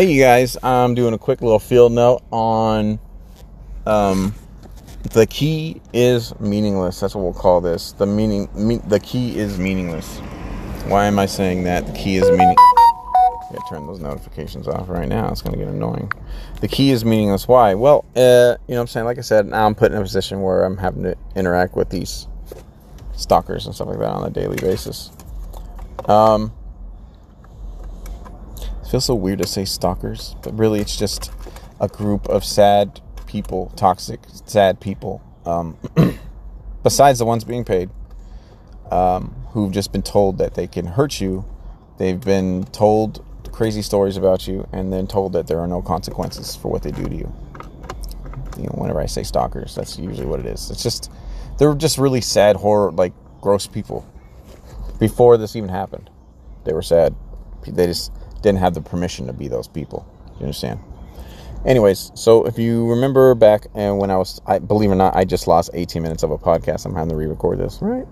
Hey, 0.00 0.12
you 0.12 0.22
guys, 0.22 0.56
I'm 0.62 0.94
doing 0.94 1.12
a 1.12 1.18
quick 1.18 1.42
little 1.42 1.58
field 1.58 1.92
note 1.92 2.22
on 2.30 2.98
um, 3.84 4.34
the 5.12 5.26
key 5.26 5.82
is 5.92 6.32
meaningless. 6.40 7.00
That's 7.00 7.14
what 7.14 7.22
we'll 7.22 7.34
call 7.34 7.60
this. 7.60 7.92
The 7.92 8.06
meaning, 8.06 8.48
me, 8.54 8.78
the 8.78 8.98
key 8.98 9.36
is 9.36 9.58
meaningless. 9.58 10.20
Why 10.86 11.04
am 11.04 11.18
I 11.18 11.26
saying 11.26 11.64
that? 11.64 11.86
The 11.86 11.92
key 11.92 12.16
is 12.16 12.30
meaning. 12.30 12.56
Yeah, 13.52 13.58
turn 13.68 13.86
those 13.86 14.00
notifications 14.00 14.66
off 14.66 14.88
right 14.88 15.06
now. 15.06 15.28
It's 15.28 15.42
going 15.42 15.52
to 15.52 15.58
get 15.58 15.68
annoying. 15.68 16.10
The 16.62 16.68
key 16.68 16.92
is 16.92 17.04
meaningless. 17.04 17.46
Why? 17.46 17.74
Well, 17.74 18.06
uh, 18.16 18.20
you 18.20 18.22
know 18.22 18.56
what 18.76 18.80
I'm 18.80 18.86
saying? 18.86 19.04
Like 19.04 19.18
I 19.18 19.20
said, 19.20 19.48
now 19.48 19.66
I'm 19.66 19.74
put 19.74 19.92
in 19.92 19.98
a 19.98 20.02
position 20.02 20.40
where 20.40 20.64
I'm 20.64 20.78
having 20.78 21.02
to 21.02 21.14
interact 21.36 21.76
with 21.76 21.90
these 21.90 22.26
stalkers 23.12 23.66
and 23.66 23.74
stuff 23.74 23.88
like 23.88 23.98
that 23.98 24.08
on 24.08 24.26
a 24.26 24.30
daily 24.30 24.56
basis. 24.56 25.10
Um, 26.06 26.54
feels 28.90 29.04
so 29.04 29.14
weird 29.14 29.38
to 29.38 29.46
say 29.46 29.64
stalkers, 29.64 30.34
but 30.42 30.56
really 30.58 30.80
it's 30.80 30.96
just 30.96 31.32
a 31.80 31.86
group 31.86 32.28
of 32.28 32.44
sad 32.44 33.00
people, 33.26 33.72
toxic, 33.76 34.20
sad 34.46 34.80
people, 34.80 35.22
um, 35.46 35.76
besides 36.82 37.20
the 37.20 37.24
ones 37.24 37.44
being 37.44 37.64
paid, 37.64 37.88
um, 38.90 39.30
who've 39.52 39.70
just 39.70 39.92
been 39.92 40.02
told 40.02 40.38
that 40.38 40.54
they 40.54 40.66
can 40.66 40.84
hurt 40.84 41.20
you. 41.20 41.44
They've 41.98 42.20
been 42.20 42.64
told 42.64 43.24
crazy 43.52 43.82
stories 43.82 44.16
about 44.16 44.48
you 44.48 44.66
and 44.72 44.92
then 44.92 45.06
told 45.06 45.34
that 45.34 45.46
there 45.46 45.60
are 45.60 45.68
no 45.68 45.82
consequences 45.82 46.56
for 46.56 46.68
what 46.68 46.82
they 46.82 46.90
do 46.90 47.04
to 47.04 47.14
you. 47.14 47.32
You 48.56 48.64
know, 48.64 48.74
whenever 48.74 49.00
I 49.00 49.06
say 49.06 49.22
stalkers, 49.22 49.74
that's 49.74 49.98
usually 49.98 50.26
what 50.26 50.40
it 50.40 50.46
is. 50.46 50.68
It's 50.70 50.82
just, 50.82 51.12
they're 51.58 51.74
just 51.74 51.96
really 51.96 52.20
sad, 52.20 52.56
horror, 52.56 52.90
like 52.90 53.12
gross 53.40 53.68
people. 53.68 54.04
Before 54.98 55.36
this 55.36 55.54
even 55.54 55.68
happened, 55.68 56.10
they 56.64 56.72
were 56.72 56.82
sad. 56.82 57.14
They 57.66 57.86
just 57.86 58.10
didn't 58.42 58.58
have 58.58 58.74
the 58.74 58.80
permission 58.80 59.26
to 59.26 59.32
be 59.32 59.48
those 59.48 59.68
people. 59.68 60.06
You 60.38 60.46
understand? 60.46 60.80
Anyways, 61.66 62.10
so 62.14 62.46
if 62.46 62.58
you 62.58 62.88
remember 62.88 63.34
back 63.34 63.66
and 63.74 63.98
when 63.98 64.10
I 64.10 64.16
was, 64.16 64.40
I 64.46 64.58
believe 64.58 64.90
it 64.90 64.94
or 64.94 64.96
not, 64.96 65.14
I 65.14 65.24
just 65.24 65.46
lost 65.46 65.70
18 65.74 66.02
minutes 66.02 66.22
of 66.22 66.30
a 66.30 66.38
podcast. 66.38 66.86
I'm 66.86 66.94
having 66.94 67.10
to 67.10 67.16
re-record 67.16 67.58
this, 67.58 67.78
right? 67.82 68.06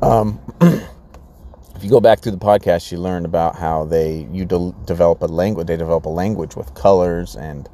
Um, 0.00 0.40
if 0.62 1.84
you 1.84 1.90
go 1.90 2.00
back 2.00 2.20
through 2.20 2.32
the 2.32 2.38
podcast, 2.38 2.90
you 2.90 2.98
learn 2.98 3.26
about 3.26 3.56
how 3.56 3.84
they 3.84 4.26
you 4.32 4.46
de- 4.46 4.74
develop 4.86 5.20
a 5.22 5.26
language. 5.26 5.66
They 5.66 5.76
develop 5.76 6.06
a 6.06 6.10
language 6.10 6.56
with 6.56 6.72
colors 6.74 7.36
and 7.36 7.68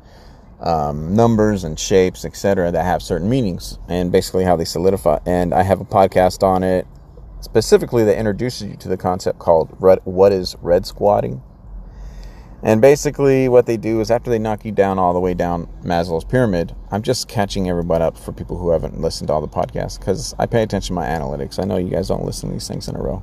um, 0.60 1.14
numbers 1.14 1.62
and 1.62 1.78
shapes, 1.78 2.24
etc., 2.24 2.72
that 2.72 2.84
have 2.84 3.02
certain 3.02 3.28
meanings, 3.28 3.78
and 3.88 4.10
basically 4.10 4.44
how 4.44 4.56
they 4.56 4.64
solidify. 4.64 5.18
And 5.26 5.54
I 5.54 5.62
have 5.62 5.80
a 5.80 5.84
podcast 5.84 6.42
on 6.42 6.64
it 6.64 6.86
specifically 7.44 8.04
that 8.04 8.18
introduces 8.18 8.68
you 8.70 8.76
to 8.76 8.88
the 8.88 8.96
concept 8.96 9.38
called 9.38 9.76
red, 9.78 10.00
what 10.04 10.32
is 10.32 10.56
red 10.60 10.86
squatting 10.86 11.42
and 12.64 12.80
basically, 12.80 13.46
what 13.50 13.66
they 13.66 13.76
do 13.76 14.00
is 14.00 14.10
after 14.10 14.30
they 14.30 14.38
knock 14.38 14.64
you 14.64 14.72
down 14.72 14.98
all 14.98 15.12
the 15.12 15.20
way 15.20 15.34
down 15.34 15.68
Maslow's 15.82 16.24
pyramid, 16.24 16.74
I'm 16.90 17.02
just 17.02 17.28
catching 17.28 17.68
everybody 17.68 18.02
up 18.02 18.16
for 18.16 18.32
people 18.32 18.56
who 18.56 18.70
haven't 18.70 18.98
listened 18.98 19.28
to 19.28 19.34
all 19.34 19.42
the 19.42 19.48
podcasts 19.48 19.98
because 19.98 20.34
I 20.38 20.46
pay 20.46 20.62
attention 20.62 20.94
to 20.96 21.00
my 21.00 21.04
analytics. 21.04 21.62
I 21.62 21.64
know 21.66 21.76
you 21.76 21.90
guys 21.90 22.08
don't 22.08 22.24
listen 22.24 22.48
to 22.48 22.54
these 22.54 22.66
things 22.66 22.88
in 22.88 22.96
a 22.96 23.02
row. 23.02 23.22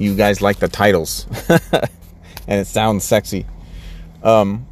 You 0.00 0.16
guys 0.16 0.42
like 0.42 0.58
the 0.58 0.66
titles, 0.66 1.28
and 1.48 2.60
it 2.60 2.66
sounds 2.66 3.04
sexy. 3.04 3.46
Um. 4.24 4.66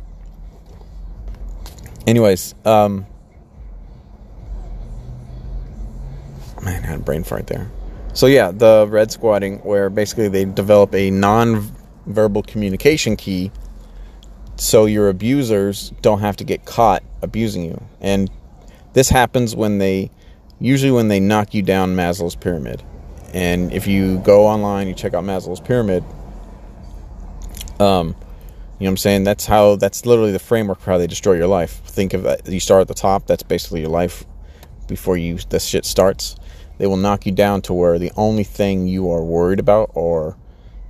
Anyways, 2.04 2.56
um. 2.64 3.06
Man, 6.64 6.82
I 6.82 6.86
had 6.88 6.98
a 6.98 7.02
brain 7.02 7.22
fart 7.22 7.46
there. 7.46 7.70
So 8.18 8.26
yeah, 8.26 8.50
the 8.50 8.84
red 8.90 9.12
squatting, 9.12 9.58
where 9.58 9.88
basically 9.88 10.26
they 10.26 10.44
develop 10.44 10.92
a 10.92 11.08
non-verbal 11.08 12.42
communication 12.42 13.14
key 13.14 13.52
so 14.56 14.86
your 14.86 15.08
abusers 15.08 15.90
don't 16.02 16.18
have 16.18 16.36
to 16.38 16.44
get 16.44 16.64
caught 16.64 17.04
abusing 17.22 17.62
you. 17.62 17.80
And 18.00 18.28
this 18.92 19.08
happens 19.08 19.54
when 19.54 19.78
they 19.78 20.10
usually 20.58 20.90
when 20.90 21.06
they 21.06 21.20
knock 21.20 21.54
you 21.54 21.62
down 21.62 21.94
Maslow's 21.94 22.34
pyramid. 22.34 22.82
And 23.34 23.72
if 23.72 23.86
you 23.86 24.18
go 24.18 24.48
online, 24.48 24.88
you 24.88 24.94
check 24.94 25.14
out 25.14 25.22
Maslow's 25.22 25.60
pyramid, 25.60 26.02
um, 27.78 28.08
you 28.08 28.10
know 28.10 28.16
what 28.78 28.88
I'm 28.88 28.96
saying? 28.96 29.22
That's 29.22 29.46
how 29.46 29.76
that's 29.76 30.06
literally 30.06 30.32
the 30.32 30.40
framework 30.40 30.80
for 30.80 30.90
how 30.90 30.98
they 30.98 31.06
destroy 31.06 31.34
your 31.34 31.46
life. 31.46 31.82
Think 31.84 32.14
of 32.14 32.24
that 32.24 32.48
you 32.48 32.58
start 32.58 32.80
at 32.80 32.88
the 32.88 32.94
top, 32.94 33.28
that's 33.28 33.44
basically 33.44 33.78
your 33.78 33.90
life 33.90 34.24
before 34.88 35.16
you 35.16 35.38
this 35.50 35.64
shit 35.64 35.84
starts. 35.84 36.34
They 36.78 36.86
will 36.86 36.96
knock 36.96 37.26
you 37.26 37.32
down 37.32 37.62
to 37.62 37.72
where 37.74 37.98
the 37.98 38.12
only 38.16 38.44
thing 38.44 38.86
you 38.86 39.10
are 39.10 39.22
worried 39.22 39.58
about 39.58 39.90
or 39.94 40.36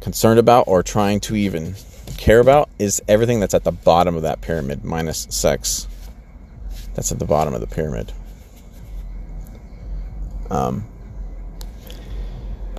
concerned 0.00 0.38
about 0.38 0.68
or 0.68 0.82
trying 0.82 1.20
to 1.20 1.34
even 1.34 1.74
care 2.16 2.40
about 2.40 2.68
is 2.78 3.02
everything 3.08 3.40
that's 3.40 3.54
at 3.54 3.64
the 3.64 3.72
bottom 3.72 4.14
of 4.14 4.22
that 4.22 4.40
pyramid 4.40 4.84
minus 4.84 5.26
sex. 5.30 5.88
That's 6.94 7.10
at 7.10 7.18
the 7.18 7.24
bottom 7.24 7.54
of 7.54 7.60
the 7.60 7.66
pyramid. 7.66 8.12
Um, 10.50 10.86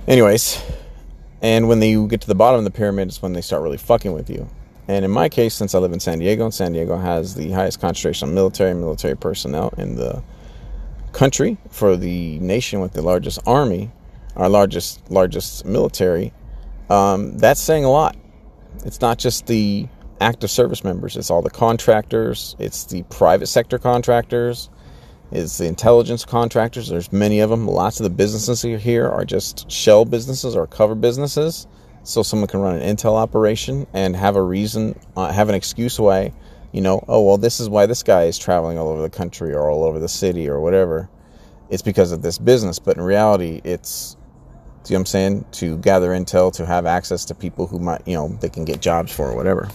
anyways, 0.06 0.62
and 1.42 1.68
when 1.68 1.80
they 1.80 1.94
get 2.06 2.20
to 2.22 2.26
the 2.26 2.34
bottom 2.34 2.58
of 2.58 2.64
the 2.64 2.70
pyramid 2.70 3.08
is 3.08 3.22
when 3.22 3.32
they 3.32 3.40
start 3.40 3.62
really 3.62 3.76
fucking 3.76 4.12
with 4.12 4.28
you. 4.28 4.48
And 4.88 5.04
in 5.04 5.10
my 5.10 5.28
case, 5.28 5.54
since 5.54 5.74
I 5.74 5.78
live 5.78 5.92
in 5.92 6.00
San 6.00 6.18
Diego, 6.18 6.44
and 6.44 6.54
San 6.54 6.72
Diego 6.72 6.96
has 6.96 7.34
the 7.34 7.52
highest 7.52 7.80
concentration 7.80 8.28
of 8.28 8.34
military 8.34 8.74
military 8.74 9.16
personnel 9.16 9.72
in 9.78 9.96
the 9.96 10.22
country 11.12 11.56
for 11.70 11.96
the 11.96 12.38
nation 12.38 12.80
with 12.80 12.92
the 12.92 13.02
largest 13.02 13.38
army, 13.46 13.90
our 14.36 14.48
largest 14.48 15.10
largest 15.10 15.64
military, 15.64 16.32
um, 16.88 17.36
that's 17.38 17.60
saying 17.60 17.84
a 17.84 17.90
lot 17.90 18.16
it's 18.84 19.00
not 19.00 19.18
just 19.18 19.46
the 19.46 19.88
active 20.20 20.50
service 20.50 20.84
members, 20.84 21.16
it's 21.16 21.30
all 21.30 21.42
the 21.42 21.50
contractors, 21.50 22.56
it's 22.58 22.84
the 22.84 23.02
private 23.04 23.46
sector 23.46 23.78
contractors, 23.78 24.70
it's 25.32 25.58
the 25.58 25.66
intelligence 25.66 26.24
contractors. 26.24 26.88
There's 26.88 27.12
many 27.12 27.40
of 27.40 27.50
them. 27.50 27.68
Lots 27.68 28.00
of 28.00 28.04
the 28.04 28.10
businesses 28.10 28.62
here 28.82 29.08
are 29.08 29.24
just 29.24 29.70
shell 29.70 30.04
businesses 30.04 30.56
or 30.56 30.66
cover 30.66 30.94
businesses. 30.94 31.66
So 32.02 32.22
someone 32.22 32.48
can 32.48 32.60
run 32.60 32.76
an 32.76 32.96
intel 32.96 33.14
operation 33.14 33.86
and 33.92 34.16
have 34.16 34.34
a 34.34 34.42
reason, 34.42 34.98
uh, 35.16 35.30
have 35.30 35.48
an 35.48 35.54
excuse 35.54 36.00
why, 36.00 36.32
you 36.72 36.80
know, 36.80 37.04
oh, 37.08 37.22
well, 37.22 37.38
this 37.38 37.60
is 37.60 37.68
why 37.68 37.86
this 37.86 38.02
guy 38.02 38.24
is 38.24 38.38
traveling 38.38 38.78
all 38.78 38.88
over 38.88 39.02
the 39.02 39.10
country 39.10 39.52
or 39.54 39.70
all 39.70 39.84
over 39.84 39.98
the 39.98 40.08
city 40.08 40.48
or 40.48 40.60
whatever. 40.60 41.08
It's 41.68 41.82
because 41.82 42.12
of 42.12 42.22
this 42.22 42.38
business. 42.38 42.78
But 42.78 42.96
in 42.96 43.02
reality, 43.02 43.60
it's 43.64 44.16
See 44.82 44.94
what 44.94 45.00
I'm 45.00 45.06
saying? 45.06 45.44
To 45.52 45.76
gather 45.78 46.10
intel, 46.10 46.52
to 46.54 46.64
have 46.64 46.86
access 46.86 47.26
to 47.26 47.34
people 47.34 47.66
who 47.66 47.78
might, 47.78 48.06
you 48.08 48.14
know, 48.14 48.28
they 48.40 48.48
can 48.48 48.64
get 48.64 48.80
jobs 48.80 49.12
for 49.12 49.30
or 49.30 49.36
whatever. 49.36 49.68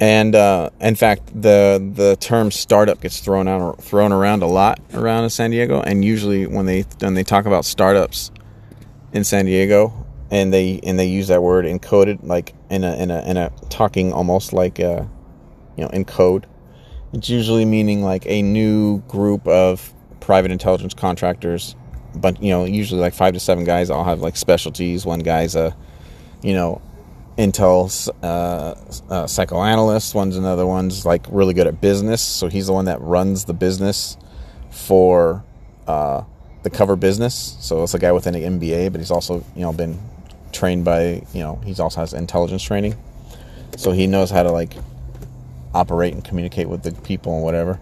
And 0.00 0.34
uh, 0.34 0.70
in 0.80 0.94
fact, 0.94 1.26
the 1.26 1.92
the 1.94 2.16
term 2.16 2.50
startup 2.50 3.02
gets 3.02 3.20
thrown 3.20 3.46
out 3.46 3.82
thrown 3.82 4.12
around 4.12 4.42
a 4.42 4.46
lot 4.46 4.80
around 4.94 5.24
in 5.24 5.30
San 5.30 5.50
Diego. 5.50 5.82
And 5.82 6.02
usually, 6.02 6.46
when 6.46 6.64
they 6.64 6.82
when 7.00 7.12
they 7.12 7.22
talk 7.22 7.44
about 7.44 7.66
startups 7.66 8.30
in 9.12 9.24
San 9.24 9.44
Diego, 9.44 10.06
and 10.30 10.50
they 10.50 10.80
and 10.82 10.98
they 10.98 11.06
use 11.06 11.28
that 11.28 11.42
word 11.42 11.66
encoded 11.66 12.20
like 12.22 12.54
in 12.70 12.82
a 12.82 12.96
in 12.96 13.10
a 13.10 13.20
in 13.28 13.36
a 13.36 13.50
talking 13.80 14.12
almost 14.12 14.52
like 14.52 14.78
a, 14.78 15.08
you 15.76 15.82
know 15.82 15.90
in 15.90 16.04
code. 16.04 16.46
It's 17.14 17.30
usually 17.30 17.64
meaning 17.64 18.02
like 18.02 18.26
a 18.26 18.42
new 18.42 19.00
group 19.08 19.48
of 19.48 19.94
private 20.20 20.50
intelligence 20.50 20.92
contractors. 20.92 21.74
But 22.14 22.42
you 22.42 22.50
know 22.50 22.64
usually 22.66 23.00
like 23.00 23.14
five 23.14 23.32
to 23.34 23.40
seven 23.40 23.64
guys 23.64 23.88
all 23.88 24.04
have 24.04 24.20
like 24.20 24.36
specialties. 24.36 25.06
One 25.06 25.20
guy's 25.20 25.54
a 25.54 25.74
you 26.42 26.52
know 26.52 26.82
intel 27.38 27.88
uh, 28.22 28.74
uh, 29.14 29.26
psychoanalyst. 29.26 30.14
One's 30.14 30.36
another 30.36 30.66
one's 30.66 31.06
like 31.06 31.24
really 31.30 31.54
good 31.54 31.66
at 31.66 31.80
business. 31.80 32.20
So 32.20 32.48
he's 32.48 32.66
the 32.66 32.74
one 32.74 32.84
that 32.84 33.00
runs 33.00 33.46
the 33.46 33.54
business 33.54 34.18
for 34.70 35.42
uh, 35.86 36.22
the 36.64 36.70
cover 36.70 36.96
business. 36.96 37.56
So 37.60 37.82
it's 37.82 37.94
a 37.94 37.98
guy 37.98 38.12
with 38.12 38.26
an 38.26 38.34
mba 38.34 38.92
but 38.92 39.00
he's 39.00 39.10
also 39.10 39.42
you 39.56 39.62
know 39.62 39.72
been 39.72 39.98
trained 40.52 40.84
by 40.84 41.22
you 41.32 41.40
know 41.44 41.58
he's 41.64 41.80
also 41.80 42.00
has 42.00 42.12
intelligence 42.12 42.62
training 42.62 42.94
so 43.76 43.92
he 43.92 44.06
knows 44.06 44.30
how 44.30 44.42
to 44.42 44.50
like 44.50 44.74
operate 45.74 46.14
and 46.14 46.24
communicate 46.24 46.68
with 46.68 46.82
the 46.82 46.92
people 47.02 47.34
and 47.34 47.42
whatever 47.42 47.78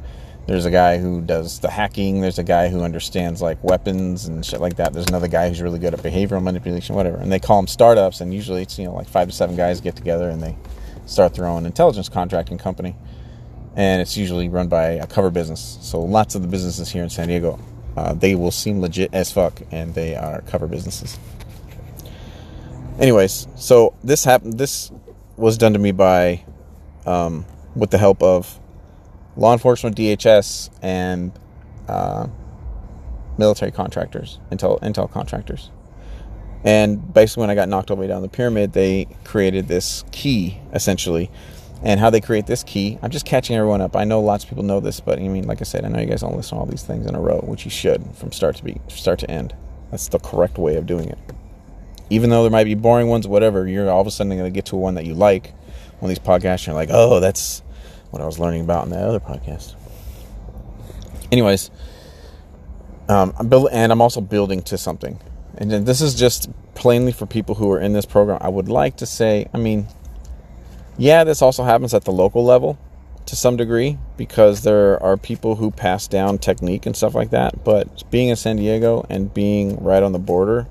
there's 0.49 0.65
a 0.65 0.71
guy 0.71 0.97
who 0.97 1.21
does 1.21 1.61
the 1.61 1.69
hacking. 1.69 2.23
There's 2.23 2.39
a 2.39 2.43
guy 2.43 2.69
who 2.69 2.81
understands 2.81 3.43
like 3.43 3.63
weapons 3.63 4.25
and 4.25 4.45
shit 4.45 4.63
like 4.63 4.77
that. 4.77 4.95
There's 4.95 5.07
another 5.07 5.29
guy 5.29 5.47
who's 5.47 5.61
really 5.61 5.79
good 5.79 5.93
at 5.93 6.01
behavioral 6.01 6.43
manipulation, 6.43 6.97
whatever. 6.97 7.19
And 7.19 7.31
they 7.31 7.39
call 7.39 7.59
them 7.59 7.67
startups. 7.67 8.23
And 8.23 8.33
usually 8.33 8.63
it's 8.63 8.79
you 8.79 8.87
know 8.87 8.95
like 8.95 9.09
five 9.09 9.29
to 9.29 9.35
seven 9.35 9.57
guys 9.57 9.83
get 9.83 9.95
together 9.95 10.31
and 10.31 10.43
they 10.43 10.57
start 11.05 11.35
their 11.35 11.45
own 11.45 11.67
intelligence 11.67 12.09
contracting 12.09 12.57
company. 12.57 12.97
And 13.77 14.01
it's 14.01 14.17
usually 14.17 14.49
run 14.49 14.69
by 14.69 14.93
a 14.93 15.07
cover 15.07 15.29
business. 15.29 15.77
So 15.83 16.01
lots 16.01 16.35
of 16.35 16.41
the 16.41 16.49
businesses 16.49 16.89
here 16.89 17.03
in 17.03 17.11
San 17.11 17.29
Diego, 17.29 17.61
uh, 17.95 18.15
they 18.15 18.35
will 18.35 18.51
seem 18.51 18.81
legit 18.81 19.13
as 19.13 19.31
fuck, 19.31 19.61
and 19.71 19.95
they 19.95 20.17
are 20.17 20.41
cover 20.43 20.67
businesses. 20.67 21.19
Anyways, 22.99 23.49
so 23.55 23.93
this 24.03 24.25
happened. 24.25 24.57
This 24.57 24.91
was 25.39 25.57
done 25.57 25.73
to 25.73 25.79
me 25.79 25.93
by, 25.93 26.45
um, 27.07 27.47
with 27.75 27.91
the 27.91 27.99
help 27.99 28.23
of 28.23 28.59
law 29.37 29.53
enforcement, 29.53 29.97
DHS, 29.97 30.71
and 30.83 31.33
uh, 31.89 32.27
military 33.39 33.71
contractors, 33.71 34.39
intel 34.51 34.81
intel 34.81 35.11
contractors. 35.11 35.71
And 36.65 37.15
basically, 37.15 37.43
when 37.43 37.51
I 37.51 37.55
got 37.55 37.69
knocked 37.69 37.91
all 37.91 37.97
the 37.97 38.01
way 38.01 38.09
down 38.09 38.23
the 38.23 38.29
pyramid, 38.29 38.73
they 38.73 39.07
created 39.25 39.69
this 39.69 40.05
key 40.11 40.59
essentially. 40.73 41.31
And 41.85 42.01
how 42.01 42.11
they 42.11 42.21
create 42.21 42.47
this 42.47 42.65
key, 42.65 42.99
I'm 43.03 43.11
just 43.11 43.25
catching 43.25 43.55
everyone 43.55 43.81
up. 43.81 43.95
I 43.95 44.03
know 44.03 44.21
lots 44.21 44.43
of 44.43 44.51
people 44.51 44.65
know 44.65 44.81
this, 44.81 44.99
but 44.99 45.21
I 45.21 45.29
mean, 45.29 45.47
like 45.47 45.61
I 45.61 45.65
said, 45.65 45.85
I 45.85 45.89
know 45.89 46.01
you 46.01 46.07
guys 46.07 46.23
don't 46.23 46.37
listen 46.37 46.59
to 46.59 46.61
all 46.61 46.67
these 46.67 46.83
things 46.83 47.07
in 47.07 47.15
a 47.15 47.21
row, 47.21 47.39
which 47.39 47.65
you 47.65 47.71
should 47.71 48.05
from 48.17 48.33
start 48.33 48.57
to 48.57 48.65
be 48.65 48.81
start 48.89 49.21
to 49.21 49.31
end. 49.31 49.55
That's 49.93 50.09
the 50.09 50.19
correct 50.19 50.59
way 50.59 50.75
of 50.75 50.87
doing 50.87 51.09
it. 51.09 51.19
Even 52.11 52.31
though 52.31 52.43
there 52.43 52.51
might 52.51 52.65
be 52.65 52.75
boring 52.75 53.09
ones, 53.09 53.27
whatever, 53.27 53.69
you're 53.69 53.91
all 53.91 54.01
of 54.01 54.07
a 54.07 54.11
sudden 54.11 54.31
going 54.37 54.45
to 54.45 54.55
get 54.55 54.67
to 54.67 54.77
one 54.77 54.95
that 54.95 55.07
you 55.07 55.15
like. 55.15 55.53
One 56.01 56.11
of 56.11 56.17
these 56.17 56.25
podcasts, 56.25 56.67
you're 56.67 56.75
like, 56.75 56.91
oh, 56.93 57.21
that's 57.21 57.63
what 58.11 58.23
I 58.23 58.27
was 58.27 58.39
learning 58.39 58.63
about 58.63 58.85
in 58.85 58.91
that 58.91 59.03
other 59.03 59.21
podcast. 59.21 59.75
Anyways, 61.31 61.71
um, 63.09 63.35
I'm 63.39 63.49
building, 63.49 63.75
and 63.75 63.93
I'm 63.93 64.01
also 64.01 64.21
building 64.21 64.63
to 64.63 64.79
something. 64.79 65.21
And 65.57 65.71
this 65.71 66.01
is 66.01 66.15
just 66.15 66.49
plainly 66.75 67.13
for 67.13 67.27
people 67.27 67.57
who 67.57 67.71
are 67.73 67.81
in 67.81 67.93
this 67.93 68.07
program. 68.07 68.39
I 68.41 68.49
would 68.49 68.69
like 68.69 68.97
to 68.99 69.07
say, 69.07 69.49
I 69.53 69.59
mean, 69.59 69.89
yeah, 70.97 71.25
this 71.25 71.43
also 71.43 71.65
happens 71.65 71.95
at 71.95 72.05
the 72.05 72.13
local 72.13 72.45
level 72.45 72.79
to 73.27 73.37
some 73.37 73.57
degree 73.57 73.99
because 74.17 74.63
there 74.63 75.03
are 75.03 75.17
people 75.17 75.57
who 75.57 75.71
pass 75.71 76.09
down 76.09 76.39
technique 76.39 76.87
and 76.87 76.97
stuff 76.97 77.15
like 77.15 77.31
that. 77.31 77.65
But 77.65 78.09
being 78.11 78.29
in 78.29 78.37
San 78.37 78.57
Diego 78.57 79.05
and 79.11 79.33
being 79.35 79.83
right 79.83 80.03
on 80.03 80.13
the 80.13 80.19
border, 80.19 80.67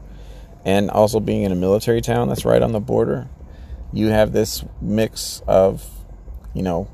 and 0.68 0.92
also 0.92 1.22
being 1.22 1.44
in 1.44 1.52
a 1.54 1.56
military 1.56 2.02
town 2.02 2.28
that's 2.28 2.44
right 2.44 2.62
on 2.62 2.74
the 2.74 2.80
border, 2.82 3.30
you 3.94 4.08
have 4.08 4.34
this 4.34 4.66
mix 4.82 5.42
of, 5.48 5.90
you 6.54 6.62
know, 6.62 6.90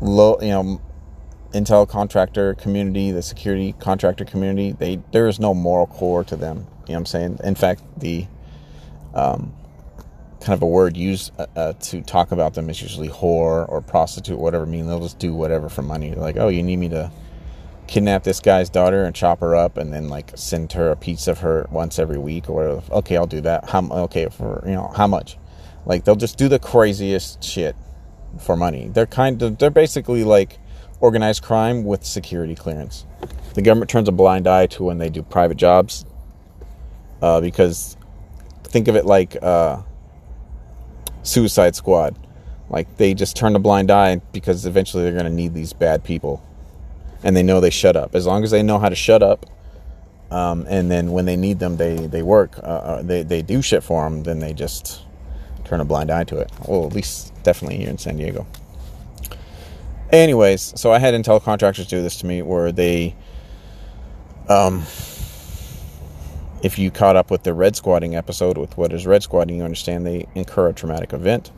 low, 0.00 0.38
you 0.40 0.50
know, 0.50 0.80
intel 1.52 1.88
contractor 1.88 2.54
community, 2.54 3.10
the 3.10 3.20
security 3.20 3.74
contractor 3.80 4.24
community, 4.24 4.70
they 4.70 5.00
there 5.10 5.26
is 5.26 5.40
no 5.40 5.52
moral 5.54 5.88
core 5.88 6.22
to 6.22 6.36
them. 6.36 6.58
You 6.58 6.62
know 6.62 6.68
what 6.84 6.96
I'm 6.98 7.06
saying? 7.06 7.40
In 7.42 7.56
fact, 7.56 7.82
the 7.98 8.28
um, 9.12 9.52
kind 10.40 10.54
of 10.56 10.62
a 10.62 10.66
word 10.66 10.96
used 10.96 11.32
uh, 11.40 11.46
uh, 11.56 11.72
to 11.72 12.00
talk 12.00 12.30
about 12.30 12.54
them 12.54 12.70
is 12.70 12.80
usually 12.80 13.08
whore 13.08 13.68
or 13.68 13.80
prostitute, 13.80 14.38
whatever. 14.38 14.64
I 14.64 14.68
mean, 14.68 14.86
they'll 14.86 15.00
just 15.00 15.18
do 15.18 15.34
whatever 15.34 15.68
for 15.68 15.82
money. 15.82 16.10
They're 16.10 16.20
like, 16.20 16.36
oh, 16.36 16.46
you 16.46 16.62
need 16.62 16.76
me 16.76 16.90
to 16.90 17.10
kidnap 17.86 18.24
this 18.24 18.40
guy's 18.40 18.68
daughter 18.70 19.04
and 19.04 19.14
chop 19.14 19.40
her 19.40 19.54
up, 19.54 19.76
and 19.76 19.92
then 19.92 20.08
like 20.08 20.32
send 20.34 20.72
her 20.72 20.90
a 20.90 20.96
piece 20.96 21.28
of 21.28 21.38
her 21.40 21.66
once 21.70 21.98
every 21.98 22.18
week 22.18 22.48
or. 22.50 22.82
Okay, 22.90 23.16
I'll 23.16 23.26
do 23.26 23.40
that. 23.42 23.68
How 23.68 23.86
okay 23.90 24.28
for 24.30 24.62
you 24.66 24.74
know 24.74 24.92
how 24.96 25.06
much? 25.06 25.38
Like 25.84 26.04
they'll 26.04 26.16
just 26.16 26.36
do 26.38 26.48
the 26.48 26.58
craziest 26.58 27.42
shit 27.42 27.76
for 28.38 28.56
money. 28.56 28.88
They're 28.88 29.06
kind 29.06 29.40
of 29.42 29.58
they're 29.58 29.70
basically 29.70 30.24
like 30.24 30.58
organized 31.00 31.42
crime 31.42 31.84
with 31.84 32.04
security 32.04 32.54
clearance. 32.54 33.06
The 33.54 33.62
government 33.62 33.90
turns 33.90 34.08
a 34.08 34.12
blind 34.12 34.46
eye 34.46 34.66
to 34.66 34.84
when 34.84 34.98
they 34.98 35.08
do 35.08 35.22
private 35.22 35.56
jobs 35.56 36.04
uh, 37.22 37.40
because 37.40 37.96
think 38.64 38.88
of 38.88 38.96
it 38.96 39.06
like 39.06 39.36
uh, 39.42 39.82
Suicide 41.22 41.74
Squad. 41.74 42.18
Like 42.68 42.96
they 42.96 43.14
just 43.14 43.36
turn 43.36 43.54
a 43.54 43.58
blind 43.58 43.90
eye 43.90 44.16
because 44.32 44.66
eventually 44.66 45.04
they're 45.04 45.12
going 45.12 45.24
to 45.24 45.30
need 45.30 45.54
these 45.54 45.72
bad 45.72 46.02
people, 46.02 46.42
and 47.22 47.36
they 47.36 47.42
know 47.42 47.60
they 47.60 47.70
shut 47.70 47.96
up. 47.96 48.14
As 48.14 48.26
long 48.26 48.44
as 48.44 48.50
they 48.50 48.62
know 48.62 48.78
how 48.78 48.88
to 48.88 48.94
shut 48.94 49.22
up, 49.22 49.46
um, 50.30 50.66
and 50.68 50.90
then 50.90 51.12
when 51.12 51.24
they 51.24 51.36
need 51.36 51.58
them, 51.58 51.76
they 51.76 51.94
they 51.94 52.22
work. 52.22 52.58
Uh, 52.58 52.66
uh 52.66 53.02
they 53.02 53.22
they 53.22 53.42
do 53.42 53.62
shit 53.62 53.82
for 53.82 54.04
them. 54.04 54.22
Then 54.22 54.40
they 54.40 54.52
just 54.52 55.02
turn 55.64 55.80
a 55.80 55.84
blind 55.84 56.10
eye 56.10 56.24
to 56.24 56.38
it. 56.38 56.50
Well, 56.66 56.86
at 56.86 56.92
least 56.92 57.32
definitely 57.42 57.78
here 57.78 57.90
in 57.90 57.98
San 57.98 58.16
Diego. 58.16 58.46
Anyways, 60.10 60.78
so 60.80 60.92
I 60.92 60.98
had 61.00 61.14
Intel 61.14 61.42
contractors 61.42 61.86
do 61.88 62.00
this 62.00 62.16
to 62.18 62.26
me 62.26 62.40
where 62.40 62.70
they, 62.70 63.16
um, 64.48 64.84
if 66.62 66.78
you 66.78 66.92
caught 66.92 67.16
up 67.16 67.28
with 67.28 67.42
the 67.42 67.52
red 67.52 67.74
squatting 67.74 68.14
episode 68.14 68.56
with 68.56 68.76
what 68.76 68.92
is 68.92 69.04
red 69.04 69.24
squatting, 69.24 69.56
you 69.56 69.64
understand 69.64 70.06
they 70.06 70.26
incur 70.36 70.68
a 70.68 70.72
traumatic 70.72 71.12
event. 71.12 71.50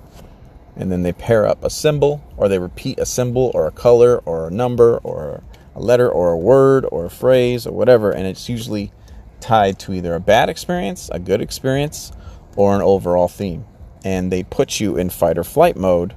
And 0.78 0.92
then 0.92 1.02
they 1.02 1.12
pair 1.12 1.44
up 1.44 1.62
a 1.64 1.70
symbol 1.70 2.22
or 2.36 2.48
they 2.48 2.58
repeat 2.58 2.98
a 2.98 3.04
symbol 3.04 3.50
or 3.52 3.66
a 3.66 3.72
color 3.72 4.19
or 4.19 4.46
a 4.46 4.50
number 4.50 4.98
or 4.98 5.42
a 5.75 5.80
letter 5.80 6.08
or 6.08 6.32
a 6.32 6.38
word 6.38 6.86
or 6.90 7.06
a 7.06 7.10
phrase 7.10 7.66
or 7.66 7.72
whatever. 7.72 8.12
And 8.12 8.26
it's 8.26 8.48
usually 8.48 8.92
tied 9.40 9.78
to 9.80 9.92
either 9.92 10.14
a 10.14 10.20
bad 10.20 10.48
experience, 10.48 11.10
a 11.12 11.19
good 11.19 11.42
experience, 11.42 12.12
or 12.56 12.75
an 12.76 12.82
overall 12.82 13.28
theme. 13.28 13.64
And 14.04 14.32
they 14.32 14.44
put 14.44 14.78
you 14.78 14.96
in 14.96 15.10
fight 15.10 15.36
or 15.36 15.44
flight 15.44 15.76
mode 15.76 16.14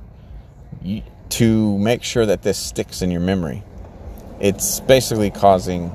to 1.29 1.77
make 1.79 2.03
sure 2.03 2.25
that 2.25 2.43
this 2.43 2.57
sticks 2.57 3.01
in 3.01 3.09
your 3.09 3.21
memory. 3.21 3.63
It's 4.39 4.79
basically 4.79 5.31
causing 5.31 5.85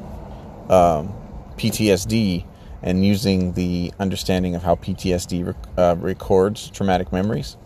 um, 0.68 1.14
PTSD 1.56 2.44
and 2.82 3.04
using 3.04 3.52
the 3.52 3.92
understanding 3.98 4.54
of 4.54 4.62
how 4.62 4.76
PTSD 4.76 5.46
rec- 5.46 5.56
uh, 5.76 5.96
records 5.98 6.70
traumatic 6.70 7.12
memories 7.12 7.56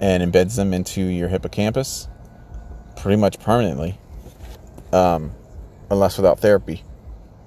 and 0.00 0.22
embeds 0.22 0.56
them 0.56 0.74
into 0.74 1.02
your 1.02 1.28
hippocampus 1.28 2.08
pretty 2.96 3.16
much 3.16 3.38
permanently, 3.38 3.98
um, 4.92 5.32
unless 5.90 6.16
without 6.16 6.40
therapy. 6.40 6.82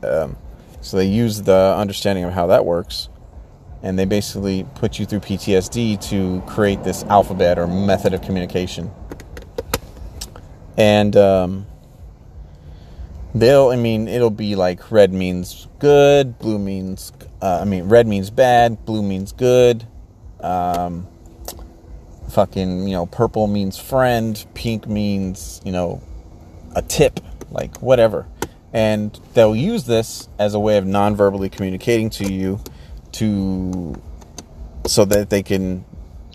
Um, 0.04 0.38
so 0.82 0.98
they 0.98 1.06
use 1.06 1.42
the 1.42 1.76
understanding 1.78 2.24
of 2.24 2.34
how 2.34 2.48
that 2.48 2.66
works 2.66 3.10
and 3.82 4.00
they 4.00 4.06
basically 4.06 4.66
put 4.76 4.98
you 4.98 5.06
through 5.06 5.20
PTSD 5.20 6.02
to 6.10 6.42
create 6.48 6.84
this 6.84 7.04
alphabet 7.04 7.60
or 7.60 7.68
method 7.68 8.14
of 8.14 8.22
communication 8.22 8.90
and 10.78 11.16
um, 11.16 11.66
they'll 13.36 13.70
i 13.70 13.76
mean 13.76 14.08
it'll 14.08 14.30
be 14.30 14.56
like 14.56 14.92
red 14.92 15.14
means 15.14 15.68
good 15.80 16.38
blue 16.40 16.60
means 16.60 17.12
uh, 17.42 17.60
i 17.62 17.66
mean 17.66 17.84
red 17.86 18.08
means 18.08 18.30
bad 18.30 18.86
blue 18.86 19.04
means 19.04 19.32
good 19.32 19.86
um, 20.40 21.08
fucking 22.34 22.88
you 22.88 22.94
know 22.94 23.06
purple 23.06 23.48
means 23.48 23.78
friend 23.78 24.46
pink 24.56 24.88
means 24.88 25.62
you 25.64 25.72
know 25.72 26.02
a 26.76 26.82
tip 26.82 27.20
like 27.52 27.82
whatever. 27.82 28.28
And 28.74 29.18
they'll 29.36 29.56
use 29.56 29.86
this 29.86 30.28
as 30.40 30.56
a 30.56 30.60
way 30.60 30.78
of 30.78 30.86
non-verbally 30.86 31.50
communicating 31.50 32.10
to 32.12 32.32
you 32.32 32.60
to 33.14 34.02
so 34.88 35.06
that 35.06 35.30
they 35.30 35.44
can 35.44 35.86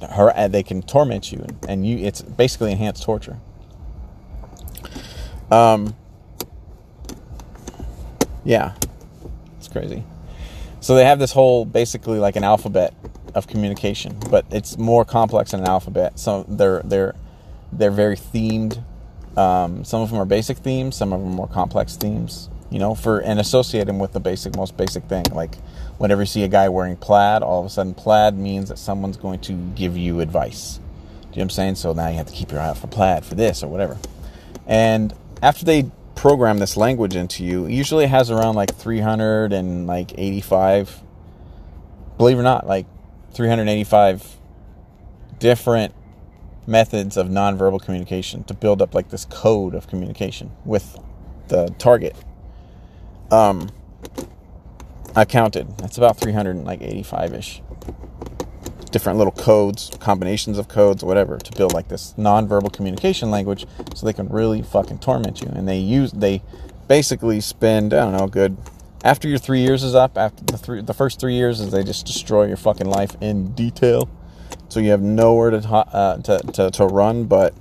her 0.09 0.49
they 0.49 0.63
can 0.63 0.81
torment 0.83 1.33
you 1.33 1.45
and 1.69 1.85
you 1.85 1.99
it's 1.99 2.23
basically 2.23 2.71
enhanced 2.71 3.03
torture. 3.03 3.39
Um, 5.51 5.97
yeah, 8.45 8.75
it's 9.57 9.67
crazy. 9.67 10.05
So 10.81 10.95
they 10.95 11.05
have 11.05 11.19
this 11.19 11.33
whole 11.33 11.65
basically 11.65 12.19
like 12.19 12.37
an 12.37 12.45
alphabet 12.45 12.95
of 13.35 13.47
communication, 13.47 14.17
but 14.31 14.45
it's 14.51 14.79
more 14.79 15.05
complex 15.05 15.53
than 15.53 15.61
an 15.61 15.67
alphabet. 15.67 16.19
So 16.19 16.45
they're 16.49 16.83
they're 16.85 17.15
they're 17.73 17.91
very 17.91 18.17
themed. 18.17 18.83
Um, 19.37 19.85
some 19.85 20.03
of 20.03 20.11
them 20.11 20.19
are 20.19 20.25
basic 20.25 20.59
themes, 20.59 20.97
some 20.97 21.13
of 21.13 21.21
them 21.21 21.31
are 21.31 21.35
more 21.35 21.49
complex 21.49 21.97
themes. 21.97 22.49
You 22.71 22.79
know, 22.79 22.95
for 22.95 23.21
and 23.21 23.41
associate 23.41 23.87
them 23.87 23.99
with 23.99 24.13
the 24.13 24.21
basic, 24.21 24.57
most 24.57 24.77
basic 24.77 25.05
thing. 25.05 25.25
Like 25.33 25.57
whenever 25.97 26.23
you 26.23 26.27
see 26.27 26.45
a 26.45 26.49
guy 26.49 26.69
wearing 26.69 26.97
plaid, 26.97 27.43
all 27.43 27.61
of 27.61 27.67
a 27.67 27.71
sudden 27.71 27.95
plaid 27.95 28.37
means 28.37 28.69
that 28.69 28.79
someone's 28.79 29.17
going 29.17 29.41
to 29.41 29.53
give 29.75 29.97
you 29.97 30.21
advice. 30.21 30.77
Do 30.77 30.81
you 30.81 30.83
know 30.83 31.29
what 31.31 31.43
I'm 31.43 31.51
saying? 31.51 31.75
So 31.77 31.93
now 31.93 32.09
you 32.09 32.17
have 32.17 32.27
to 32.27 32.33
keep 32.33 32.51
your 32.51 32.61
eye 32.61 32.69
out 32.69 32.79
for 32.79 32.87
plaid 32.87 33.25
for 33.25 33.35
this 33.35 33.63
or 33.63 33.69
whatever. 33.69 33.97
And 34.67 35.15
after 35.43 35.65
they 35.65 35.91
program 36.15 36.59
this 36.59 36.77
language 36.77 37.17
into 37.17 37.45
you, 37.45 37.67
usually 37.67 38.05
it 38.05 38.11
has 38.11 38.31
around 38.31 38.55
like 38.55 38.75
300 38.75 39.53
and 39.53 39.87
like 39.87 40.13
85, 40.19 41.01
believe 42.17 42.37
it 42.37 42.41
or 42.41 42.43
not, 42.43 42.67
like 42.67 42.87
385 43.39 44.37
different 45.39 45.95
methods 46.67 47.17
of 47.17 47.29
nonverbal 47.29 47.81
communication 47.81 48.43
to 48.43 48.53
build 48.53 48.83
up 48.83 48.97
like 48.97 49.11
this 49.11 49.25
code 49.27 49.77
of 49.77 49.87
communication 49.87 50.51
with 50.65 50.99
the 51.47 51.73
target. 51.79 52.17
Um, 53.31 53.71
I 55.15 55.25
counted. 55.25 55.79
That's 55.79 55.97
about 55.97 56.19
385 56.19 57.35
ish 57.35 57.63
different 58.91 59.19
little 59.19 59.33
codes, 59.33 59.93
combinations 60.01 60.59
of 60.59 60.67
codes, 60.67 61.05
whatever, 61.05 61.39
to 61.39 61.53
build 61.57 61.73
like 61.73 61.87
this 61.87 62.15
nonverbal 62.19 62.73
communication 62.73 63.31
language 63.31 63.67
so 63.95 64.05
they 64.05 64.13
can 64.13 64.27
really 64.31 64.63
fucking 64.63 64.99
torment 64.99 65.41
you. 65.41 65.47
And 65.55 65.69
they 65.69 65.79
use 65.79 66.11
they 66.11 66.43
basically 66.89 67.41
spend, 67.41 67.95
I 67.95 67.99
don't 67.99 68.17
know, 68.17 68.27
good 68.27 68.57
after 69.05 69.29
your 69.29 69.39
three 69.39 69.61
years 69.61 69.83
is 69.83 69.95
up, 69.95 70.19
after 70.19 70.45
the 70.45 70.59
three 70.59 70.83
the 70.83 70.95
first 70.95 71.21
three 71.21 71.35
years 71.35 71.61
is 71.61 71.71
they 71.71 71.85
just 71.85 72.07
destroy 72.07 72.47
your 72.47 72.57
fucking 72.57 72.87
life 72.87 73.17
in 73.21 73.53
detail. 73.53 74.09
So 74.69 74.81
you 74.81 74.91
have 74.91 75.03
nowhere 75.03 75.51
to 75.51 75.59
uh, 75.59 76.19
to, 76.19 76.39
to, 76.39 76.71
to 76.71 76.87
run 76.87 77.25
but 77.25 77.55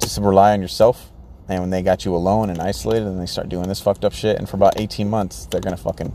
just 0.00 0.18
rely 0.18 0.52
on 0.52 0.62
yourself. 0.62 1.10
And 1.48 1.60
when 1.60 1.70
they 1.70 1.82
got 1.82 2.04
you 2.04 2.14
alone 2.14 2.48
and 2.48 2.60
isolated 2.60 3.08
and 3.08 3.20
they 3.20 3.26
start 3.26 3.48
doing 3.48 3.68
this 3.68 3.80
fucked 3.80 4.04
up 4.04 4.12
shit, 4.12 4.38
and 4.38 4.48
for 4.48 4.56
about 4.56 4.78
18 4.78 5.10
months, 5.10 5.46
they're 5.46 5.60
gonna 5.60 5.76
fucking 5.76 6.14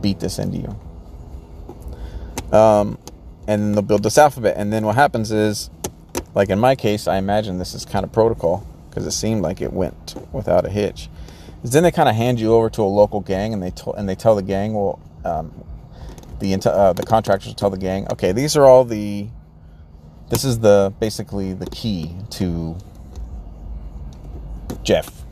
beat 0.00 0.20
this 0.20 0.38
into 0.38 0.58
you. 0.58 2.56
Um, 2.56 2.98
and 3.46 3.74
they'll 3.74 3.82
build 3.82 4.02
this 4.02 4.16
alphabet. 4.16 4.56
And 4.56 4.72
then 4.72 4.86
what 4.86 4.94
happens 4.94 5.30
is, 5.30 5.70
like 6.34 6.48
in 6.48 6.58
my 6.58 6.74
case, 6.74 7.06
I 7.06 7.18
imagine 7.18 7.58
this 7.58 7.74
is 7.74 7.84
kind 7.84 8.04
of 8.04 8.12
protocol 8.12 8.66
because 8.88 9.06
it 9.06 9.12
seemed 9.12 9.42
like 9.42 9.60
it 9.60 9.72
went 9.72 10.14
without 10.32 10.64
a 10.64 10.70
hitch. 10.70 11.08
Then 11.64 11.84
they 11.84 11.92
kind 11.92 12.08
of 12.08 12.16
hand 12.16 12.40
you 12.40 12.52
over 12.54 12.68
to 12.70 12.82
a 12.82 12.84
local 12.84 13.20
gang 13.20 13.52
and 13.52 13.62
they 13.62 13.72
and 13.96 14.08
they 14.08 14.16
tell 14.16 14.34
the 14.34 14.42
gang, 14.42 14.74
well, 14.74 15.00
um, 15.24 15.52
the 16.40 16.54
uh, 16.54 16.92
the 16.92 17.04
contractors 17.04 17.54
tell 17.54 17.70
the 17.70 17.78
gang, 17.78 18.06
okay, 18.12 18.32
these 18.32 18.56
are 18.56 18.64
all 18.64 18.84
the 18.84 19.28
this 20.28 20.44
is 20.44 20.58
the 20.58 20.92
basically 20.98 21.52
the 21.52 21.66
key 21.66 22.16
to 22.30 22.76
Jeff. 24.82 25.22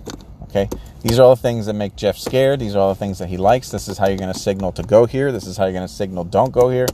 Okay, 0.45 0.69
these 1.03 1.19
are 1.19 1.23
all 1.23 1.35
the 1.35 1.41
things 1.41 1.67
that 1.67 1.75
make 1.75 1.97
Jeff 1.97 2.17
scared. 2.19 2.61
These 2.61 2.75
are 2.75 2.81
all 2.81 2.89
the 2.91 2.99
things 2.99 3.19
that 3.19 3.29
he 3.29 3.37
likes. 3.37 3.71
This 3.71 3.89
is 3.89 3.99
how 3.99 4.09
you're 4.09 4.19
going 4.19 4.33
to 4.33 4.39
signal 4.39 4.73
to 4.73 4.83
go 4.83 5.07
here. 5.07 5.33
This 5.33 5.47
is 5.47 5.57
how 5.57 5.65
you're 5.65 5.73
going 5.73 5.87
to 5.87 5.93
signal 5.93 6.25
don't 6.25 6.53
go 6.53 6.71
here. 6.71 6.87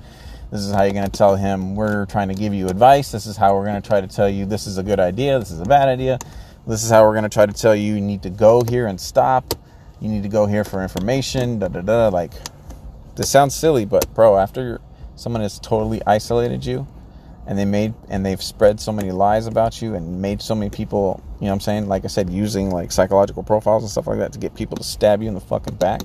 This 0.50 0.60
is 0.60 0.72
how 0.72 0.84
you're 0.84 0.92
going 0.92 1.10
to 1.10 1.10
tell 1.10 1.34
him 1.34 1.74
we're 1.74 2.06
trying 2.06 2.28
to 2.28 2.34
give 2.34 2.54
you 2.54 2.68
advice. 2.68 3.10
This 3.10 3.26
is 3.26 3.36
how 3.36 3.56
we're 3.56 3.64
going 3.64 3.80
to 3.82 3.86
try 3.86 4.00
to 4.00 4.06
tell 4.06 4.28
you 4.28 4.46
this 4.46 4.66
is 4.66 4.78
a 4.78 4.82
good 4.82 5.00
idea. 5.00 5.38
This 5.38 5.50
is 5.50 5.60
a 5.60 5.64
bad 5.64 5.88
idea. 5.88 6.18
This 6.66 6.82
is 6.82 6.90
how 6.90 7.04
we're 7.04 7.12
going 7.12 7.22
to 7.22 7.28
try 7.28 7.46
to 7.46 7.52
tell 7.52 7.76
you 7.76 7.94
you 7.94 8.00
need 8.00 8.22
to 8.22 8.30
go 8.30 8.62
here 8.68 8.88
and 8.88 9.00
stop. 9.00 9.54
You 10.00 10.08
need 10.08 10.24
to 10.24 10.28
go 10.28 10.46
here 10.46 10.64
for 10.64 10.82
information. 10.82 11.60
Da 11.60 11.68
da 11.68 11.80
da. 11.80 12.08
Like 12.08 12.32
this 13.14 13.30
sounds 13.30 13.54
silly, 13.54 13.84
but 13.84 14.12
bro, 14.14 14.36
after 14.36 14.80
someone 15.14 15.42
has 15.42 15.60
totally 15.60 16.02
isolated 16.04 16.66
you, 16.66 16.88
and 17.46 17.56
they 17.56 17.64
made 17.64 17.94
and 18.08 18.26
they've 18.26 18.42
spread 18.42 18.80
so 18.80 18.90
many 18.90 19.12
lies 19.12 19.46
about 19.46 19.80
you 19.80 19.94
and 19.94 20.20
made 20.20 20.42
so 20.42 20.56
many 20.56 20.68
people, 20.68 21.22
you 21.38 21.44
know 21.44 21.52
what 21.52 21.54
I'm 21.54 21.60
saying? 21.60 21.86
Like 21.86 22.04
I 22.04 22.08
said, 22.08 22.28
using 22.28 22.70
like 22.70 22.90
psychological 22.90 23.44
profiles 23.44 23.84
and 23.84 23.90
stuff 23.90 24.08
like 24.08 24.18
that 24.18 24.32
to 24.32 24.40
get 24.40 24.54
people 24.56 24.76
to 24.76 24.82
stab 24.82 25.22
you 25.22 25.28
in 25.28 25.34
the 25.34 25.40
fucking 25.40 25.76
back. 25.76 26.02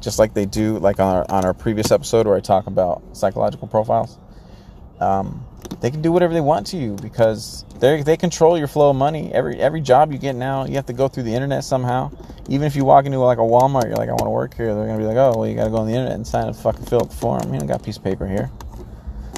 Just 0.00 0.18
like 0.18 0.34
they 0.34 0.44
do 0.44 0.78
like 0.78 0.98
on 0.98 1.14
our 1.14 1.30
on 1.30 1.44
our 1.44 1.54
previous 1.54 1.92
episode 1.92 2.26
where 2.26 2.36
I 2.36 2.40
talk 2.40 2.66
about 2.66 3.16
psychological 3.16 3.68
profiles. 3.68 4.18
Um, 4.98 5.46
they 5.80 5.92
can 5.92 6.02
do 6.02 6.10
whatever 6.10 6.34
they 6.34 6.40
want 6.40 6.66
to 6.68 6.76
you 6.76 6.94
because 7.00 7.64
they 7.82 8.00
they 8.00 8.16
control 8.16 8.56
your 8.56 8.68
flow 8.68 8.90
of 8.90 8.96
money. 8.96 9.32
Every 9.34 9.58
every 9.58 9.80
job 9.80 10.12
you 10.12 10.18
get 10.18 10.36
now, 10.36 10.64
you 10.66 10.74
have 10.74 10.86
to 10.86 10.92
go 10.92 11.08
through 11.08 11.24
the 11.24 11.34
internet 11.34 11.64
somehow. 11.64 12.12
Even 12.48 12.64
if 12.64 12.76
you 12.76 12.84
walk 12.84 13.06
into 13.06 13.18
like 13.18 13.38
a 13.38 13.42
Walmart, 13.42 13.86
you're 13.86 13.96
like, 13.96 14.08
I 14.08 14.12
want 14.12 14.26
to 14.26 14.30
work 14.30 14.54
here. 14.54 14.72
They're 14.72 14.86
gonna 14.86 14.98
be 14.98 15.04
like, 15.04 15.16
oh, 15.16 15.34
well, 15.36 15.48
you 15.48 15.56
got 15.56 15.64
to 15.64 15.70
go 15.70 15.78
on 15.78 15.88
the 15.88 15.92
internet 15.92 16.14
and 16.14 16.24
sign 16.24 16.48
a 16.48 16.54
fucking 16.54 16.84
fill 16.84 17.00
out 17.00 17.10
the 17.10 17.16
form. 17.16 17.52
You 17.52 17.58
don't 17.58 17.66
got 17.66 17.80
a 17.80 17.84
piece 17.84 17.96
of 17.96 18.04
paper 18.04 18.28
here. 18.28 18.52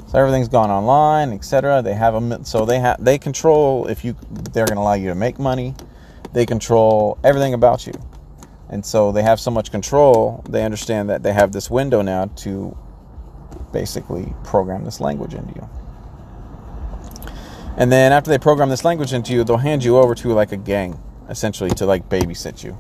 So 0.09 0.19
everything's 0.19 0.49
gone 0.49 0.71
online, 0.71 1.33
etc. 1.33 1.81
They 1.81 1.95
have 1.95 2.15
a 2.15 2.45
so 2.45 2.67
they 2.67 2.81
have 2.81 3.03
they 3.03 3.17
control 3.17 3.87
if 3.87 4.05
you 4.05 4.15
they're 4.53 4.67
gonna 4.67 4.83
allow 4.83 4.93
you 4.93 5.09
to 5.09 5.15
make 5.15 5.39
money. 5.39 5.75
They 6.35 6.45
control 6.45 7.17
everything 7.25 7.55
about 7.55 7.87
you, 7.87 7.95
and 8.69 8.85
so 8.85 9.11
they 9.11 9.23
have 9.23 9.41
so 9.41 9.51
much 9.51 9.71
control. 9.71 10.45
They 10.51 10.65
understand 10.65 11.09
that 11.09 11.23
they 11.23 11.33
have 11.33 11.53
this 11.53 11.71
window 11.71 12.03
now 12.03 12.27
to 12.27 12.77
basically 13.73 14.35
program 14.45 14.85
this 14.85 15.01
language 15.01 15.33
into 15.33 15.55
you. 15.55 15.84
And 17.77 17.91
then 17.91 18.13
after 18.13 18.31
they 18.31 18.39
program 18.39 18.69
this 18.69 18.85
language 18.85 19.13
into 19.13 19.33
you, 19.33 19.43
they'll 19.43 19.57
hand 19.57 19.83
you 19.83 19.99
over 19.99 20.15
to 20.15 20.33
like 20.33 20.53
a 20.53 20.57
gang, 20.57 21.01
essentially 21.29 21.71
to 21.71 21.87
like 21.87 22.09
babysit 22.09 22.63
you. 22.63 22.79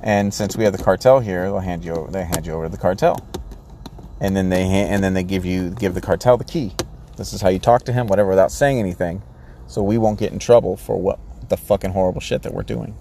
And 0.00 0.34
since 0.34 0.56
we 0.56 0.64
have 0.64 0.76
the 0.76 0.82
cartel 0.82 1.20
here, 1.20 1.44
they'll 1.44 1.60
hand 1.60 1.84
you 1.84 1.92
over, 1.94 2.10
they 2.10 2.24
hand 2.24 2.44
you 2.44 2.52
over 2.52 2.64
to 2.64 2.68
the 2.68 2.78
cartel. 2.78 3.16
And 4.20 4.36
then 4.36 4.48
they 4.48 4.62
and 4.62 5.02
then 5.02 5.14
they 5.14 5.22
give 5.22 5.44
you 5.44 5.70
give 5.70 5.94
the 5.94 6.00
cartel 6.00 6.36
the 6.36 6.44
key. 6.44 6.72
This 7.16 7.32
is 7.32 7.40
how 7.40 7.48
you 7.48 7.58
talk 7.58 7.84
to 7.84 7.92
him, 7.92 8.06
whatever, 8.08 8.30
without 8.30 8.50
saying 8.50 8.78
anything, 8.78 9.22
so 9.66 9.82
we 9.82 9.98
won't 9.98 10.18
get 10.18 10.32
in 10.32 10.38
trouble 10.38 10.76
for 10.76 11.00
what 11.00 11.18
the 11.48 11.56
fucking 11.56 11.92
horrible 11.92 12.20
shit 12.20 12.42
that 12.42 12.54
we're 12.54 12.62
doing. 12.62 12.96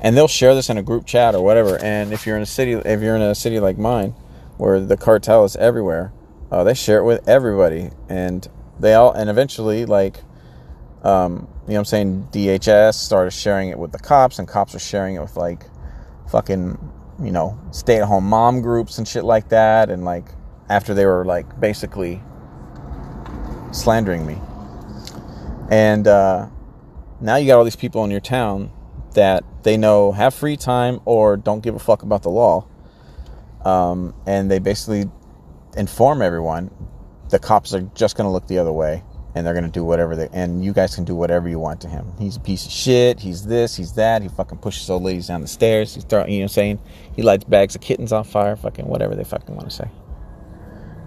And 0.00 0.16
they'll 0.16 0.28
share 0.28 0.54
this 0.54 0.68
in 0.68 0.76
a 0.76 0.82
group 0.82 1.06
chat 1.06 1.34
or 1.34 1.42
whatever. 1.42 1.78
And 1.82 2.12
if 2.12 2.26
you're 2.26 2.36
in 2.36 2.42
a 2.42 2.46
city, 2.46 2.72
if 2.72 3.00
you're 3.00 3.16
in 3.16 3.22
a 3.22 3.34
city 3.34 3.58
like 3.58 3.78
mine, 3.78 4.10
where 4.58 4.78
the 4.78 4.96
cartel 4.96 5.44
is 5.44 5.56
everywhere, 5.56 6.12
uh, 6.50 6.62
they 6.62 6.74
share 6.74 6.98
it 6.98 7.04
with 7.04 7.26
everybody, 7.28 7.90
and 8.08 8.46
they 8.80 8.94
all 8.94 9.12
and 9.12 9.30
eventually 9.30 9.86
like 9.86 10.18
um, 11.02 11.48
you 11.66 11.74
know 11.74 11.74
what 11.74 11.78
I'm 11.80 11.84
saying 11.84 12.28
DHS 12.32 12.94
started 12.94 13.32
sharing 13.32 13.68
it 13.68 13.78
with 13.78 13.92
the 13.92 13.98
cops 13.98 14.38
and 14.38 14.48
cops 14.48 14.74
are 14.74 14.78
sharing 14.80 15.16
it 15.16 15.20
with 15.20 15.36
like 15.36 15.64
fucking 16.30 16.78
you 17.22 17.30
know 17.30 17.58
stay 17.70 17.98
at 17.98 18.04
home 18.04 18.24
mom 18.24 18.62
groups 18.62 18.98
and 18.98 19.06
shit 19.06 19.24
like 19.24 19.50
that 19.50 19.90
and 19.90 20.04
like 20.04 20.26
after 20.68 20.94
they 20.94 21.06
were 21.06 21.24
like 21.24 21.60
basically 21.60 22.22
slandering 23.74 24.26
me. 24.26 24.38
And 25.70 26.06
uh, 26.06 26.48
now 27.20 27.36
you 27.36 27.46
got 27.46 27.58
all 27.58 27.64
these 27.64 27.76
people 27.76 28.04
in 28.04 28.10
your 28.10 28.20
town 28.20 28.70
that 29.14 29.44
they 29.62 29.76
know 29.76 30.12
have 30.12 30.34
free 30.34 30.56
time 30.56 31.00
or 31.04 31.36
don't 31.36 31.62
give 31.62 31.74
a 31.74 31.78
fuck 31.78 32.02
about 32.02 32.22
the 32.22 32.30
law. 32.30 32.66
Um, 33.64 34.14
and 34.26 34.50
they 34.50 34.58
basically 34.58 35.10
inform 35.76 36.22
everyone 36.22 36.70
the 37.34 37.40
cops 37.40 37.74
are 37.74 37.80
just 37.96 38.16
going 38.16 38.28
to 38.28 38.30
look 38.30 38.46
the 38.46 38.58
other 38.58 38.70
way 38.70 39.02
and 39.34 39.44
they're 39.44 39.54
going 39.54 39.64
to 39.64 39.70
do 39.70 39.84
whatever 39.84 40.14
they 40.14 40.28
and 40.32 40.64
you 40.64 40.72
guys 40.72 40.94
can 40.94 41.02
do 41.02 41.16
whatever 41.16 41.48
you 41.48 41.58
want 41.58 41.80
to 41.80 41.88
him. 41.88 42.06
He's 42.16 42.36
a 42.36 42.40
piece 42.40 42.64
of 42.64 42.70
shit. 42.70 43.18
He's 43.18 43.44
this. 43.44 43.74
He's 43.74 43.94
that. 43.94 44.22
He 44.22 44.28
fucking 44.28 44.58
pushes 44.58 44.88
old 44.88 45.02
ladies 45.02 45.26
down 45.26 45.40
the 45.40 45.48
stairs. 45.48 45.96
He's 45.96 46.04
throwing, 46.04 46.30
you 46.30 46.38
know, 46.38 46.44
what 46.44 46.52
I'm 46.52 46.54
saying 46.54 46.78
he 47.16 47.22
lights 47.22 47.42
bags 47.42 47.74
of 47.74 47.80
kittens 47.80 48.12
on 48.12 48.22
fire. 48.22 48.54
Fucking 48.54 48.86
whatever 48.86 49.16
they 49.16 49.24
fucking 49.24 49.52
want 49.52 49.68
to 49.68 49.74
say. 49.74 49.88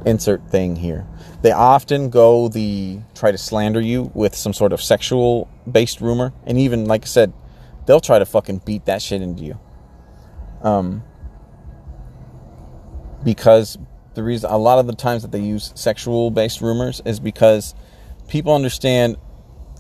Insert 0.06 0.46
thing 0.50 0.76
here. 0.76 1.08
They 1.44 1.54
often 1.54 2.10
go 2.10 2.50
the 2.50 3.00
try 3.16 3.32
to 3.32 3.38
slander 3.38 3.80
you 3.80 4.12
with 4.14 4.36
some 4.36 4.52
sort 4.52 4.74
of 4.74 4.82
sexual 4.82 5.50
based 5.72 6.02
rumor, 6.02 6.34
and 6.46 6.58
even 6.58 6.88
like 6.88 7.04
I 7.04 7.08
said, 7.08 7.32
they'll 7.86 8.02
try 8.02 8.20
to 8.20 8.26
fucking 8.26 8.64
beat 8.66 8.84
that 8.88 9.02
shit 9.02 9.22
into 9.22 9.46
you. 9.46 9.58
Um, 10.62 11.04
because 13.24 13.78
the 14.18 14.24
reason 14.24 14.50
a 14.50 14.58
lot 14.58 14.80
of 14.80 14.88
the 14.88 14.96
times 14.96 15.22
that 15.22 15.32
they 15.32 15.40
use 15.40 15.72
sexual 15.76 16.32
based 16.32 16.60
rumors 16.60 17.02
is 17.06 17.20
because 17.20 17.76
people 18.28 18.54
understand 18.54 19.16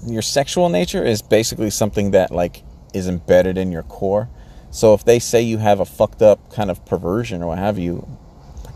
your 0.06 0.22
sexual 0.22 0.70
nature 0.70 1.03
is 1.03 1.24
basically 1.24 1.72
something 1.72 2.12
that 2.12 2.29
like 2.29 2.63
is 2.94 3.08
embedded 3.08 3.58
in 3.58 3.72
your 3.72 3.82
core. 3.82 4.29
So 4.70 4.94
if 4.94 5.03
they 5.03 5.17
say 5.17 5.41
you 5.41 5.58
have 5.58 5.79
a 5.79 5.86
fucked 5.86 6.22
up 6.22 6.53
kind 6.53 6.70
of 6.70 6.86
perversion 6.86 7.41
or 7.41 7.48
what 7.48 7.58
have 7.58 7.79
you, 7.79 8.08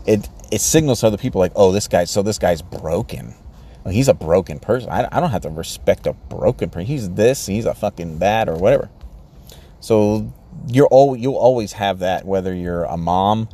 it 0.04 0.28
it 0.50 0.60
signals 0.60 1.00
to 1.00 1.06
other 1.06 1.16
people 1.16 1.38
like, 1.38 1.52
oh, 1.54 1.70
this 1.70 1.86
guy, 1.86 2.04
so 2.04 2.22
this 2.22 2.38
guy's 2.38 2.60
broken. 2.60 3.34
He's 3.88 4.08
a 4.08 4.14
broken 4.14 4.58
person. 4.58 4.90
I, 4.90 5.08
I 5.10 5.20
don't 5.20 5.30
have 5.30 5.42
to 5.42 5.50
respect 5.50 6.08
a 6.08 6.12
broken 6.12 6.70
person. 6.70 6.86
He's 6.86 7.10
this, 7.10 7.46
he's 7.46 7.66
a 7.66 7.74
fucking 7.74 8.18
that 8.18 8.48
or 8.48 8.56
whatever. 8.56 8.90
So 9.78 10.32
you're 10.66 10.88
all 10.88 11.16
you'll 11.16 11.36
always 11.36 11.72
have 11.74 12.00
that 12.00 12.24
whether 12.24 12.52
you're 12.52 12.84
a 12.84 12.96
mom 12.96 13.48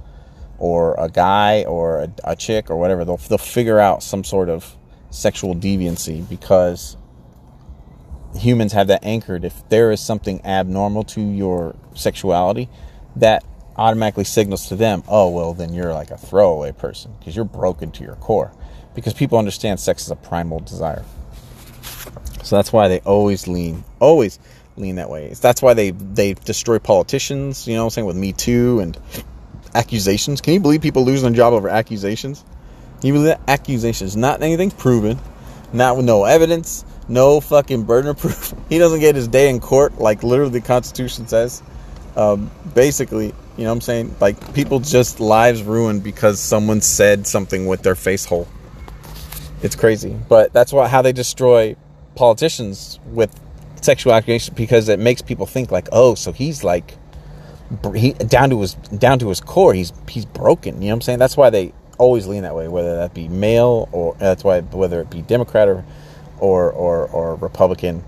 or 0.59 0.95
a 0.99 1.09
guy 1.09 1.65
or 1.65 2.01
a, 2.01 2.13
a 2.25 2.37
chick 2.37 2.71
or 2.71 2.77
whatever, 2.77 3.05
they'll, 3.05 3.17
they'll 3.17 3.39
figure 3.39 3.79
out 3.79 4.03
some 4.03 4.25
sort 4.25 4.49
of 4.49 4.77
sexual 5.11 5.55
deviancy 5.55 6.29
because 6.29 6.97
humans 8.37 8.73
have 8.73 8.89
that 8.89 9.05
anchored. 9.05 9.45
If 9.45 9.69
there 9.69 9.91
is 9.91 10.01
something 10.01 10.45
abnormal 10.45 11.05
to 11.05 11.21
your 11.21 11.77
sexuality, 11.95 12.69
that 13.17 13.45
automatically 13.77 14.25
signals 14.25 14.69
to 14.69 14.77
them, 14.77 15.03
oh, 15.09 15.31
well, 15.31 15.55
then 15.55 15.73
you're 15.73 15.95
like 15.95 16.11
a 16.11 16.19
throwaway 16.19 16.73
person 16.73 17.15
because 17.19 17.37
you're 17.37 17.45
broken 17.45 17.91
to 17.93 18.05
your 18.05 18.17
core. 18.17 18.53
Because 18.95 19.15
people 19.15 19.39
understand 19.39 19.79
sex 19.79 20.03
is 20.03 20.11
a 20.11 20.17
primal 20.17 20.59
desire. 20.61 21.05
So 22.43 22.57
that's 22.57 22.73
why 22.73 22.89
they 22.89 23.01
always 23.01 23.47
lean, 23.47 23.85
always 24.01 24.39
lean 24.77 24.97
that 24.97 25.11
way. 25.11 25.33
That's 25.41 25.63
why 25.63 25.75
they, 25.75 25.91
they 25.91 26.35
destroy 26.35 26.79
politicians, 26.79 27.69
you 27.69 27.75
know 27.75 27.85
what 27.85 27.87
I'm 27.87 27.91
saying, 27.91 28.07
with 28.07 28.17
Me 28.17 28.33
Too 28.33 28.81
and 28.81 28.99
accusations. 29.79 30.41
Can 30.41 30.55
you 30.55 30.61
believe 30.61 30.83
people 30.83 31.05
losing 31.05 31.31
their 31.31 31.37
job 31.37 31.53
over 31.53 31.69
accusations? 31.69 32.45
Can 33.01 33.07
you 33.07 33.13
believe 33.13 33.29
that? 33.29 33.41
Accusations. 33.47 34.17
Not 34.17 34.43
anything's 34.43 34.75
proven. 34.75 35.19
Not 35.73 35.97
with 35.97 36.05
no 36.05 36.25
evidence. 36.25 36.85
No 37.09 37.41
fucking 37.41 37.85
burden 37.85 38.11
of 38.11 38.19
proof. 38.19 38.55
He 38.69 38.79
doesn't 38.79 39.01
get 39.01 39.15
his 39.15 39.29
day 39.29 39.49
in 39.49 39.61
court 39.61 39.99
like 39.99 40.23
literally 40.23 40.53
the 40.53 40.61
Constitution 40.61 41.29
says. 41.29 41.63
Um, 42.17 42.51
basically, 42.75 43.27
you 43.27 43.65
know 43.65 43.71
what 43.71 43.77
I'm 43.77 43.81
saying? 43.81 44.17
Like 44.21 44.55
people 44.55 44.81
just 44.81 45.21
lives 45.21 45.63
ruined 45.63 46.03
because 46.03 46.41
someone 46.41 46.81
said 46.81 47.27
something 47.27 47.67
with 47.67 47.83
their 47.83 47.95
face 47.95 48.25
hole. 48.25 48.49
It's 49.63 49.77
crazy. 49.77 50.17
But 50.29 50.53
that's 50.53 50.73
why 50.73 50.89
how 50.89 51.03
they 51.03 51.13
destroy 51.13 51.77
politicians 52.15 52.99
with 53.07 53.39
sexual 53.81 54.13
accusations 54.13 54.57
because 54.57 54.89
it 54.89 54.99
makes 54.99 55.23
people 55.23 55.47
think 55.47 55.71
like, 55.71 55.89
oh, 55.93 56.15
so 56.15 56.33
he's 56.33 56.65
like 56.65 56.97
he 57.95 58.13
down 58.13 58.51
to 58.51 58.61
his 58.61 58.75
down 58.75 59.19
to 59.19 59.29
his 59.29 59.41
core 59.41 59.75
he's 59.75 59.93
he's 60.09 60.25
broken 60.25 60.77
you 60.77 60.89
know 60.89 60.89
what 60.89 60.95
i'm 60.95 61.01
saying? 61.03 61.19
That's 61.19 61.37
why 61.37 61.51
they 61.51 61.73
always 61.99 62.27
lean 62.27 62.43
that 62.43 62.55
way 62.55 62.69
whether 62.69 62.97
that 62.97 63.13
be 63.13 63.29
male 63.29 63.89
or 63.93 64.15
that's 64.19 64.45
why 64.45 64.61
whether 64.61 65.01
it 65.01 65.11
be 65.11 65.23
democrat 65.23 65.69
or 65.69 65.85
or 66.39 66.71
or, 66.73 67.09
or 67.09 67.35
republican 67.37 68.05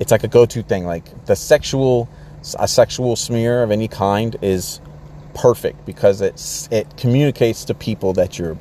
it's 0.00 0.10
like 0.10 0.24
a 0.24 0.28
go-to 0.28 0.62
thing 0.62 0.84
like 0.84 1.26
the 1.26 1.36
sexual 1.36 2.08
a 2.58 2.66
sexual 2.66 3.16
smear 3.16 3.62
of 3.62 3.70
any 3.70 3.86
kind 3.86 4.36
is 4.42 4.80
perfect 5.34 5.86
because 5.86 6.20
it's 6.20 6.68
it 6.72 6.96
communicates 6.96 7.64
to 7.64 7.74
people 7.74 8.12
that 8.12 8.38
you're 8.38 8.58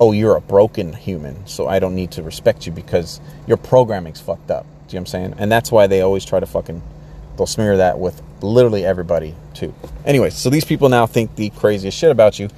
oh 0.00 0.10
you're 0.10 0.36
a 0.36 0.40
broken 0.40 0.92
human 0.92 1.46
so 1.46 1.68
i 1.68 1.78
don't 1.78 1.94
need 1.94 2.10
to 2.10 2.22
respect 2.22 2.66
you 2.66 2.72
because 2.72 3.20
your 3.46 3.56
programming's 3.56 4.20
fucked 4.20 4.50
up 4.50 4.66
do 4.88 4.96
you 4.96 5.00
know 5.00 5.02
what 5.02 5.02
i'm 5.02 5.06
saying? 5.06 5.34
And 5.38 5.52
that's 5.52 5.70
why 5.70 5.86
they 5.86 6.00
always 6.00 6.24
try 6.24 6.40
to 6.40 6.46
fucking 6.46 6.80
they'll 7.38 7.46
smear 7.46 7.78
that 7.78 7.98
with 7.98 8.20
literally 8.42 8.84
everybody 8.84 9.34
too. 9.54 9.72
Anyway, 10.04 10.28
so 10.28 10.50
these 10.50 10.64
people 10.64 10.90
now 10.90 11.06
think 11.06 11.34
the 11.36 11.48
craziest 11.50 11.96
shit 11.96 12.10
about 12.10 12.38
you, 12.38 12.50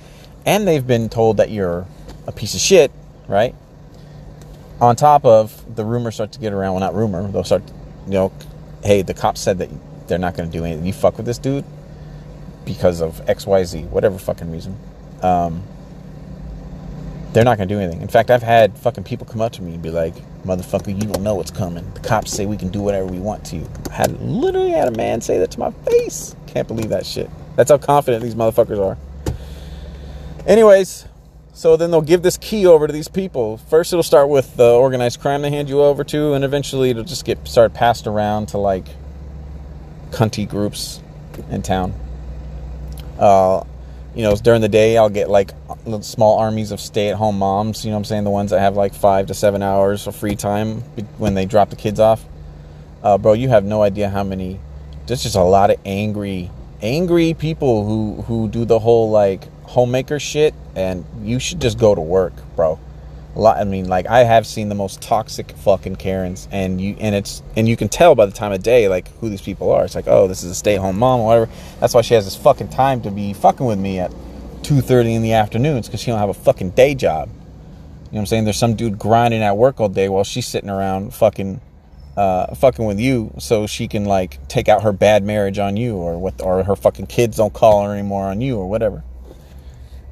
and 0.44 0.66
they've 0.66 0.87
been 0.87 1.08
told 1.08 1.37
that 1.37 1.50
you're 1.50 1.87
a 2.26 2.32
piece 2.32 2.54
of 2.54 2.60
shit, 2.60 2.90
right? 3.28 3.54
On 4.80 4.96
top 4.96 5.25
of 5.25 5.76
the 5.76 5.84
rumors 5.84 6.14
start 6.14 6.32
to 6.32 6.40
get 6.40 6.52
around, 6.52 6.72
well, 6.72 6.80
not 6.80 6.94
rumor, 6.94 7.30
they'll 7.30 7.44
start, 7.44 7.62
you 8.06 8.12
know, 8.12 8.32
hey, 8.82 9.02
the 9.02 9.14
cops 9.14 9.40
said 9.40 9.58
that 9.58 9.68
they're 10.08 10.18
not 10.18 10.34
going 10.34 10.50
to 10.50 10.58
do 10.58 10.64
anything. 10.64 10.87
You 10.87 10.94
fuck 10.94 11.18
with 11.18 11.26
this 11.26 11.38
dude 11.38 11.64
because 12.64 13.00
of 13.00 13.28
X, 13.28 13.46
Y, 13.46 13.62
Z, 13.64 13.82
whatever 13.84 14.18
fucking 14.18 14.50
reason. 14.50 14.76
Um, 15.22 15.62
they're 17.32 17.44
not 17.44 17.58
gonna 17.58 17.68
do 17.68 17.78
anything. 17.78 18.02
In 18.02 18.08
fact, 18.08 18.30
I've 18.30 18.42
had 18.42 18.76
fucking 18.78 19.04
people 19.04 19.26
come 19.26 19.40
up 19.40 19.52
to 19.52 19.62
me 19.62 19.75
and 19.75 19.82
be 19.82 19.90
like, 19.90 20.14
"Motherfucker, 20.44 20.88
you 20.88 21.08
don't 21.08 21.22
know 21.22 21.34
what's 21.34 21.50
coming. 21.50 21.84
The 21.94 22.00
cops 22.00 22.32
say 22.32 22.46
we 22.46 22.56
can 22.56 22.68
do 22.68 22.80
whatever 22.80 23.06
we 23.06 23.18
want 23.18 23.44
to." 23.46 23.62
I 23.90 23.94
had 23.94 24.20
literally 24.20 24.72
had 24.72 24.88
a 24.88 24.96
man 24.96 25.20
say 25.20 25.38
that 25.38 25.50
to 25.52 25.60
my 25.60 25.70
face. 25.87 26.34
Can't 26.46 26.66
believe 26.66 26.88
that 26.88 27.06
shit. 27.06 27.30
That's 27.56 27.70
how 27.70 27.78
confident 27.78 28.22
these 28.22 28.34
motherfuckers 28.34 28.84
are. 28.84 28.96
Anyways, 30.46 31.06
so 31.52 31.76
then 31.76 31.90
they'll 31.90 32.00
give 32.00 32.22
this 32.22 32.38
key 32.38 32.66
over 32.66 32.87
to 32.87 32.92
these 32.92 33.08
people. 33.08 33.58
First, 33.58 33.92
it'll 33.92 34.02
start 34.02 34.28
with 34.28 34.56
the 34.56 34.72
organized 34.72 35.20
crime 35.20 35.42
they 35.42 35.50
hand 35.50 35.68
you 35.68 35.82
over 35.82 36.02
to, 36.04 36.32
and 36.32 36.44
eventually 36.44 36.90
it'll 36.90 37.04
just 37.04 37.25
get 37.25 37.46
start 37.46 37.75
passed 37.75 38.06
around 38.06 38.46
to 38.49 38.58
like 38.58 38.87
cunty 40.10 40.49
groups 40.49 41.00
in 41.50 41.62
town. 41.62 41.94
Uh, 43.18 43.62
you 44.14 44.22
know, 44.22 44.34
during 44.36 44.60
the 44.60 44.68
day, 44.68 44.96
I'll 44.96 45.10
get 45.10 45.30
like 45.30 45.52
small 46.00 46.38
armies 46.38 46.72
of 46.72 46.80
stay 46.80 47.10
at 47.10 47.16
home 47.16 47.38
moms, 47.38 47.84
you 47.84 47.90
know 47.90 47.96
what 47.96 48.00
I'm 48.00 48.04
saying? 48.04 48.24
The 48.24 48.30
ones 48.30 48.50
that 48.50 48.60
have 48.60 48.76
like 48.76 48.94
five 48.94 49.26
to 49.26 49.34
seven 49.34 49.62
hours 49.62 50.06
of 50.06 50.16
free 50.16 50.36
time 50.36 50.80
when 51.18 51.34
they 51.34 51.46
drop 51.46 51.70
the 51.70 51.76
kids 51.76 52.00
off. 52.00 52.24
Uh, 53.02 53.18
bro, 53.18 53.32
you 53.32 53.48
have 53.48 53.64
no 53.64 53.82
idea 53.82 54.08
how 54.08 54.24
many, 54.24 54.60
there's 55.06 55.22
just 55.22 55.36
a 55.36 55.42
lot 55.42 55.70
of 55.70 55.78
angry, 55.84 56.50
angry 56.82 57.34
people 57.34 57.86
who, 57.86 58.22
who 58.22 58.48
do 58.48 58.64
the 58.64 58.78
whole 58.78 59.10
like 59.10 59.48
homemaker 59.62 60.18
shit, 60.18 60.54
and 60.74 61.04
you 61.22 61.38
should 61.38 61.60
just 61.60 61.78
go 61.78 61.94
to 61.94 62.00
work, 62.00 62.32
bro. 62.56 62.78
Lot, 63.37 63.58
I 63.58 63.64
mean, 63.64 63.88
like 63.88 64.06
I 64.06 64.25
have 64.25 64.44
seen 64.44 64.68
the 64.68 64.75
most 64.75 65.00
toxic 65.00 65.52
fucking 65.52 65.96
Karens, 65.96 66.49
and 66.50 66.80
you 66.80 66.96
and 66.99 67.14
it's 67.14 67.42
and 67.56 67.68
you 67.68 67.76
can 67.76 67.88
tell 67.88 68.16
by 68.16 68.26
the 68.26 68.32
time 68.32 68.50
of 68.50 68.62
day 68.62 68.88
like 68.88 69.08
who 69.18 69.28
these 69.28 69.40
people 69.40 69.70
are. 69.70 69.84
It's 69.84 69.94
like, 69.94 70.08
oh, 70.08 70.26
this 70.26 70.42
is 70.42 70.50
a 70.50 70.54
stay-at-home 70.54 70.99
mom 70.99 71.20
or 71.20 71.26
whatever. 71.26 71.52
That's 71.78 71.94
why 71.94 72.02
she 72.02 72.14
has 72.14 72.25
this 72.25 72.34
fucking 72.34 72.70
time 72.70 73.02
to 73.02 73.10
be 73.10 73.32
fucking 73.32 73.64
with 73.64 73.78
me 73.78 74.00
at 74.00 74.12
two 74.64 74.80
thirty 74.80 75.14
in 75.14 75.22
the 75.22 75.34
afternoons 75.34 75.87
because 75.87 76.00
she 76.00 76.10
don't 76.10 76.18
have 76.18 76.28
a 76.28 76.34
fucking 76.34 76.70
day 76.70 76.94
job. 76.96 77.28
You 77.28 77.34
know 77.34 77.40
what 78.10 78.20
I'm 78.20 78.26
saying? 78.26 78.44
There's 78.44 78.58
some 78.58 78.75
dude 78.75 78.99
grinding 78.99 79.42
at 79.42 79.56
work 79.56 79.78
all 79.78 79.88
day 79.88 80.08
while 80.08 80.25
she's 80.25 80.49
sitting 80.49 80.68
around 80.68 81.14
fucking, 81.14 81.60
uh, 82.16 82.52
fucking 82.56 82.84
with 82.84 82.99
you, 82.99 83.32
so 83.38 83.68
she 83.68 83.87
can 83.87 84.06
like 84.06 84.46
take 84.49 84.68
out 84.68 84.82
her 84.82 84.92
bad 84.92 85.22
marriage 85.22 85.60
on 85.60 85.76
you, 85.76 85.94
or 85.94 86.18
what, 86.18 86.42
or 86.42 86.64
her 86.64 86.75
fucking 86.75 87.06
kids 87.06 87.37
don't 87.37 87.54
call 87.54 87.84
her 87.84 87.94
anymore 87.94 88.25
on 88.25 88.40
you, 88.40 88.58
or 88.58 88.68
whatever. 88.68 89.04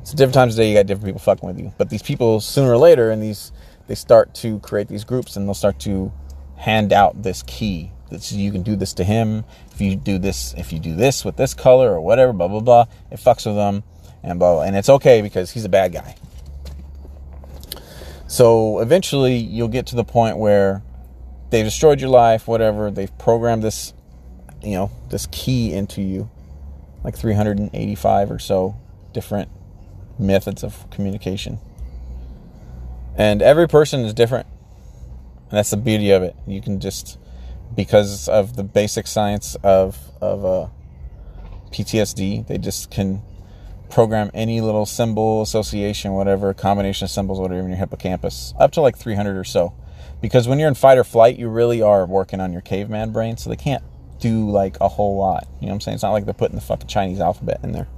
So 0.09 0.17
different 0.17 0.37
times 0.37 0.55
of 0.55 0.63
day, 0.63 0.71
you 0.71 0.75
got 0.75 0.87
different 0.87 1.05
people 1.05 1.21
fucking 1.21 1.47
with 1.47 1.61
you. 1.61 1.71
But 1.77 1.91
these 1.91 2.03
people, 2.03 2.41
sooner 2.41 2.73
or 2.73 2.79
later, 2.79 3.11
and 3.11 3.23
these 3.23 3.53
they 3.89 3.95
start 3.95 4.33
to 4.37 4.59
create 4.61 4.89
these 4.89 5.05
groups, 5.05 5.37
and 5.37 5.47
they'll 5.47 5.53
start 5.53 5.79
to 5.81 6.11
hand 6.57 6.95
out 6.95 7.23
this 7.23 7.43
key 7.43 7.93
that 8.09 8.33
you 8.33 8.51
can 8.51 8.63
do 8.63 8.75
this 8.75 8.95
to 8.95 9.05
him. 9.05 9.45
If 9.71 9.83
you 9.83 9.97
do 9.97 10.17
this, 10.17 10.55
if 10.57 10.73
you 10.73 10.79
do 10.79 10.97
this 10.97 11.27
with 11.27 11.37
this 11.37 11.53
color 11.53 11.93
or 11.93 12.01
whatever, 12.01 12.33
blah 12.33 12.49
blah 12.49 12.61
blah, 12.61 12.87
it 13.11 13.19
fucks 13.21 13.45
with 13.45 13.57
them, 13.57 13.83
and 14.23 14.39
blah, 14.39 14.55
blah. 14.55 14.63
and 14.63 14.77
it's 14.77 14.89
okay 14.89 15.21
because 15.21 15.51
he's 15.51 15.67
a 15.67 15.69
bad 15.69 15.93
guy. 15.93 16.17
So 18.29 18.79
eventually, 18.79 19.37
you'll 19.37 19.69
get 19.69 19.89
to 19.89 19.97
the 19.97 20.05
point 20.05 20.39
where 20.39 20.83
they've 21.51 21.67
destroyed 21.67 22.01
your 22.01 22.09
life, 22.09 22.49
whatever. 22.49 22.91
They've 22.91 23.19
programmed 23.19 23.63
this, 23.63 23.93
you 24.63 24.73
know, 24.73 24.91
this 25.11 25.29
key 25.31 25.75
into 25.75 26.01
you, 26.01 26.31
like 27.05 27.15
385 27.15 28.31
or 28.31 28.39
so 28.39 28.75
different 29.13 29.51
methods 30.19 30.63
of 30.63 30.89
communication. 30.91 31.59
And 33.17 33.43
every 33.43 33.69
person 33.69 34.01
is 34.01 34.15
different. 34.15 34.47
And 35.51 35.59
that's 35.59 35.71
the 35.71 35.77
beauty 35.77 36.11
of 36.11 36.23
it. 36.23 36.37
You 36.47 36.61
can 36.61 36.81
just, 36.81 37.19
because 37.75 38.29
of 38.29 38.57
the 38.57 38.63
basic 38.63 39.07
science 39.07 39.57
of, 39.63 39.99
of 40.21 40.45
uh, 40.45 40.69
PTSD, 41.71 42.47
they 42.47 42.59
just 42.59 42.91
can 42.91 43.23
program 43.91 44.31
any 44.35 44.61
little 44.61 44.87
symbol, 44.87 45.43
association, 45.43 46.13
whatever, 46.13 46.53
combination 46.55 47.07
of 47.07 47.11
symbols, 47.11 47.41
whatever 47.41 47.61
in 47.61 47.69
your 47.69 47.79
hippocampus, 47.79 48.55
up 48.59 48.71
to 48.73 48.81
like 48.81 48.97
300 48.97 49.37
or 49.37 49.45
so. 49.45 49.75
Because 50.21 50.47
when 50.47 50.59
you're 50.59 50.69
in 50.69 50.75
fight 50.75 50.99
or 50.99 51.05
flight, 51.05 51.39
you 51.39 51.49
really 51.49 51.81
are 51.81 52.05
working 52.05 52.41
on 52.41 52.53
your 52.53 52.61
caveman 52.61 53.13
brain, 53.13 53.37
so 53.37 53.49
they 53.49 53.57
can't 53.57 53.83
do 54.19 54.51
like 54.51 54.77
a 54.81 54.89
whole 54.89 55.17
lot. 55.17 55.47
You 55.61 55.67
know 55.67 55.69
what 55.69 55.75
I'm 55.75 55.81
saying? 55.81 55.95
It's 55.97 56.03
not 56.03 56.13
like 56.13 56.25
they're 56.25 56.35
putting 56.35 56.57
the 56.57 56.63
fucking 56.63 56.89
Chinese 56.89 57.21
alphabet 57.21 57.61
in 57.63 57.73
there. 57.73 57.89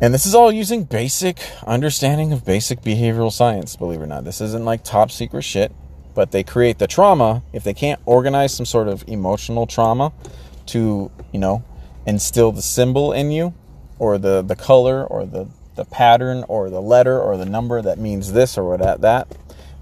And 0.00 0.14
this 0.14 0.26
is 0.26 0.34
all 0.34 0.52
using 0.52 0.84
basic 0.84 1.40
understanding 1.66 2.32
of 2.32 2.44
basic 2.44 2.82
behavioral 2.82 3.32
science, 3.32 3.74
believe 3.74 4.00
it 4.00 4.04
or 4.04 4.06
not. 4.06 4.24
This 4.24 4.40
isn't 4.40 4.64
like 4.64 4.84
top 4.84 5.10
secret 5.10 5.42
shit, 5.42 5.72
but 6.14 6.30
they 6.30 6.44
create 6.44 6.78
the 6.78 6.86
trauma 6.86 7.42
if 7.52 7.64
they 7.64 7.74
can't 7.74 8.00
organize 8.06 8.54
some 8.54 8.64
sort 8.64 8.86
of 8.86 9.02
emotional 9.08 9.66
trauma 9.66 10.12
to, 10.66 11.10
you 11.32 11.40
know, 11.40 11.64
instill 12.06 12.52
the 12.52 12.62
symbol 12.62 13.12
in 13.12 13.32
you 13.32 13.54
or 13.98 14.18
the, 14.18 14.40
the 14.40 14.54
color 14.54 15.04
or 15.04 15.26
the, 15.26 15.48
the 15.74 15.84
pattern 15.84 16.44
or 16.46 16.70
the 16.70 16.80
letter 16.80 17.20
or 17.20 17.36
the 17.36 17.46
number 17.46 17.82
that 17.82 17.98
means 17.98 18.32
this 18.32 18.56
or 18.56 18.68
what 18.68 18.78
that, 18.78 19.00
that 19.00 19.36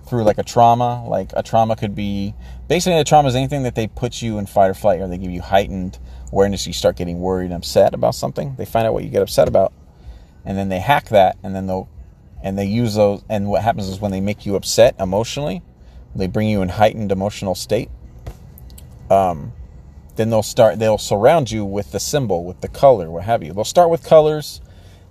through 0.09 0.24
like 0.24 0.38
a 0.38 0.42
trauma. 0.42 1.07
Like 1.07 1.31
a 1.35 1.42
trauma 1.42 1.76
could 1.76 1.94
be 1.94 2.33
basically 2.68 2.98
a 2.98 3.05
trauma 3.05 3.29
is 3.29 3.35
anything 3.35 3.64
that 3.64 3.74
they 3.74 3.87
put 3.87 4.22
you 4.22 4.38
in 4.38 4.46
fight 4.46 4.70
or 4.70 4.74
flight 4.74 4.98
or 4.98 5.09
they 5.09 5.18
give 5.18 5.31
you 5.31 5.42
heightened 5.42 5.98
awareness. 6.33 6.66
You 6.66 6.72
start 6.72 6.96
getting 6.96 7.20
worried 7.20 7.46
and 7.46 7.55
upset 7.55 7.92
about 7.92 8.14
something. 8.14 8.55
They 8.57 8.64
find 8.64 8.87
out 8.87 8.94
what 8.94 9.05
you 9.05 9.11
get 9.11 9.20
upset 9.20 9.46
about 9.46 9.74
and 10.47 10.57
then 10.57 10.69
they 10.69 10.79
hack 10.79 11.09
that 11.11 11.37
and 11.43 11.55
then 11.55 11.67
they'll 11.67 11.89
and 12.43 12.57
they 12.57 12.65
use 12.65 12.95
those 12.95 13.23
and 13.29 13.49
what 13.49 13.63
happens 13.63 13.89
is 13.89 14.01
when 14.01 14.13
they 14.13 14.21
make 14.21 14.47
you 14.47 14.57
upset 14.57 14.95
emotionally 14.99 15.63
they 16.15 16.27
bring 16.27 16.49
you 16.49 16.63
in 16.63 16.69
heightened 16.69 17.13
emotional 17.13 17.55
state 17.55 17.91
um, 19.11 19.53
then 20.17 20.31
they'll 20.31 20.43
start 20.43 20.79
they'll 20.79 20.99
surround 20.99 21.51
you 21.51 21.65
with 21.65 21.93
the 21.93 22.01
symbol 22.01 22.45
with 22.45 22.61
the 22.61 22.69
color 22.69 23.11
what 23.11 23.25
have 23.25 23.43
you. 23.43 23.53
They'll 23.53 23.65
start 23.65 23.91
with 23.91 24.03
colors 24.03 24.61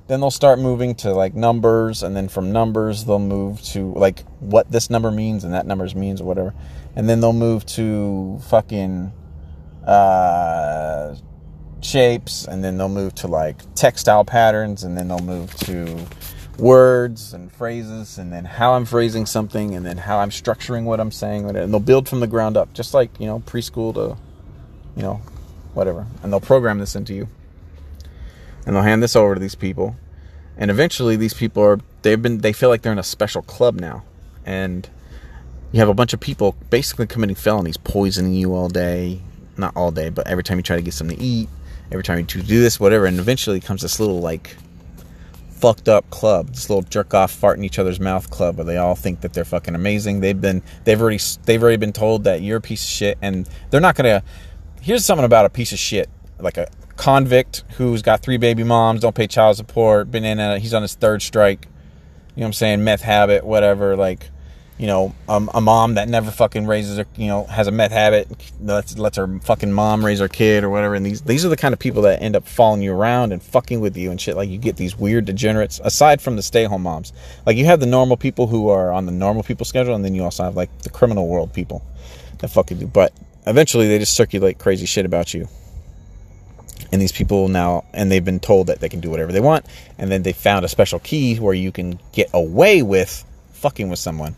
then 0.07 0.19
they'll 0.19 0.31
start 0.31 0.59
moving 0.59 0.93
to 0.93 1.13
like 1.13 1.33
numbers 1.33 2.03
and 2.03 2.15
then 2.15 2.27
from 2.27 2.51
numbers 2.51 3.05
they'll 3.05 3.17
move 3.17 3.61
to 3.61 3.91
like 3.93 4.23
what 4.39 4.69
this 4.71 4.89
number 4.89 5.09
means 5.09 5.43
and 5.43 5.53
that 5.53 5.65
numbers 5.65 5.95
means 5.95 6.21
or 6.21 6.25
whatever. 6.25 6.53
And 6.95 7.09
then 7.09 7.21
they'll 7.21 7.33
move 7.33 7.65
to 7.67 8.39
fucking 8.47 9.11
uh 9.85 11.15
shapes 11.85 12.45
and 12.45 12.63
then 12.63 12.77
they'll 12.77 12.89
move 12.89 13.15
to 13.15 13.27
like 13.27 13.57
textile 13.75 14.25
patterns 14.25 14.83
and 14.83 14.97
then 14.97 15.07
they'll 15.07 15.19
move 15.19 15.53
to 15.55 16.05
words 16.57 17.33
and 17.33 17.51
phrases 17.51 18.17
and 18.17 18.31
then 18.31 18.45
how 18.45 18.73
I'm 18.73 18.85
phrasing 18.85 19.25
something 19.25 19.75
and 19.75 19.85
then 19.85 19.97
how 19.97 20.19
I'm 20.19 20.29
structuring 20.29 20.85
what 20.85 20.99
I'm 20.99 21.11
saying 21.11 21.49
and 21.49 21.73
they'll 21.73 21.79
build 21.79 22.07
from 22.07 22.21
the 22.21 22.27
ground 22.27 22.57
up 22.57 22.73
just 22.73 22.93
like 22.93 23.19
you 23.19 23.27
know 23.27 23.39
preschool 23.39 23.93
to 23.93 24.17
you 24.95 25.03
know 25.03 25.21
whatever. 25.75 26.07
And 26.23 26.31
they'll 26.31 26.39
program 26.39 26.79
this 26.79 26.95
into 26.95 27.13
you. 27.13 27.27
And 28.65 28.75
they'll 28.75 28.83
hand 28.83 29.03
this 29.03 29.15
over 29.15 29.35
to 29.35 29.39
these 29.39 29.55
people. 29.55 29.95
And 30.57 30.71
eventually 30.71 31.15
these 31.15 31.33
people 31.33 31.61
are 31.63 31.79
they've 32.01 32.21
been 32.21 32.39
they 32.39 32.53
feel 32.53 32.69
like 32.69 32.81
they're 32.81 32.91
in 32.93 32.99
a 32.99 33.03
special 33.03 33.41
club 33.43 33.75
now. 33.75 34.03
And 34.45 34.89
you 35.71 35.79
have 35.79 35.89
a 35.89 35.93
bunch 35.93 36.13
of 36.13 36.19
people 36.19 36.55
basically 36.69 37.05
committing 37.05 37.35
felonies 37.35 37.77
poisoning 37.77 38.33
you 38.33 38.55
all 38.55 38.69
day. 38.69 39.21
Not 39.57 39.75
all 39.75 39.91
day 39.91 40.09
but 40.09 40.27
every 40.27 40.43
time 40.43 40.57
you 40.57 40.63
try 40.63 40.75
to 40.77 40.81
get 40.81 40.93
something 40.93 41.17
to 41.17 41.23
eat 41.23 41.49
every 41.91 42.03
time 42.03 42.19
you 42.19 42.25
do 42.25 42.61
this, 42.61 42.79
whatever, 42.79 43.05
and 43.05 43.19
eventually 43.19 43.59
comes 43.59 43.81
this 43.81 43.99
little 43.99 44.19
like 44.19 44.55
fucked 45.49 45.87
up 45.87 46.09
club, 46.09 46.49
this 46.49 46.69
little 46.69 46.83
jerk 46.83 47.13
off 47.13 47.31
fart 47.31 47.57
in 47.57 47.63
each 47.63 47.79
other's 47.79 47.99
mouth 47.99 48.29
club 48.29 48.57
where 48.57 48.65
they 48.65 48.77
all 48.77 48.95
think 48.95 49.21
that 49.21 49.33
they're 49.33 49.45
fucking 49.45 49.75
amazing. 49.75 50.19
They've 50.19 50.39
been 50.39 50.61
they've 50.83 51.01
already 51.01 51.19
they've 51.45 51.61
already 51.61 51.77
been 51.77 51.93
told 51.93 52.25
that 52.25 52.41
you're 52.41 52.57
a 52.57 52.61
piece 52.61 52.83
of 52.83 52.89
shit, 52.89 53.17
and 53.21 53.49
they're 53.69 53.81
not 53.81 53.95
gonna. 53.95 54.23
Here's 54.81 55.05
something 55.05 55.25
about 55.25 55.45
a 55.45 55.49
piece 55.49 55.71
of 55.71 55.79
shit, 55.79 56.09
like 56.39 56.57
a 56.57 56.67
convict 56.95 57.63
who's 57.77 58.01
got 58.01 58.21
three 58.21 58.37
baby 58.37 58.63
moms, 58.63 59.01
don't 59.01 59.15
pay 59.15 59.27
child 59.27 59.57
support, 59.57 60.11
been 60.11 60.25
in 60.25 60.39
a, 60.39 60.59
he's 60.59 60.73
on 60.73 60.81
his 60.81 60.95
third 60.95 61.21
strike. 61.21 61.67
You 62.35 62.41
know 62.41 62.45
what 62.45 62.47
I'm 62.47 62.53
saying? 62.53 62.83
Meth 62.83 63.01
habit, 63.01 63.45
whatever. 63.45 63.95
Like 63.95 64.29
you 64.77 64.87
know, 64.87 65.15
um, 65.29 65.49
a 65.53 65.61
mom 65.61 65.93
that 65.93 66.09
never 66.09 66.31
fucking 66.31 66.67
raises 66.67 66.97
her, 66.97 67.05
you 67.15 67.27
know, 67.27 67.45
has 67.45 67.67
a 67.67 67.71
meth 67.71 67.91
habit, 67.91 68.27
lets, 68.61 68.97
lets 68.97 69.15
her 69.15 69.39
fucking 69.39 69.71
mom 69.71 70.05
raise 70.05 70.19
her 70.19 70.27
kid 70.27 70.65
or 70.65 70.69
whatever. 70.69 70.95
And 70.95 71.05
these, 71.05 71.21
these 71.21 71.45
are 71.45 71.49
the 71.49 71.55
kind 71.55 71.73
of 71.73 71.79
people 71.79 72.01
that 72.01 72.21
end 72.21 72.35
up 72.35 72.45
following 72.45 72.81
you 72.81 72.93
around 72.93 73.31
and 73.31 73.41
fucking 73.41 73.79
with 73.79 73.95
you 73.95 74.11
and 74.11 74.19
shit. 74.19 74.35
Like 74.35 74.49
you 74.49 74.57
get 74.57 74.75
these 74.75 74.97
weird 74.97 75.25
degenerates, 75.25 75.79
aside 75.81 76.21
from 76.21 76.35
the 76.35 76.41
stay 76.41 76.65
home 76.65 76.83
moms. 76.83 77.13
Like 77.45 77.55
you 77.55 77.65
have 77.65 77.79
the 77.79 77.85
normal 77.85 78.17
people 78.17 78.47
who 78.47 78.67
are 78.67 78.91
on 78.91 79.05
the 79.05 79.13
normal 79.13 79.43
people 79.43 79.65
schedule, 79.65 79.95
and 79.95 80.03
then 80.03 80.13
you 80.13 80.23
also 80.23 80.43
have 80.43 80.57
like 80.57 80.77
the 80.79 80.89
criminal 80.89 81.27
world 81.29 81.53
people 81.53 81.81
that 82.39 82.49
fucking 82.49 82.79
do. 82.79 82.87
But 82.87 83.13
eventually 83.47 83.87
they 83.87 83.97
just 83.97 84.13
circulate 84.13 84.59
crazy 84.59 84.85
shit 84.85 85.05
about 85.05 85.33
you. 85.33 85.47
And 86.91 87.01
these 87.01 87.13
people 87.13 87.47
now, 87.47 87.85
and 87.93 88.11
they've 88.11 88.23
been 88.23 88.41
told 88.41 88.67
that 88.67 88.81
they 88.81 88.89
can 88.89 88.99
do 88.99 89.09
whatever 89.09 89.31
they 89.31 89.39
want. 89.39 89.65
And 89.97 90.11
then 90.11 90.23
they 90.23 90.33
found 90.33 90.65
a 90.65 90.67
special 90.67 90.99
key 90.99 91.37
where 91.37 91.53
you 91.53 91.71
can 91.71 91.97
get 92.11 92.29
away 92.33 92.83
with 92.83 93.23
fucking 93.53 93.89
with 93.89 93.99
someone 93.99 94.35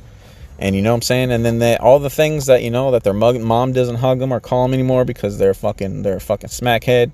and 0.60 0.76
you 0.76 0.82
know 0.82 0.92
what 0.92 0.98
I'm 0.98 1.02
saying? 1.04 1.32
And 1.32 1.46
then 1.46 1.60
they, 1.60 1.78
all 1.78 2.00
the 2.00 2.10
things 2.10 2.48
that 2.48 2.64
you 2.64 2.72
know 2.72 2.92
that 2.92 3.04
their 3.04 3.14
mom 3.14 3.74
doesn't 3.74 3.98
hug 3.98 4.20
them 4.20 4.32
or 4.32 4.40
call 4.40 4.64
them 4.64 4.74
anymore 4.74 5.06
because 5.06 5.38
they're 5.38 5.54
fucking 5.54 6.02
they're 6.02 6.20
fucking 6.20 6.50
smackhead. 6.50 7.12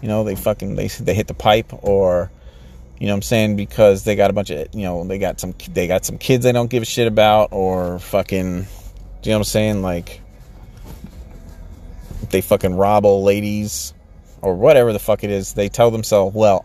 You 0.00 0.08
know 0.08 0.24
they 0.24 0.36
fucking 0.36 0.76
they 0.76 0.88
they 0.88 1.14
hit 1.14 1.26
the 1.26 1.34
pipe 1.34 1.72
or 1.84 2.30
you 2.98 3.06
know 3.06 3.12
what 3.12 3.18
I'm 3.18 3.22
saying 3.22 3.56
because 3.56 4.04
they 4.04 4.16
got 4.16 4.30
a 4.30 4.32
bunch 4.32 4.50
of 4.50 4.74
you 4.74 4.84
know 4.84 5.04
they 5.04 5.18
got 5.18 5.40
some 5.40 5.54
they 5.72 5.86
got 5.86 6.04
some 6.04 6.18
kids 6.18 6.44
they 6.44 6.52
don't 6.52 6.70
give 6.70 6.82
a 6.82 6.86
shit 6.86 7.08
about 7.08 7.52
or 7.52 7.98
fucking 7.98 8.46
you 8.46 8.52
know 8.52 8.66
what 9.32 9.36
I'm 9.36 9.44
saying 9.44 9.82
like 9.82 10.20
they 12.30 12.40
fucking 12.40 12.74
rob 12.74 13.04
old 13.04 13.24
ladies 13.24 13.92
or 14.40 14.54
whatever 14.54 14.92
the 14.92 14.98
fuck 14.98 15.24
it 15.24 15.30
is. 15.30 15.54
They 15.54 15.68
tell 15.68 15.90
themselves, 15.90 16.34
well, 16.34 16.64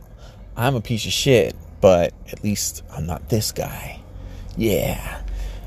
I'm 0.55 0.75
a 0.75 0.81
piece 0.81 1.05
of 1.05 1.11
shit 1.11 1.55
but 1.83 2.13
at 2.31 2.41
least 2.45 2.81
I'm 2.95 3.05
not 3.05 3.27
this 3.27 3.51
guy. 3.51 3.99
Yeah. 4.55 5.22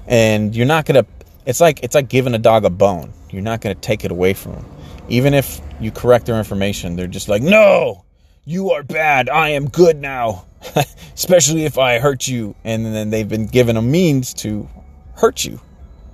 And 0.08 0.54
you're 0.54 0.66
not 0.66 0.86
to 0.96 1.06
it's 1.46 1.60
like 1.60 1.80
it's 1.82 1.94
like 1.94 2.08
giving 2.08 2.34
a 2.34 2.38
dog 2.38 2.64
a 2.64 2.70
bone. 2.70 3.12
You're 3.30 3.42
not 3.42 3.62
to 3.74 3.80
take 3.80 4.04
it 4.04 4.10
away 4.10 4.34
from 4.34 4.52
them. 4.52 4.66
Even 5.08 5.32
if 5.32 5.60
you 5.80 5.92
correct 5.92 6.26
their 6.26 6.36
information, 6.36 6.96
they're 6.96 7.06
just 7.06 7.28
like, 7.28 7.40
"No, 7.40 8.04
you 8.44 8.72
are 8.72 8.82
bad. 8.82 9.28
I 9.30 9.50
am 9.50 9.68
good 9.68 10.00
now." 10.00 10.44
Especially 11.14 11.64
if 11.64 11.78
I 11.78 12.00
hurt 12.00 12.26
you, 12.26 12.56
and 12.64 12.84
then 12.84 13.10
they've 13.10 13.28
been 13.28 13.46
given 13.46 13.76
a 13.76 13.82
means 13.82 14.34
to 14.34 14.68
hurt 15.14 15.44
you 15.44 15.60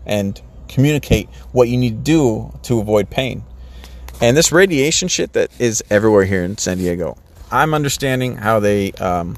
and 0.05 0.41
communicate 0.69 1.29
what 1.53 1.69
you 1.69 1.79
need 1.79 2.05
to 2.05 2.13
do 2.13 2.59
to 2.65 2.79
avoid 2.81 3.09
pain. 3.09 3.43
And 4.21 4.37
this 4.37 4.53
radiation 4.53 5.09
shit 5.09 5.33
that 5.33 5.51
is 5.59 5.83
everywhere 5.91 6.25
here 6.25 6.45
in 6.45 6.59
San 6.59 6.79
Diego, 6.79 7.17
I'm 7.51 7.73
understanding 7.75 8.37
how 8.37 8.61
they 8.61 8.93
um, 8.93 9.37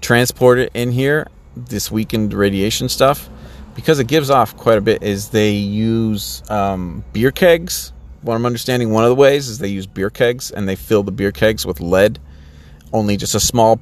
transport 0.00 0.58
it 0.58 0.70
in 0.72 0.92
here, 0.92 1.26
this 1.56 1.90
weakened 1.90 2.32
radiation 2.32 2.88
stuff 2.88 3.28
because 3.74 3.98
it 3.98 4.06
gives 4.06 4.30
off 4.30 4.56
quite 4.56 4.78
a 4.78 4.80
bit, 4.80 5.02
is 5.02 5.30
they 5.30 5.52
use 5.52 6.42
um, 6.50 7.04
beer 7.12 7.30
kegs. 7.30 7.92
What 8.22 8.34
I'm 8.34 8.46
understanding, 8.46 8.90
one 8.90 9.04
of 9.04 9.10
the 9.10 9.14
ways 9.14 9.48
is 9.48 9.58
they 9.58 9.68
use 9.68 9.86
beer 9.86 10.10
kegs 10.10 10.50
and 10.50 10.68
they 10.68 10.76
fill 10.76 11.02
the 11.02 11.12
beer 11.12 11.32
kegs 11.32 11.66
with 11.66 11.80
lead. 11.80 12.18
Only 12.92 13.16
just 13.16 13.34
a 13.34 13.40
small 13.40 13.80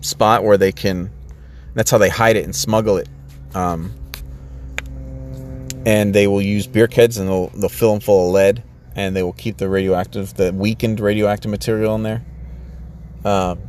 spot 0.00 0.42
where 0.42 0.56
they 0.56 0.72
can. 0.72 1.10
That's 1.74 1.90
how 1.90 1.98
they 1.98 2.08
hide 2.08 2.36
it 2.36 2.44
and 2.44 2.56
smuggle 2.56 2.96
it. 2.96 3.08
Um, 3.54 3.92
and 5.86 6.14
they 6.14 6.26
will 6.26 6.42
use 6.42 6.66
beer 6.66 6.88
kegs 6.88 7.18
and 7.18 7.28
they'll 7.28 7.48
they'll 7.48 7.68
fill 7.68 7.92
them 7.92 8.00
full 8.00 8.28
of 8.28 8.34
lead 8.34 8.64
and 8.96 9.14
they 9.14 9.22
will 9.22 9.32
keep 9.32 9.58
the 9.58 9.68
radioactive, 9.68 10.34
the 10.34 10.52
weakened 10.52 10.98
radioactive 10.98 11.50
material 11.50 11.94
in 11.94 12.02
there. 12.02 12.24
Um, 13.24 13.60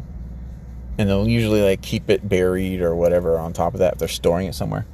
and 0.98 1.08
they'll 1.08 1.28
usually 1.28 1.62
like 1.62 1.82
keep 1.82 2.10
it 2.10 2.28
buried 2.28 2.82
or 2.82 2.96
whatever 2.96 3.38
on 3.38 3.54
top 3.54 3.74
of 3.74 3.80
that 3.80 3.94
if 3.94 4.00
they're 4.00 4.08
storing 4.08 4.48
it 4.48 4.56
somewhere. 4.56 4.88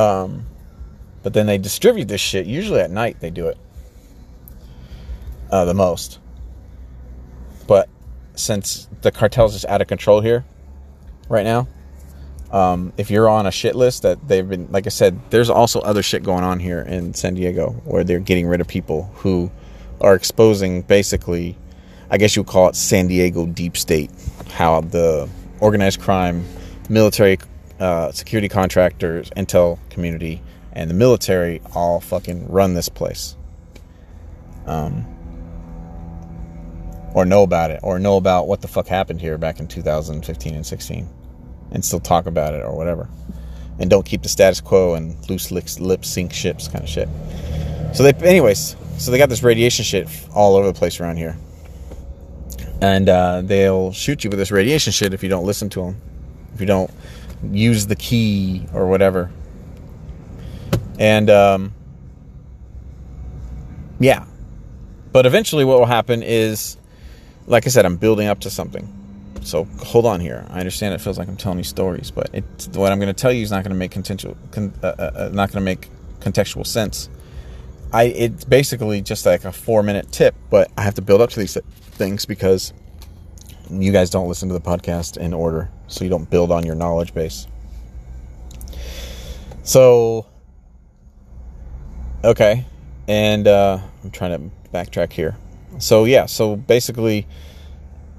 Um, 0.00 0.46
but 1.22 1.34
then 1.34 1.46
they 1.46 1.58
distribute 1.58 2.08
this 2.08 2.20
shit. 2.20 2.46
Usually 2.46 2.80
at 2.80 2.90
night 2.90 3.20
they 3.20 3.30
do 3.30 3.48
it. 3.48 3.58
Uh, 5.50 5.64
the 5.64 5.74
most. 5.74 6.18
But 7.66 7.88
since 8.34 8.88
the 9.02 9.10
cartel's 9.10 9.52
just 9.52 9.66
out 9.66 9.82
of 9.82 9.88
control 9.88 10.20
here 10.20 10.44
right 11.28 11.44
now, 11.44 11.68
um, 12.50 12.92
if 12.96 13.10
you're 13.10 13.28
on 13.28 13.46
a 13.46 13.50
shit 13.50 13.76
list 13.76 14.02
that 14.02 14.26
they've 14.26 14.48
been, 14.48 14.72
like 14.72 14.86
I 14.86 14.90
said, 14.90 15.20
there's 15.30 15.50
also 15.50 15.80
other 15.80 16.02
shit 16.02 16.22
going 16.22 16.44
on 16.44 16.58
here 16.58 16.80
in 16.80 17.12
San 17.12 17.34
Diego 17.34 17.72
where 17.84 18.02
they're 18.02 18.18
getting 18.18 18.46
rid 18.46 18.60
of 18.60 18.68
people 18.68 19.12
who 19.16 19.50
are 20.00 20.14
exposing 20.14 20.82
basically, 20.82 21.58
I 22.10 22.16
guess 22.16 22.34
you 22.34 22.42
would 22.42 22.48
call 22.48 22.68
it 22.68 22.76
San 22.76 23.06
Diego 23.06 23.46
deep 23.46 23.76
state, 23.76 24.10
how 24.52 24.80
the 24.80 25.28
organized 25.60 26.00
crime, 26.00 26.44
military 26.88 27.38
uh, 27.80 28.12
security 28.12 28.48
contractors, 28.48 29.30
intel 29.30 29.78
community, 29.88 30.42
and 30.72 30.88
the 30.88 30.94
military 30.94 31.60
all 31.74 32.00
fucking 32.00 32.48
run 32.48 32.74
this 32.74 32.88
place. 32.88 33.36
Um, 34.66 35.06
or 37.14 37.24
know 37.24 37.42
about 37.42 37.72
it, 37.72 37.80
or 37.82 37.98
know 37.98 38.16
about 38.16 38.46
what 38.46 38.60
the 38.60 38.68
fuck 38.68 38.86
happened 38.86 39.20
here 39.20 39.36
back 39.36 39.58
in 39.58 39.66
2015 39.66 40.54
and 40.54 40.64
16, 40.64 41.08
and 41.72 41.84
still 41.84 41.98
talk 41.98 42.26
about 42.26 42.54
it 42.54 42.62
or 42.62 42.76
whatever. 42.76 43.08
And 43.80 43.90
don't 43.90 44.04
keep 44.04 44.22
the 44.22 44.28
status 44.28 44.60
quo 44.60 44.94
and 44.94 45.16
loose 45.28 45.50
lip 45.50 46.04
sync 46.04 46.32
ships 46.32 46.68
kind 46.68 46.84
of 46.84 46.88
shit. 46.88 47.08
So 47.94 48.04
they, 48.04 48.12
anyways, 48.26 48.76
so 48.98 49.10
they 49.10 49.18
got 49.18 49.28
this 49.30 49.42
radiation 49.42 49.84
shit 49.84 50.08
all 50.34 50.54
over 50.54 50.66
the 50.66 50.78
place 50.78 51.00
around 51.00 51.16
here, 51.16 51.36
and 52.80 53.08
uh, 53.08 53.40
they'll 53.42 53.90
shoot 53.92 54.22
you 54.22 54.30
with 54.30 54.38
this 54.38 54.52
radiation 54.52 54.92
shit 54.92 55.12
if 55.12 55.22
you 55.22 55.28
don't 55.28 55.46
listen 55.46 55.68
to 55.70 55.80
them, 55.80 56.00
if 56.54 56.60
you 56.60 56.66
don't 56.66 56.90
use 57.50 57.86
the 57.86 57.96
key 57.96 58.66
or 58.72 58.86
whatever. 58.86 59.30
And 60.98 61.30
um, 61.30 61.72
yeah, 63.98 64.26
but 65.12 65.26
eventually, 65.26 65.64
what 65.64 65.78
will 65.78 65.86
happen 65.86 66.22
is, 66.22 66.76
like 67.46 67.66
I 67.66 67.70
said, 67.70 67.86
I'm 67.86 67.96
building 67.96 68.28
up 68.28 68.40
to 68.40 68.50
something. 68.50 68.96
So 69.42 69.64
hold 69.78 70.06
on 70.06 70.20
here. 70.20 70.46
I 70.50 70.58
understand 70.58 70.94
it 70.94 71.00
feels 71.00 71.18
like 71.18 71.28
I'm 71.28 71.36
telling 71.36 71.58
you 71.58 71.64
stories, 71.64 72.10
but 72.10 72.28
it, 72.32 72.44
what 72.74 72.92
I'm 72.92 72.98
going 72.98 73.12
to 73.12 73.18
tell 73.18 73.32
you 73.32 73.42
is 73.42 73.50
not 73.50 73.64
going 73.64 73.70
to 73.70 73.76
make 73.76 73.92
contextual, 73.92 74.36
con, 74.50 74.72
uh, 74.82 74.86
uh, 74.86 75.10
uh 75.14 75.30
not 75.32 75.50
going 75.50 75.60
to 75.60 75.60
make 75.60 75.88
contextual 76.20 76.66
sense. 76.66 77.08
I 77.92 78.04
it's 78.04 78.44
basically 78.44 79.00
just 79.00 79.26
like 79.26 79.44
a 79.44 79.52
four 79.52 79.82
minute 79.82 80.12
tip, 80.12 80.34
but 80.50 80.70
I 80.76 80.82
have 80.82 80.94
to 80.94 81.02
build 81.02 81.20
up 81.20 81.30
to 81.30 81.40
these 81.40 81.56
things 81.92 82.24
because 82.26 82.72
you 83.70 83.92
guys 83.92 84.10
don't 84.10 84.28
listen 84.28 84.48
to 84.48 84.54
the 84.54 84.60
podcast 84.60 85.16
in 85.16 85.32
order, 85.32 85.70
so 85.86 86.04
you 86.04 86.10
don't 86.10 86.28
build 86.28 86.50
on 86.50 86.66
your 86.66 86.74
knowledge 86.74 87.14
base. 87.14 87.46
So, 89.62 90.26
okay, 92.24 92.64
and 93.06 93.46
uh, 93.46 93.78
I'm 94.02 94.10
trying 94.10 94.50
to 94.50 94.56
backtrack 94.72 95.12
here. 95.12 95.36
So 95.78 96.04
yeah, 96.04 96.26
so 96.26 96.56
basically, 96.56 97.26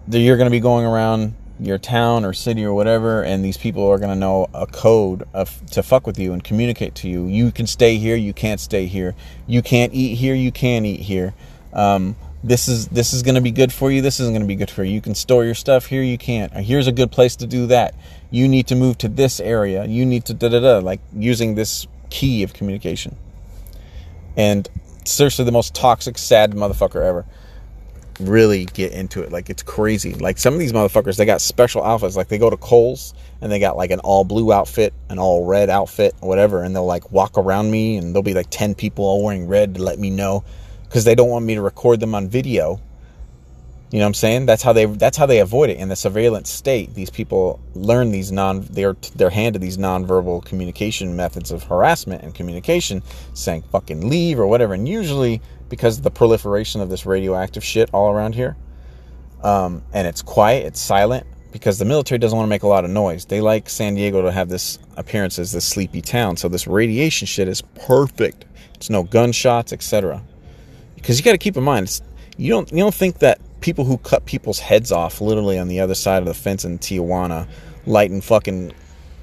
you're 0.08 0.38
going 0.38 0.48
to 0.48 0.52
be 0.52 0.60
going 0.60 0.86
around 0.86 1.36
your 1.60 1.78
town 1.78 2.26
or 2.26 2.34
city 2.34 2.66
or 2.66 2.74
whatever, 2.74 3.24
and 3.24 3.46
these 3.46 3.58
people 3.58 3.88
are 3.88 3.98
going 3.98 4.10
to 4.10 4.16
know 4.16 4.48
a 4.54 4.66
code 4.66 5.28
of, 5.34 5.64
to 5.68 5.84
fuck 5.84 6.08
with 6.08 6.18
you 6.18 6.34
and 6.34 6.44
communicate 6.44 6.96
to 6.96 7.08
you. 7.08 7.28
You 7.28 7.52
can 7.52 7.68
stay 7.68 7.98
here, 7.98 8.16
you 8.16 8.34
can't 8.34 8.60
stay 8.60 8.88
here. 8.88 9.14
You 9.46 9.62
can't 9.62 9.94
eat 9.94 10.16
here, 10.16 10.34
you 10.34 10.52
can 10.52 10.86
eat 10.86 11.02
here. 11.02 11.34
Um, 11.74 12.16
this 12.44 12.68
is 12.68 12.88
this 12.88 13.14
is 13.14 13.22
going 13.24 13.36
to 13.36 13.42
be 13.42 13.52
good 13.52 13.72
for 13.72 13.92
you 13.92 14.02
this 14.02 14.20
isn't 14.20 14.34
going 14.34 14.42
to 14.42 14.48
be 14.48 14.56
good 14.56 14.70
for 14.70 14.84
you. 14.84 14.94
You 14.94 15.02
can 15.02 15.16
store 15.16 15.46
your 15.46 15.54
stuff 15.54 15.86
here 15.86 16.02
you 16.02 16.18
can't. 16.18 16.52
Here's 16.54 16.88
a 16.88 16.92
good 16.92 17.12
place 17.12 17.36
to 17.38 17.48
do 17.48 17.68
that. 17.68 17.96
You 18.32 18.48
need 18.48 18.68
to 18.68 18.76
move 18.76 18.98
to 19.00 19.10
this 19.10 19.40
area. 19.40 19.86
You 19.86 20.06
need 20.06 20.26
to 20.26 20.34
da 20.34 20.50
da 20.50 20.60
da 20.60 20.80
like 20.80 21.02
using 21.14 21.56
this 21.56 21.88
key 22.10 22.44
of 22.44 22.54
communication. 22.54 23.16
And 24.36 24.68
seriously 25.06 25.46
the 25.46 25.52
most 25.52 25.76
toxic 25.76 26.18
sad 26.18 26.54
motherfucker 26.54 27.04
ever. 27.04 27.26
Really 28.20 28.66
get 28.66 28.92
into 28.92 29.22
it. 29.22 29.32
Like 29.32 29.50
it's 29.50 29.64
crazy. 29.64 30.16
Like 30.16 30.40
some 30.40 30.54
of 30.56 30.60
these 30.60 30.74
motherfuckers 30.74 31.18
they 31.18 31.26
got 31.26 31.42
special 31.42 31.84
outfits. 31.84 32.16
Like 32.16 32.28
they 32.28 32.40
go 32.40 32.50
to 32.50 32.58
Kohl's 32.58 33.14
and 33.40 33.52
they 33.52 33.60
got 33.60 33.78
like 33.78 33.92
an 33.92 34.00
all 34.00 34.24
blue 34.24 34.52
outfit 34.52 34.94
an 35.10 35.20
all 35.20 35.46
red 35.46 35.70
outfit 35.70 36.16
whatever. 36.22 36.64
And 36.64 36.76
they'll 36.76 36.86
like 36.86 37.12
walk 37.12 37.38
around 37.38 37.70
me 37.70 37.98
and 37.98 38.16
there'll 38.16 38.24
be 38.24 38.34
like 38.34 38.48
10 38.50 38.74
people 38.74 39.06
all 39.06 39.24
wearing 39.24 39.48
red 39.48 39.76
to 39.76 39.84
let 39.84 40.00
me 40.00 40.10
know 40.10 40.44
because 40.92 41.06
they 41.06 41.16
don't 41.16 41.30
want 41.30 41.46
me 41.46 41.56
to 41.56 41.62
record 41.62 42.02
them 42.02 42.14
on 42.14 42.28
video. 42.28 42.82
You 43.92 44.00
know 44.00 44.06
what 44.06 44.08
I'm 44.08 44.14
saying? 44.14 44.46
That's 44.46 44.62
how 44.62 44.74
they 44.74 44.84
that's 44.86 45.16
how 45.16 45.26
they 45.26 45.40
avoid 45.40 45.70
it 45.70 45.78
in 45.78 45.88
the 45.88 45.96
surveillance 45.96 46.50
state. 46.50 46.94
These 46.94 47.10
people 47.10 47.62
learn 47.76 48.12
these 48.12 48.30
non 48.30 48.64
they're 48.64 48.98
they're 49.16 49.30
handed 49.30 49.62
these 49.62 49.78
nonverbal 49.78 50.44
communication 50.44 51.16
methods 51.16 51.50
of 51.50 51.64
harassment 51.64 52.24
and 52.24 52.36
communication, 52.36 53.04
saying 53.34 53.62
fucking 53.72 54.10
leave 54.10 54.38
or 54.38 54.48
whatever. 54.48 54.74
And 54.74 54.88
usually 54.88 55.42
because 55.70 55.98
of 55.98 56.04
the 56.04 56.12
proliferation 56.12 56.82
of 56.82 56.90
this 56.90 57.06
radioactive 57.06 57.64
shit 57.64 57.90
all 57.94 58.12
around 58.12 58.36
here, 58.36 58.58
um, 59.44 59.84
and 59.94 60.06
it's 60.06 60.22
quiet, 60.22 60.66
it's 60.66 60.82
silent 60.82 61.26
because 61.54 61.80
the 61.80 61.86
military 61.86 62.20
doesn't 62.20 62.38
want 62.38 62.48
to 62.48 62.50
make 62.50 62.64
a 62.64 62.68
lot 62.68 62.84
of 62.84 62.92
noise. 62.92 63.26
They 63.26 63.40
like 63.40 63.70
San 63.70 63.96
Diego 63.96 64.22
to 64.24 64.32
have 64.32 64.50
this 64.50 64.78
appearance 64.98 65.40
as 65.40 65.54
this 65.54 65.66
sleepy 65.66 66.02
town, 66.02 66.36
so 66.36 66.50
this 66.50 66.68
radiation 66.68 67.28
shit 67.28 67.48
is 67.48 67.62
perfect. 67.62 68.44
It's 68.76 68.90
no 68.90 69.04
gunshots, 69.04 69.72
etc 69.72 70.22
because 71.02 71.18
you 71.18 71.24
got 71.24 71.32
to 71.32 71.38
keep 71.38 71.58
in 71.58 71.64
mind 71.64 72.02
you 72.38 72.50
don't 72.50 72.72
you 72.72 72.80
don't 72.80 72.94
think 72.94 73.20
that 73.20 73.40
people 73.62 73.86
who 73.86 73.98
cut 74.00 74.26
people's 74.26 74.60
heads 74.60 74.92
off 74.92 75.22
literally 75.22 75.60
on 75.60 75.68
the 75.68 75.80
other 75.80 75.96
side 75.96 76.20
of 76.20 76.26
the 76.26 76.34
fence 76.34 76.66
in 76.66 76.80
Tijuana, 76.80 77.48
lighting 77.86 78.22
fucking 78.22 78.74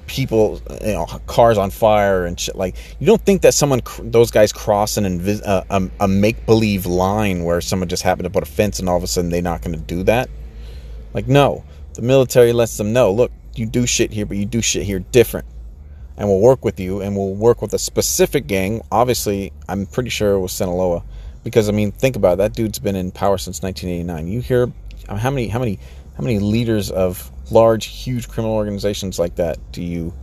people, 0.07 0.61
you 0.81 0.93
know, 0.93 1.05
cars 1.27 1.57
on 1.57 1.69
fire 1.69 2.25
and 2.25 2.39
shit. 2.39 2.55
Like 2.55 2.75
you 2.99 3.05
don't 3.05 3.21
think 3.21 3.41
that 3.41 3.53
someone 3.53 3.81
those 4.01 4.31
guys 4.31 4.53
cross 4.53 4.97
an 4.97 5.03
invis- 5.03 5.45
uh, 5.45 5.63
a, 5.69 6.05
a 6.05 6.07
make 6.07 6.45
believe 6.45 6.85
line 6.85 7.43
where 7.43 7.61
someone 7.61 7.89
just 7.89 8.03
happened 8.03 8.23
to 8.23 8.29
put 8.29 8.43
a 8.43 8.45
fence 8.45 8.79
and 8.79 8.87
all 8.87 8.95
of 8.95 9.03
a 9.03 9.07
sudden 9.07 9.29
they're 9.29 9.41
not 9.41 9.61
going 9.61 9.73
to 9.77 9.85
do 9.85 10.03
that. 10.03 10.29
Like 11.13 11.27
no, 11.27 11.65
the 11.95 12.01
military 12.01 12.53
lets 12.53 12.77
them 12.77 12.93
know. 12.93 13.11
Look, 13.11 13.31
you 13.55 13.65
do 13.65 13.85
shit 13.85 14.13
here, 14.13 14.25
but 14.25 14.37
you 14.37 14.45
do 14.45 14.61
shit 14.61 14.83
here 14.83 14.99
different 14.99 15.45
and 16.15 16.27
we'll 16.27 16.39
work 16.39 16.63
with 16.63 16.79
you 16.79 17.01
and 17.01 17.17
we'll 17.17 17.33
work 17.33 17.61
with 17.61 17.73
a 17.73 17.79
specific 17.79 18.47
gang. 18.47 18.81
Obviously, 18.91 19.51
I'm 19.67 19.85
pretty 19.85 20.09
sure 20.09 20.33
it 20.33 20.39
was 20.39 20.53
Sinaloa 20.53 21.03
because 21.43 21.69
I 21.69 21.71
mean, 21.71 21.91
think 21.91 22.15
about 22.15 22.33
it. 22.33 22.37
That 22.37 22.53
dude's 22.53 22.79
been 22.79 22.95
in 22.95 23.11
power 23.11 23.37
since 23.37 23.61
1989. 23.61 24.27
You 24.27 24.41
hear 24.41 24.71
how 25.07 25.29
many 25.29 25.47
how 25.47 25.59
many 25.59 25.79
how 26.15 26.23
many 26.23 26.39
leaders 26.39 26.91
of 26.91 27.31
large, 27.51 27.85
huge 27.85 28.27
criminal 28.27 28.55
organizations 28.55 29.17
like 29.17 29.35
that 29.35 29.57
do 29.71 29.81
you 29.81 30.13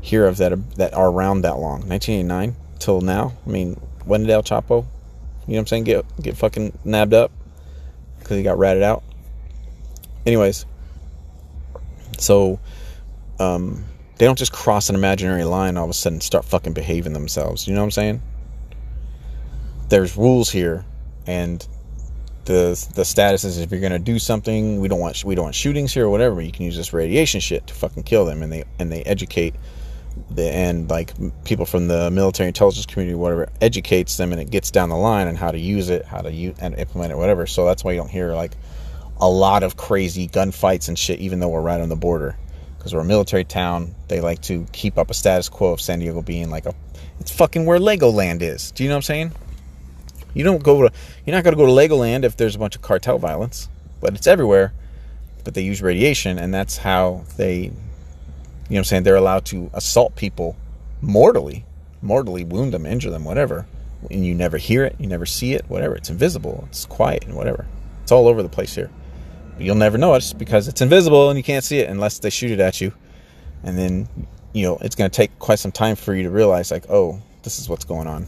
hear 0.00 0.26
of 0.26 0.38
that 0.38 0.52
are, 0.52 0.62
that 0.76 0.94
are 0.94 1.08
around 1.08 1.42
that 1.42 1.58
long? 1.58 1.86
1989 1.88 2.56
till 2.78 3.00
now. 3.00 3.32
I 3.46 3.50
mean, 3.50 3.80
when 4.04 4.22
did 4.22 4.30
El 4.30 4.42
Chapo, 4.42 4.70
you 4.70 4.76
know 4.76 4.84
what 5.46 5.58
I'm 5.58 5.66
saying, 5.66 5.84
get 5.84 6.04
get 6.22 6.36
fucking 6.36 6.78
nabbed 6.84 7.14
up 7.14 7.30
because 8.18 8.36
he 8.36 8.42
got 8.42 8.58
ratted 8.58 8.82
out? 8.82 9.02
Anyways, 10.26 10.64
so 12.18 12.58
um, 13.38 13.84
they 14.16 14.24
don't 14.24 14.38
just 14.38 14.52
cross 14.52 14.88
an 14.88 14.94
imaginary 14.94 15.44
line 15.44 15.76
all 15.76 15.84
of 15.84 15.90
a 15.90 15.94
sudden 15.94 16.20
start 16.20 16.44
fucking 16.44 16.72
behaving 16.72 17.12
themselves. 17.12 17.66
You 17.66 17.74
know 17.74 17.80
what 17.80 17.86
I'm 17.86 17.90
saying? 17.90 18.22
There's 19.88 20.16
rules 20.16 20.50
here 20.50 20.84
and 21.26 21.66
the 22.44 22.86
the 22.94 23.04
status 23.04 23.44
is 23.44 23.58
if 23.58 23.70
you're 23.70 23.80
gonna 23.80 23.98
do 23.98 24.18
something, 24.18 24.80
we 24.80 24.88
don't 24.88 25.00
want 25.00 25.24
we 25.24 25.34
don't 25.34 25.44
want 25.44 25.54
shootings 25.54 25.92
here 25.92 26.06
or 26.06 26.10
whatever. 26.10 26.40
You 26.40 26.52
can 26.52 26.64
use 26.64 26.76
this 26.76 26.92
radiation 26.92 27.40
shit 27.40 27.66
to 27.68 27.74
fucking 27.74 28.02
kill 28.02 28.24
them, 28.24 28.42
and 28.42 28.52
they 28.52 28.64
and 28.78 28.92
they 28.92 29.02
educate 29.02 29.54
the 30.30 30.48
and 30.50 30.88
like 30.88 31.12
people 31.44 31.66
from 31.66 31.88
the 31.88 32.10
military 32.10 32.48
intelligence 32.48 32.86
community, 32.86 33.14
whatever, 33.14 33.48
educates 33.60 34.16
them, 34.16 34.32
and 34.32 34.40
it 34.40 34.50
gets 34.50 34.70
down 34.70 34.88
the 34.88 34.96
line 34.96 35.28
on 35.28 35.34
how 35.34 35.50
to 35.50 35.58
use 35.58 35.90
it, 35.90 36.04
how 36.04 36.20
to 36.20 36.30
use 36.30 36.56
and 36.60 36.74
implement 36.78 37.12
it, 37.12 37.16
whatever. 37.16 37.46
So 37.46 37.64
that's 37.64 37.82
why 37.82 37.92
you 37.92 37.98
don't 37.98 38.10
hear 38.10 38.34
like 38.34 38.52
a 39.20 39.28
lot 39.28 39.62
of 39.62 39.76
crazy 39.76 40.28
gunfights 40.28 40.88
and 40.88 40.98
shit, 40.98 41.20
even 41.20 41.40
though 41.40 41.48
we're 41.48 41.62
right 41.62 41.80
on 41.80 41.88
the 41.88 41.96
border, 41.96 42.36
because 42.76 42.94
we're 42.94 43.00
a 43.00 43.04
military 43.04 43.44
town. 43.44 43.94
They 44.08 44.20
like 44.20 44.42
to 44.42 44.66
keep 44.72 44.98
up 44.98 45.10
a 45.10 45.14
status 45.14 45.48
quo 45.48 45.72
of 45.72 45.80
San 45.80 46.00
Diego 46.00 46.20
being 46.20 46.50
like 46.50 46.66
a, 46.66 46.74
it's 47.20 47.30
fucking 47.30 47.64
where 47.64 47.78
Legoland 47.78 48.42
is. 48.42 48.70
Do 48.72 48.82
you 48.82 48.90
know 48.90 48.96
what 48.96 48.98
I'm 48.98 49.02
saying? 49.02 49.32
You 50.34 50.42
don't 50.42 50.62
go 50.62 50.86
to, 50.86 50.92
you're 51.24 51.34
not 51.34 51.44
going 51.44 51.56
to 51.56 51.62
go 51.62 51.66
to 51.66 51.72
Legoland 51.72 52.24
if 52.24 52.36
there's 52.36 52.56
a 52.56 52.58
bunch 52.58 52.74
of 52.74 52.82
cartel 52.82 53.18
violence, 53.18 53.68
but 54.00 54.14
it's 54.14 54.26
everywhere. 54.26 54.72
But 55.44 55.54
they 55.54 55.62
use 55.62 55.80
radiation, 55.80 56.38
and 56.38 56.52
that's 56.52 56.76
how 56.78 57.24
they, 57.36 57.56
you 57.56 57.70
know 57.70 57.74
what 58.68 58.78
I'm 58.78 58.84
saying, 58.84 59.02
they're 59.04 59.16
allowed 59.16 59.44
to 59.46 59.70
assault 59.72 60.16
people 60.16 60.56
mortally, 61.00 61.64
mortally 62.02 62.44
wound 62.44 62.74
them, 62.74 62.84
injure 62.84 63.10
them, 63.10 63.24
whatever. 63.24 63.66
And 64.10 64.26
you 64.26 64.34
never 64.34 64.58
hear 64.58 64.84
it, 64.84 64.96
you 64.98 65.06
never 65.06 65.24
see 65.24 65.54
it, 65.54 65.64
whatever. 65.68 65.94
It's 65.94 66.10
invisible, 66.10 66.64
it's 66.68 66.84
quiet, 66.84 67.24
and 67.24 67.36
whatever. 67.36 67.66
It's 68.02 68.12
all 68.12 68.26
over 68.26 68.42
the 68.42 68.48
place 68.48 68.74
here. 68.74 68.90
But 69.56 69.64
you'll 69.64 69.76
never 69.76 69.96
know 69.96 70.14
it 70.14 70.34
because 70.36 70.66
it's 70.66 70.80
invisible 70.80 71.30
and 71.30 71.38
you 71.38 71.44
can't 71.44 71.64
see 71.64 71.78
it 71.78 71.88
unless 71.88 72.18
they 72.18 72.30
shoot 72.30 72.50
it 72.50 72.60
at 72.60 72.80
you. 72.80 72.92
And 73.62 73.78
then, 73.78 74.08
you 74.52 74.64
know, 74.64 74.78
it's 74.80 74.96
going 74.96 75.10
to 75.10 75.16
take 75.16 75.38
quite 75.38 75.58
some 75.58 75.72
time 75.72 75.96
for 75.96 76.14
you 76.14 76.24
to 76.24 76.30
realize, 76.30 76.70
like, 76.70 76.90
oh, 76.90 77.22
this 77.44 77.58
is 77.58 77.68
what's 77.68 77.84
going 77.84 78.08
on 78.08 78.26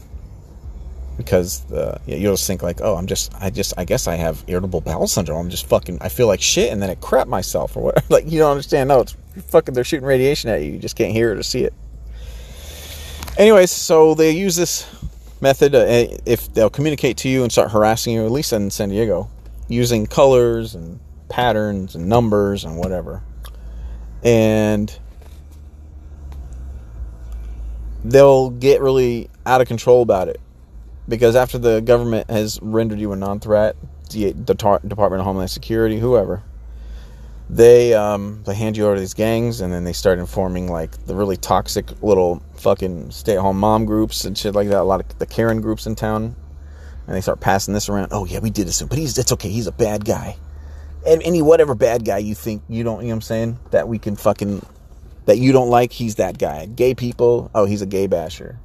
because 1.17 1.61
the, 1.61 1.99
you'll 2.05 2.33
just 2.33 2.45
think 2.45 2.61
like, 2.61 2.79
oh, 2.81 2.95
I'm 2.95 3.07
just, 3.07 3.33
I 3.41 3.49
just, 3.49 3.73
I 3.77 3.85
guess 3.85 4.07
I 4.07 4.15
have 4.15 4.43
irritable 4.47 4.81
bowel 4.81 5.07
syndrome. 5.07 5.45
I'm 5.45 5.49
just 5.49 5.65
fucking, 5.65 5.97
I 5.99 6.09
feel 6.09 6.27
like 6.27 6.41
shit, 6.41 6.71
and 6.71 6.81
then 6.81 6.91
I 6.91 6.95
crap 6.95 7.27
myself 7.27 7.75
or 7.75 7.83
what? 7.83 8.03
Like 8.09 8.31
you 8.31 8.39
don't 8.39 8.51
understand. 8.51 8.87
No, 8.87 9.01
it's 9.01 9.15
fucking. 9.47 9.73
They're 9.73 9.83
shooting 9.83 10.05
radiation 10.05 10.49
at 10.49 10.61
you. 10.61 10.71
You 10.73 10.79
just 10.79 10.95
can't 10.95 11.11
hear 11.11 11.31
it 11.31 11.37
or 11.37 11.43
see 11.43 11.63
it. 11.63 11.73
Anyways, 13.37 13.69
so 13.69 14.13
they 14.13 14.31
use 14.31 14.55
this 14.55 14.87
method 15.41 15.75
uh, 15.75 15.85
if 16.25 16.51
they'll 16.53 16.69
communicate 16.69 17.17
to 17.17 17.29
you 17.29 17.43
and 17.43 17.51
start 17.51 17.71
harassing 17.71 18.13
you, 18.13 18.25
at 18.25 18.31
least 18.31 18.53
in 18.53 18.71
San 18.71 18.89
Diego, 18.89 19.29
using 19.67 20.07
colors 20.07 20.73
and 20.73 20.99
patterns 21.29 21.95
and 21.95 22.07
numbers 22.07 22.63
and 22.63 22.77
whatever, 22.77 23.21
and 24.23 24.97
they'll 28.03 28.49
get 28.49 28.81
really 28.81 29.29
out 29.45 29.61
of 29.61 29.67
control 29.67 30.01
about 30.01 30.27
it 30.29 30.39
because 31.07 31.35
after 31.35 31.57
the 31.57 31.81
government 31.81 32.29
has 32.29 32.59
rendered 32.61 32.99
you 32.99 33.11
a 33.11 33.15
non-threat, 33.15 33.75
the, 34.11 34.33
Department 34.33 34.91
of 34.91 35.25
Homeland 35.25 35.51
Security, 35.51 35.99
whoever, 35.99 36.43
they 37.49 37.93
um, 37.93 38.43
they 38.45 38.55
hand 38.55 38.75
you 38.75 38.85
over 38.85 38.95
to 38.95 38.99
these 38.99 39.13
gangs, 39.13 39.61
and 39.61 39.71
then 39.71 39.85
they 39.85 39.93
start 39.93 40.19
informing 40.19 40.69
like 40.69 41.05
the 41.05 41.15
really 41.15 41.37
toxic 41.37 42.01
little 42.03 42.41
fucking 42.55 43.11
stay-at-home 43.11 43.57
mom 43.57 43.85
groups 43.85 44.25
and 44.25 44.37
shit 44.37 44.53
like 44.53 44.67
that. 44.67 44.81
A 44.81 44.83
lot 44.83 44.99
of 44.99 45.17
the 45.17 45.25
Karen 45.25 45.61
groups 45.61 45.85
in 45.85 45.95
town, 45.95 46.35
and 47.05 47.15
they 47.15 47.21
start 47.21 47.39
passing 47.39 47.73
this 47.73 47.87
around. 47.87 48.09
Oh 48.11 48.25
yeah, 48.25 48.39
we 48.39 48.49
did 48.49 48.67
this, 48.67 48.81
but 48.81 48.97
he's 48.97 49.17
it's 49.17 49.31
okay. 49.31 49.49
He's 49.49 49.67
a 49.67 49.71
bad 49.71 50.03
guy, 50.03 50.35
and 51.05 51.23
any 51.23 51.41
whatever 51.41 51.73
bad 51.73 52.03
guy 52.03 52.17
you 52.17 52.35
think 52.35 52.63
you 52.67 52.83
don't, 52.83 53.01
you 53.01 53.07
know 53.07 53.11
what 53.11 53.15
I'm 53.15 53.21
saying, 53.21 53.59
that 53.71 53.87
we 53.87 53.97
can 53.97 54.17
fucking 54.17 54.65
that 55.25 55.37
you 55.37 55.51
don't 55.53 55.69
like, 55.69 55.93
he's 55.93 56.15
that 56.15 56.37
guy. 56.37 56.65
Gay 56.65 56.95
people, 56.95 57.49
oh 57.55 57.65
he's 57.65 57.81
a 57.81 57.85
gay 57.85 58.07
basher. 58.07 58.59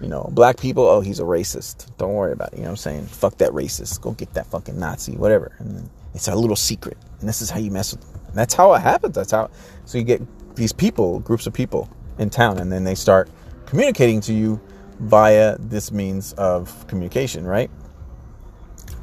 You 0.00 0.08
know, 0.08 0.28
black 0.32 0.58
people, 0.58 0.84
oh, 0.84 1.00
he's 1.00 1.20
a 1.20 1.24
racist. 1.24 1.96
Don't 1.98 2.14
worry 2.14 2.32
about 2.32 2.52
it. 2.52 2.56
You 2.56 2.62
know 2.62 2.70
what 2.70 2.72
I'm 2.72 2.76
saying? 2.76 3.06
Fuck 3.06 3.38
that 3.38 3.50
racist. 3.52 4.00
Go 4.00 4.12
get 4.12 4.34
that 4.34 4.46
fucking 4.48 4.78
Nazi, 4.78 5.16
whatever. 5.16 5.54
And 5.58 5.88
it's 6.14 6.28
a 6.28 6.34
little 6.34 6.56
secret. 6.56 6.98
And 7.20 7.28
this 7.28 7.40
is 7.40 7.50
how 7.50 7.58
you 7.60 7.70
mess 7.70 7.92
with 7.92 8.00
them. 8.00 8.20
And 8.26 8.34
that's 8.36 8.54
how 8.54 8.74
it 8.74 8.80
happens. 8.80 9.14
That's 9.14 9.30
how. 9.30 9.50
So 9.84 9.98
you 9.98 10.04
get 10.04 10.20
these 10.56 10.72
people, 10.72 11.20
groups 11.20 11.46
of 11.46 11.52
people 11.52 11.88
in 12.18 12.30
town, 12.30 12.58
and 12.58 12.70
then 12.72 12.84
they 12.84 12.94
start 12.94 13.30
communicating 13.66 14.20
to 14.22 14.32
you 14.32 14.60
via 15.00 15.56
this 15.58 15.92
means 15.92 16.32
of 16.34 16.86
communication, 16.86 17.46
right? 17.46 17.70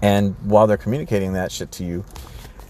And 0.01 0.35
while 0.43 0.67
they're 0.67 0.77
communicating 0.77 1.33
that 1.33 1.51
shit 1.51 1.71
to 1.73 1.83
you, 1.83 2.03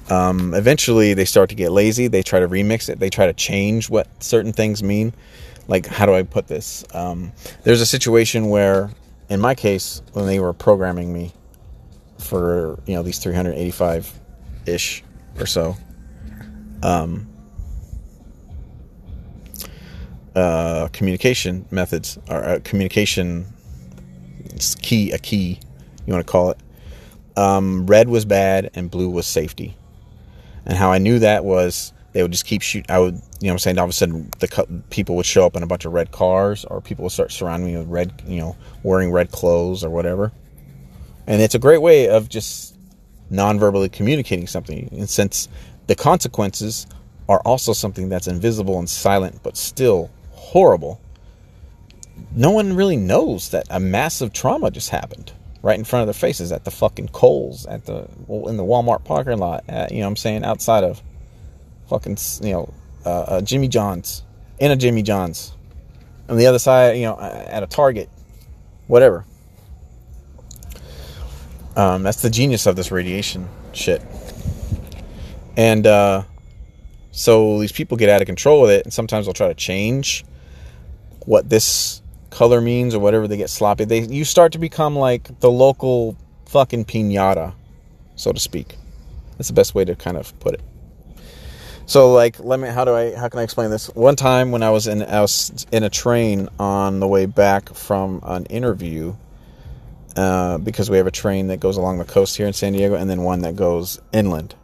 um, 0.10 0.54
eventually 0.54 1.14
they 1.14 1.26
start 1.26 1.50
to 1.50 1.56
get 1.56 1.72
lazy. 1.72 2.08
They 2.08 2.24
try 2.24 2.40
to 2.40 2.48
remix 2.48 2.90
it. 2.90 3.00
They 3.00 3.10
try 3.10 3.28
to 3.28 3.34
change 3.34 3.90
what 3.90 4.08
certain 4.22 4.52
things 4.52 4.84
mean 4.84 5.14
like 5.67 5.86
how 5.86 6.06
do 6.06 6.13
I 6.13 6.24
put 6.24 6.47
this? 6.47 6.84
Um, 6.93 7.32
there's 7.63 7.82
a 7.82 7.86
situation 7.86 8.50
where, 8.50 8.89
in 9.30 9.39
my 9.39 9.56
case, 9.56 10.02
when 10.13 10.26
they 10.26 10.39
were 10.39 10.54
programming 10.54 11.13
me 11.13 11.34
for 12.17 12.80
you 12.86 12.95
know 12.95 13.04
these 13.04 13.19
385 13.19 14.19
ish 14.65 15.04
or 15.39 15.45
so, 15.45 15.76
um, 16.84 17.28
uh, 20.36 20.88
communication 20.93 21.65
methods 21.71 22.17
or 22.30 22.43
uh, 22.43 22.60
communication 22.63 23.45
key 24.82 25.12
a 25.12 25.17
key 25.17 25.60
you 26.06 26.13
want 26.13 26.26
to 26.26 26.32
call 26.32 26.52
it. 26.52 26.58
Um, 27.38 27.88
red 27.88 28.10
was 28.10 28.26
bad 28.26 28.69
and 28.76 28.91
blue 28.91 29.10
was 29.10 29.26
safety, 29.26 29.76
and 30.65 30.78
how 30.78 30.91
I 30.91 30.97
knew 30.97 31.19
that 31.19 31.45
was 31.45 31.93
they 32.13 32.21
would 32.21 32.32
just 32.32 32.45
keep 32.45 32.62
shooting. 32.62 32.89
I 32.89 33.00
would, 33.00 33.15
you 33.39 33.47
know, 33.47 33.54
I'm 33.54 33.60
saying 33.60 33.78
all 33.78 33.86
of 33.86 33.89
a 33.89 33.93
sudden 33.93 34.30
the 34.39 34.84
people 34.89 35.15
would 35.15 35.26
show 35.26 35.45
up 35.45 35.56
in 35.56 35.63
a 35.63 35.67
bunch 35.67 35.86
of 35.86 35.93
red 35.93 36.12
cars, 36.12 36.65
or 36.65 36.82
people 36.82 37.04
would 37.04 37.12
start 37.12 37.32
surrounding 37.32 37.71
me 37.71 37.78
with 37.78 37.88
red, 37.88 38.21
you 38.26 38.39
know, 38.39 38.56
wearing 38.84 39.12
red 39.12 39.32
clothes 39.32 39.84
or 39.84 39.89
whatever. 39.89 40.32
And 41.28 41.41
it's 41.41 41.56
a 41.56 41.60
great 41.60 41.82
way 41.82 42.10
of 42.10 42.30
just 42.30 42.76
non-verbally 43.30 43.89
communicating 43.89 44.47
something. 44.47 44.89
And 44.91 45.10
since 45.10 45.47
the 45.88 45.95
consequences 45.95 46.88
are 47.30 47.41
also 47.45 47.71
something 47.71 48.10
that's 48.10 48.28
invisible 48.28 48.78
and 48.78 48.89
silent, 48.89 49.39
but 49.43 49.56
still 49.56 50.10
horrible, 50.32 51.00
no 52.36 52.52
one 52.52 52.76
really 52.76 52.97
knows 52.97 53.50
that 53.50 53.65
a 53.69 53.80
massive 53.80 54.34
trauma 54.34 54.69
just 54.69 54.89
happened 54.89 55.32
right 55.62 55.78
in 55.78 55.86
front 55.86 56.02
of 56.02 56.08
their 56.08 56.19
faces 56.19 56.52
at 56.52 56.65
the 56.65 56.71
fucking 56.71 57.08
Kohl's, 57.10 57.65
at 57.67 57.86
the 57.86 58.08
in 58.47 58.58
the 58.58 58.63
Walmart 58.63 59.06
parking 59.06 59.38
lot, 59.38 59.63
at, 59.69 59.91
you 59.91 60.02
know, 60.02 60.08
I'm 60.08 60.15
saying 60.15 60.43
outside 60.43 60.84
of 60.84 61.02
fucking 61.92 62.18
you 62.42 62.54
know 62.54 62.74
uh, 63.06 63.10
uh, 63.10 63.42
Jimmy 63.42 63.68
John's 63.68 64.24
in 64.62 64.70
a 64.70 64.76
Jimmy 64.76 65.02
John's, 65.02 65.54
on 66.30 66.38
the 66.38 66.46
other 66.46 66.60
side, 66.60 66.96
you 66.96 67.04
know, 67.04 67.20
at 67.20 67.64
a 67.64 67.68
Target, 67.68 68.10
whatever. 68.86 69.26
Um, 71.76 72.04
that's 72.04 72.22
the 72.22 72.30
genius 72.30 72.68
of 72.68 72.76
this 72.76 72.92
radiation 72.92 73.50
shit. 73.74 74.04
And 75.58 75.88
uh, 75.88 76.24
so 77.12 77.60
these 77.60 77.72
people 77.72 77.98
get 77.98 78.08
out 78.08 78.22
of 78.22 78.28
control 78.28 78.62
with 78.62 78.70
it, 78.70 78.86
and 78.86 78.94
sometimes 78.94 79.26
they'll 79.26 79.34
try 79.34 79.48
to 79.48 79.56
change 79.56 80.24
what 81.26 81.50
this 81.50 82.04
color 82.30 82.62
means 82.62 82.94
or 82.94 83.00
whatever. 83.00 83.28
They 83.28 83.38
get 83.38 83.50
sloppy. 83.50 83.86
They 83.86 84.02
you 84.02 84.26
start 84.26 84.52
to 84.52 84.60
become 84.60 84.96
like 84.96 85.40
the 85.40 85.50
local 85.50 86.16
fucking 86.46 86.86
pinata, 86.86 87.56
so 88.16 88.32
to 88.32 88.40
speak. 88.40 88.78
That's 89.40 89.48
the 89.48 89.56
best 89.56 89.74
way 89.74 89.86
to 89.86 89.96
kind 89.96 90.18
of 90.18 90.40
put 90.40 90.54
it. 90.54 90.62
So 91.86 92.13
like, 92.13 92.39
let 92.39 92.60
me. 92.60 92.70
How 92.70 92.86
do 92.86 92.94
I? 92.94 93.15
How 93.15 93.28
can 93.28 93.39
I 93.39 93.44
explain 93.44 93.70
this? 93.70 93.88
One 93.88 94.15
time 94.15 94.52
when 94.52 94.63
I 94.63 94.70
was 94.70 94.88
in, 94.88 95.04
I 95.04 95.22
was 95.22 95.65
in 95.72 95.84
a 95.84 95.89
train 95.89 96.48
on 96.60 97.00
the 97.00 97.08
way 97.08 97.26
back 97.26 97.74
from 97.74 98.22
an 98.24 98.46
interview, 98.46 99.15
uh, 100.15 100.58
because 100.60 100.89
we 100.89 100.98
have 100.98 101.08
a 101.08 101.12
train 101.12 101.48
that 101.48 101.60
goes 101.60 101.78
along 101.78 101.98
the 101.98 102.06
coast 102.06 102.38
here 102.38 102.48
in 102.48 102.54
San 102.54 102.74
Diego, 102.74 102.96
and 102.96 103.10
then 103.10 103.24
one 103.24 103.41
that 103.41 103.56
goes 103.56 104.00
inland. 104.13 104.56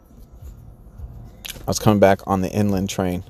I 1.52 1.70
was 1.70 1.78
coming 1.78 2.00
back 2.00 2.20
on 2.26 2.40
the 2.40 2.50
inland 2.50 2.88
train 2.88 3.24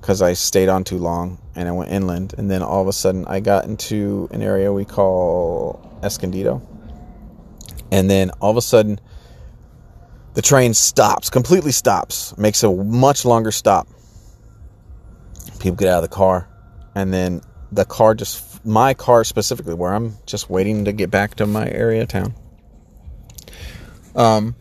because 0.00 0.22
I 0.22 0.34
stayed 0.34 0.68
on 0.68 0.84
too 0.84 0.98
long, 0.98 1.38
and 1.56 1.68
I 1.68 1.72
went 1.72 1.90
inland, 1.90 2.34
and 2.38 2.48
then 2.48 2.62
all 2.62 2.80
of 2.82 2.88
a 2.88 2.92
sudden 2.92 3.24
I 3.26 3.40
got 3.40 3.64
into 3.64 4.28
an 4.30 4.42
area 4.42 4.72
we 4.72 4.84
call 4.84 5.98
Escondido, 6.04 6.62
and 7.90 8.08
then 8.08 8.30
all 8.40 8.52
of 8.52 8.56
a 8.56 8.62
sudden 8.62 9.00
the 10.34 10.42
train 10.42 10.74
stops, 10.74 11.30
completely 11.30 11.72
stops, 11.72 12.36
makes 12.36 12.62
a 12.62 12.72
much 12.72 13.24
longer 13.24 13.50
stop. 13.50 13.88
People 15.58 15.76
get 15.76 15.88
out 15.88 16.04
of 16.04 16.10
the 16.10 16.14
car, 16.14 16.48
and 16.94 17.12
then 17.12 17.40
the 17.72 17.84
car 17.84 18.14
just, 18.14 18.64
my 18.64 18.94
car 18.94 19.24
specifically, 19.24 19.74
where 19.74 19.92
I'm 19.92 20.14
just 20.26 20.48
waiting 20.48 20.84
to 20.84 20.92
get 20.92 21.10
back 21.10 21.36
to 21.36 21.46
my 21.46 21.68
area 21.68 22.02
of 22.02 22.08
town. 22.08 22.34
Um, 24.14 24.54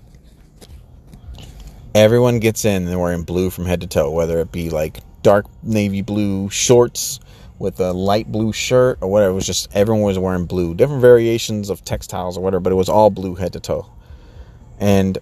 everyone 1.96 2.40
gets 2.40 2.66
in 2.66 2.84
and 2.84 2.88
they're 2.88 3.00
wearing 3.00 3.24
blue 3.24 3.50
from 3.50 3.66
head 3.66 3.82
to 3.82 3.88
toe, 3.88 4.12
whether 4.12 4.40
it 4.40 4.52
be 4.52 4.70
like 4.70 5.00
dark 5.24 5.46
navy 5.64 6.02
blue 6.02 6.50
shorts 6.50 7.20
with 7.60 7.80
a 7.80 7.92
light 7.92 8.32
blue 8.32 8.54
shirt 8.54 9.00
or 9.02 9.10
whatever. 9.10 9.32
It 9.32 9.36
was 9.36 9.46
just 9.46 9.74
everyone 9.76 10.04
was 10.04 10.20
wearing 10.20 10.46
blue, 10.46 10.76
different 10.76 11.02
variations 11.02 11.70
of 11.70 11.84
textiles 11.84 12.38
or 12.38 12.44
whatever, 12.44 12.60
but 12.60 12.72
it 12.72 12.76
was 12.76 12.90
all 12.90 13.10
blue 13.10 13.36
head 13.36 13.54
to 13.54 13.60
toe. 13.60 13.90
And 14.80 15.18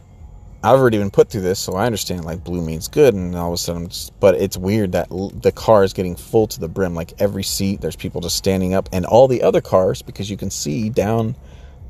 I've 0.66 0.80
already 0.80 0.98
been 0.98 1.12
put 1.12 1.30
through 1.30 1.42
this, 1.42 1.60
so 1.60 1.76
I 1.76 1.86
understand 1.86 2.26
like 2.26 2.44
blue 2.44 2.62
means 2.62 2.88
good, 2.88 3.14
and 3.14 3.36
all 3.36 3.50
of 3.50 3.54
a 3.54 3.58
sudden, 3.58 3.90
just, 3.90 4.20
but 4.20 4.36
it's 4.36 4.58
weird 4.58 4.94
that 4.94 5.12
l- 5.12 5.30
the 5.30 5.52
car 5.52 5.84
is 5.84 5.94
getting 5.94 6.16
full 6.16 6.48
to 6.48 6.60
the 6.60 6.68
brim. 6.68 6.96
Like 6.96 7.14
every 7.22 7.44
seat, 7.44 7.82
there's 7.82 7.96
people 7.96 8.22
just 8.22 8.36
standing 8.38 8.74
up, 8.74 8.90
and 8.92 9.06
all 9.06 9.28
the 9.28 9.44
other 9.44 9.62
cars, 9.62 10.02
because 10.02 10.30
you 10.30 10.38
can 10.38 10.50
see 10.50 10.90
down 10.90 11.36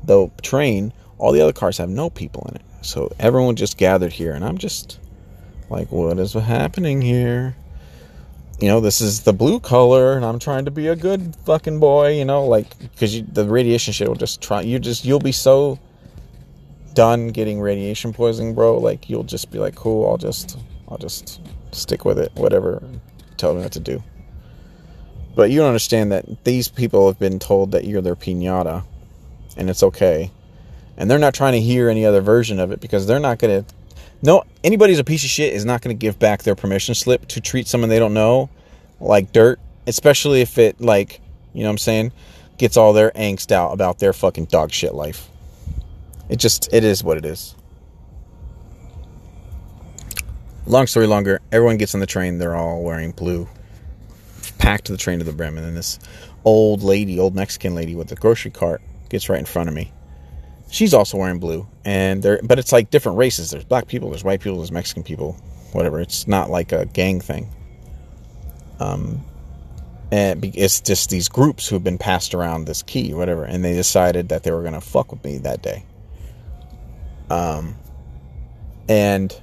the 0.04 0.30
train, 0.42 0.92
All 1.18 1.32
the 1.32 1.40
other 1.40 1.54
cars 1.54 1.78
have 1.78 1.88
no 1.88 2.10
people 2.10 2.46
in 2.50 2.56
it. 2.56 2.62
So 2.82 3.10
everyone 3.18 3.56
just 3.56 3.78
gathered 3.78 4.12
here, 4.12 4.32
and 4.32 4.44
I'm 4.44 4.58
just 4.58 5.00
like, 5.70 5.90
what 5.90 6.18
is 6.18 6.34
happening 6.34 7.00
here? 7.00 7.56
You 8.60 8.68
know, 8.68 8.80
this 8.80 9.00
is 9.00 9.22
the 9.22 9.32
blue 9.32 9.60
color, 9.60 10.14
and 10.16 10.24
I'm 10.24 10.38
trying 10.38 10.66
to 10.66 10.70
be 10.70 10.88
a 10.88 10.96
good 10.96 11.34
fucking 11.46 11.80
boy. 11.80 12.18
You 12.18 12.24
know, 12.26 12.46
like 12.46 12.78
because 12.78 13.22
the 13.22 13.46
radiation 13.46 13.92
shit 13.94 14.08
will 14.08 14.14
just 14.14 14.42
try. 14.42 14.62
You 14.62 14.78
just 14.78 15.04
you'll 15.04 15.18
be 15.20 15.32
so 15.32 15.78
done 16.96 17.28
getting 17.28 17.60
radiation 17.60 18.12
poisoning, 18.12 18.54
bro. 18.54 18.78
Like 18.78 19.08
you'll 19.08 19.22
just 19.22 19.52
be 19.52 19.60
like, 19.60 19.76
cool. 19.76 20.10
I'll 20.10 20.16
just 20.16 20.58
I'll 20.88 20.98
just 20.98 21.40
stick 21.70 22.04
with 22.04 22.18
it. 22.18 22.32
Whatever. 22.34 22.82
Tell 23.36 23.54
me 23.54 23.62
what 23.62 23.72
to 23.72 23.80
do. 23.80 24.02
But 25.36 25.50
you 25.50 25.58
don't 25.58 25.68
understand 25.68 26.10
that 26.10 26.44
these 26.44 26.66
people 26.66 27.06
have 27.06 27.18
been 27.18 27.38
told 27.38 27.70
that 27.72 27.84
you're 27.84 28.00
their 28.00 28.16
pinata, 28.16 28.84
and 29.56 29.70
it's 29.70 29.84
okay 29.84 30.32
and 30.96 31.10
they're 31.10 31.18
not 31.18 31.34
trying 31.34 31.52
to 31.52 31.60
hear 31.60 31.88
any 31.88 32.04
other 32.04 32.20
version 32.20 32.58
of 32.58 32.72
it 32.72 32.80
because 32.80 33.06
they're 33.06 33.20
not 33.20 33.38
to 33.38 33.64
no 34.22 34.44
anybody's 34.64 34.98
a 34.98 35.04
piece 35.04 35.24
of 35.24 35.30
shit 35.30 35.52
is 35.52 35.64
not 35.64 35.82
to 35.82 35.94
give 35.94 36.18
back 36.18 36.42
their 36.42 36.54
permission 36.54 36.94
slip 36.94 37.26
to 37.28 37.40
treat 37.40 37.66
someone 37.66 37.90
they 37.90 37.98
don't 37.98 38.14
know 38.14 38.48
like 39.00 39.32
dirt 39.32 39.60
especially 39.86 40.40
if 40.40 40.58
it 40.58 40.80
like 40.80 41.20
you 41.52 41.60
know 41.60 41.68
what 41.68 41.72
i'm 41.72 41.78
saying 41.78 42.12
gets 42.58 42.76
all 42.76 42.92
their 42.92 43.10
angst 43.10 43.52
out 43.52 43.72
about 43.72 43.98
their 43.98 44.12
fucking 44.12 44.46
dog 44.46 44.72
shit 44.72 44.94
life 44.94 45.28
it 46.28 46.36
just 46.36 46.72
it 46.72 46.84
is 46.84 47.04
what 47.04 47.16
it 47.16 47.24
is. 47.24 47.54
Long 50.66 50.86
story 50.86 51.06
longer 51.06 51.40
everyone 51.52 51.76
gets 51.76 51.94
on 51.94 52.00
the 52.00 52.06
train 52.06 52.38
they're 52.38 52.56
all 52.56 52.82
wearing 52.82 53.12
blue 53.12 53.48
packed 54.58 54.88
the 54.88 54.96
train 54.96 55.20
to 55.20 55.24
the 55.24 55.32
brim 55.32 55.56
and 55.56 55.64
then 55.64 55.74
this 55.74 55.98
old 56.44 56.82
lady 56.82 57.20
old 57.20 57.36
mexican 57.36 57.74
lady 57.74 57.94
with 57.94 58.08
the 58.08 58.16
grocery 58.16 58.50
cart 58.50 58.82
gets 59.08 59.28
right 59.28 59.38
in 59.38 59.44
front 59.44 59.68
of 59.68 59.74
me. 59.74 59.92
She's 60.68 60.92
also 60.92 61.18
wearing 61.18 61.38
blue 61.38 61.68
and 61.84 62.20
there 62.22 62.40
but 62.42 62.58
it's 62.58 62.72
like 62.72 62.90
different 62.90 63.18
races. 63.18 63.50
There's 63.50 63.64
black 63.64 63.86
people 63.86 64.10
there's 64.10 64.24
white 64.24 64.40
people 64.40 64.58
there's 64.58 64.72
mexican 64.72 65.04
people 65.04 65.34
whatever. 65.72 66.00
It's 66.00 66.26
not 66.26 66.50
like 66.50 66.72
a 66.72 66.86
gang 66.86 67.20
thing. 67.20 67.48
Um 68.80 69.24
and 70.10 70.44
it's 70.44 70.80
just 70.80 71.10
these 71.10 71.28
groups 71.28 71.68
who've 71.68 71.82
been 71.82 71.98
passed 71.98 72.34
around 72.34 72.64
this 72.64 72.82
key 72.82 73.14
whatever 73.14 73.44
and 73.44 73.64
they 73.64 73.74
decided 73.74 74.28
that 74.30 74.42
they 74.42 74.50
were 74.50 74.62
going 74.62 74.74
to 74.74 74.80
fuck 74.80 75.10
with 75.10 75.24
me 75.24 75.38
that 75.38 75.62
day 75.62 75.84
um 77.30 77.74
and 78.88 79.40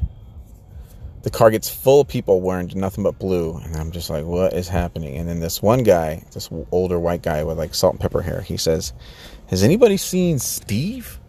the 1.24 1.30
car 1.30 1.52
gets 1.52 1.70
full 1.70 2.02
of 2.02 2.08
people 2.08 2.42
wearing 2.42 2.72
nothing 2.76 3.04
but 3.04 3.18
blue 3.18 3.56
and 3.58 3.76
i'm 3.76 3.92
just 3.92 4.10
like 4.10 4.26
what 4.26 4.54
is 4.54 4.68
happening 4.68 5.18
and 5.18 5.28
then 5.28 5.40
this 5.40 5.62
one 5.62 5.84
guy 5.84 6.24
this 6.32 6.50
older 6.72 7.00
white 7.00 7.22
guy 7.22 7.44
with 7.44 7.58
like 7.58 7.74
salt 7.74 7.94
and 7.94 8.00
pepper 8.02 8.22
hair 8.22 8.42
he 8.42 8.58
says 8.58 8.94
has 9.54 9.64
anybody 9.64 9.98
seen 9.98 10.40
Steve? 10.40 11.20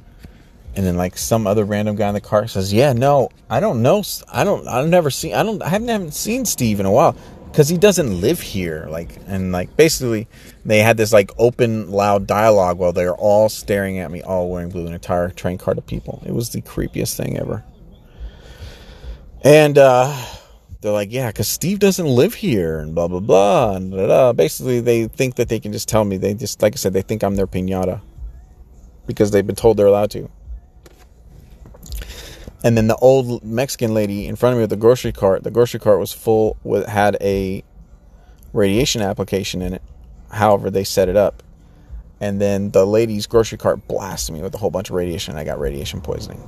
And 0.76 0.84
then 0.84 0.96
like 0.96 1.16
some 1.16 1.46
other 1.46 1.64
random 1.64 1.94
guy 1.94 2.08
in 2.08 2.14
the 2.14 2.20
car 2.20 2.48
says, 2.48 2.72
yeah, 2.72 2.92
no, 2.92 3.28
I 3.48 3.60
don't 3.60 3.82
know. 3.82 4.02
I 4.32 4.44
don't, 4.44 4.66
I've 4.66 4.88
never 4.88 5.10
seen, 5.10 5.34
I 5.34 5.42
don't, 5.42 5.62
I 5.62 5.68
haven't, 5.68 5.88
haven't 5.88 6.14
seen 6.14 6.44
Steve 6.44 6.80
in 6.80 6.86
a 6.86 6.90
while 6.90 7.16
because 7.54 7.68
he 7.68 7.78
doesn't 7.78 8.20
live 8.20 8.40
here. 8.40 8.88
Like, 8.90 9.10
and 9.28 9.52
like 9.52 9.76
basically 9.76 10.26
they 10.64 10.80
had 10.80 10.96
this 10.96 11.12
like 11.12 11.30
open, 11.38 11.88
loud 11.88 12.26
dialogue 12.26 12.78
while 12.78 12.92
they're 12.92 13.14
all 13.14 13.48
staring 13.48 14.00
at 14.00 14.10
me, 14.10 14.22
all 14.22 14.50
wearing 14.50 14.70
blue, 14.70 14.88
an 14.88 14.92
entire 14.92 15.30
train 15.30 15.56
car 15.56 15.74
of 15.74 15.86
people. 15.86 16.20
It 16.26 16.32
was 16.32 16.50
the 16.50 16.62
creepiest 16.62 17.16
thing 17.16 17.38
ever. 17.38 17.62
And, 19.42 19.78
uh, 19.78 20.20
they're 20.80 20.90
like, 20.90 21.12
yeah, 21.12 21.28
because 21.28 21.46
Steve 21.46 21.78
doesn't 21.78 22.06
live 22.06 22.34
here, 22.34 22.80
and 22.80 22.94
blah 22.94 23.08
blah 23.08 23.20
blah, 23.20 23.76
and 23.76 23.90
blah, 23.90 24.04
blah. 24.04 24.32
basically 24.34 24.80
they 24.80 25.06
think 25.06 25.36
that 25.36 25.48
they 25.48 25.58
can 25.58 25.72
just 25.72 25.88
tell 25.88 26.04
me. 26.04 26.18
They 26.18 26.34
just, 26.34 26.60
like 26.60 26.74
I 26.74 26.76
said, 26.76 26.92
they 26.92 27.00
think 27.00 27.22
I'm 27.22 27.36
their 27.36 27.46
pinata 27.46 28.02
because 29.06 29.30
they've 29.30 29.46
been 29.46 29.56
told 29.56 29.78
they're 29.78 29.86
allowed 29.86 30.10
to. 30.10 30.28
And 32.64 32.78
then 32.78 32.88
the 32.88 32.96
old 32.96 33.44
Mexican 33.44 33.92
lady 33.92 34.26
in 34.26 34.36
front 34.36 34.54
of 34.54 34.56
me 34.56 34.62
with 34.62 34.70
the 34.70 34.76
grocery 34.76 35.12
cart, 35.12 35.44
the 35.44 35.50
grocery 35.50 35.78
cart 35.78 36.00
was 36.00 36.12
full, 36.14 36.56
with, 36.64 36.86
had 36.86 37.18
a 37.20 37.62
radiation 38.54 39.02
application 39.02 39.60
in 39.60 39.74
it. 39.74 39.82
However, 40.30 40.70
they 40.70 40.82
set 40.82 41.10
it 41.10 41.16
up. 41.16 41.42
And 42.20 42.40
then 42.40 42.70
the 42.70 42.86
lady's 42.86 43.26
grocery 43.26 43.58
cart 43.58 43.86
blasted 43.86 44.34
me 44.34 44.40
with 44.40 44.54
a 44.54 44.58
whole 44.58 44.70
bunch 44.70 44.88
of 44.88 44.96
radiation. 44.96 45.36
I 45.36 45.44
got 45.44 45.60
radiation 45.60 46.00
poisoning. 46.00 46.42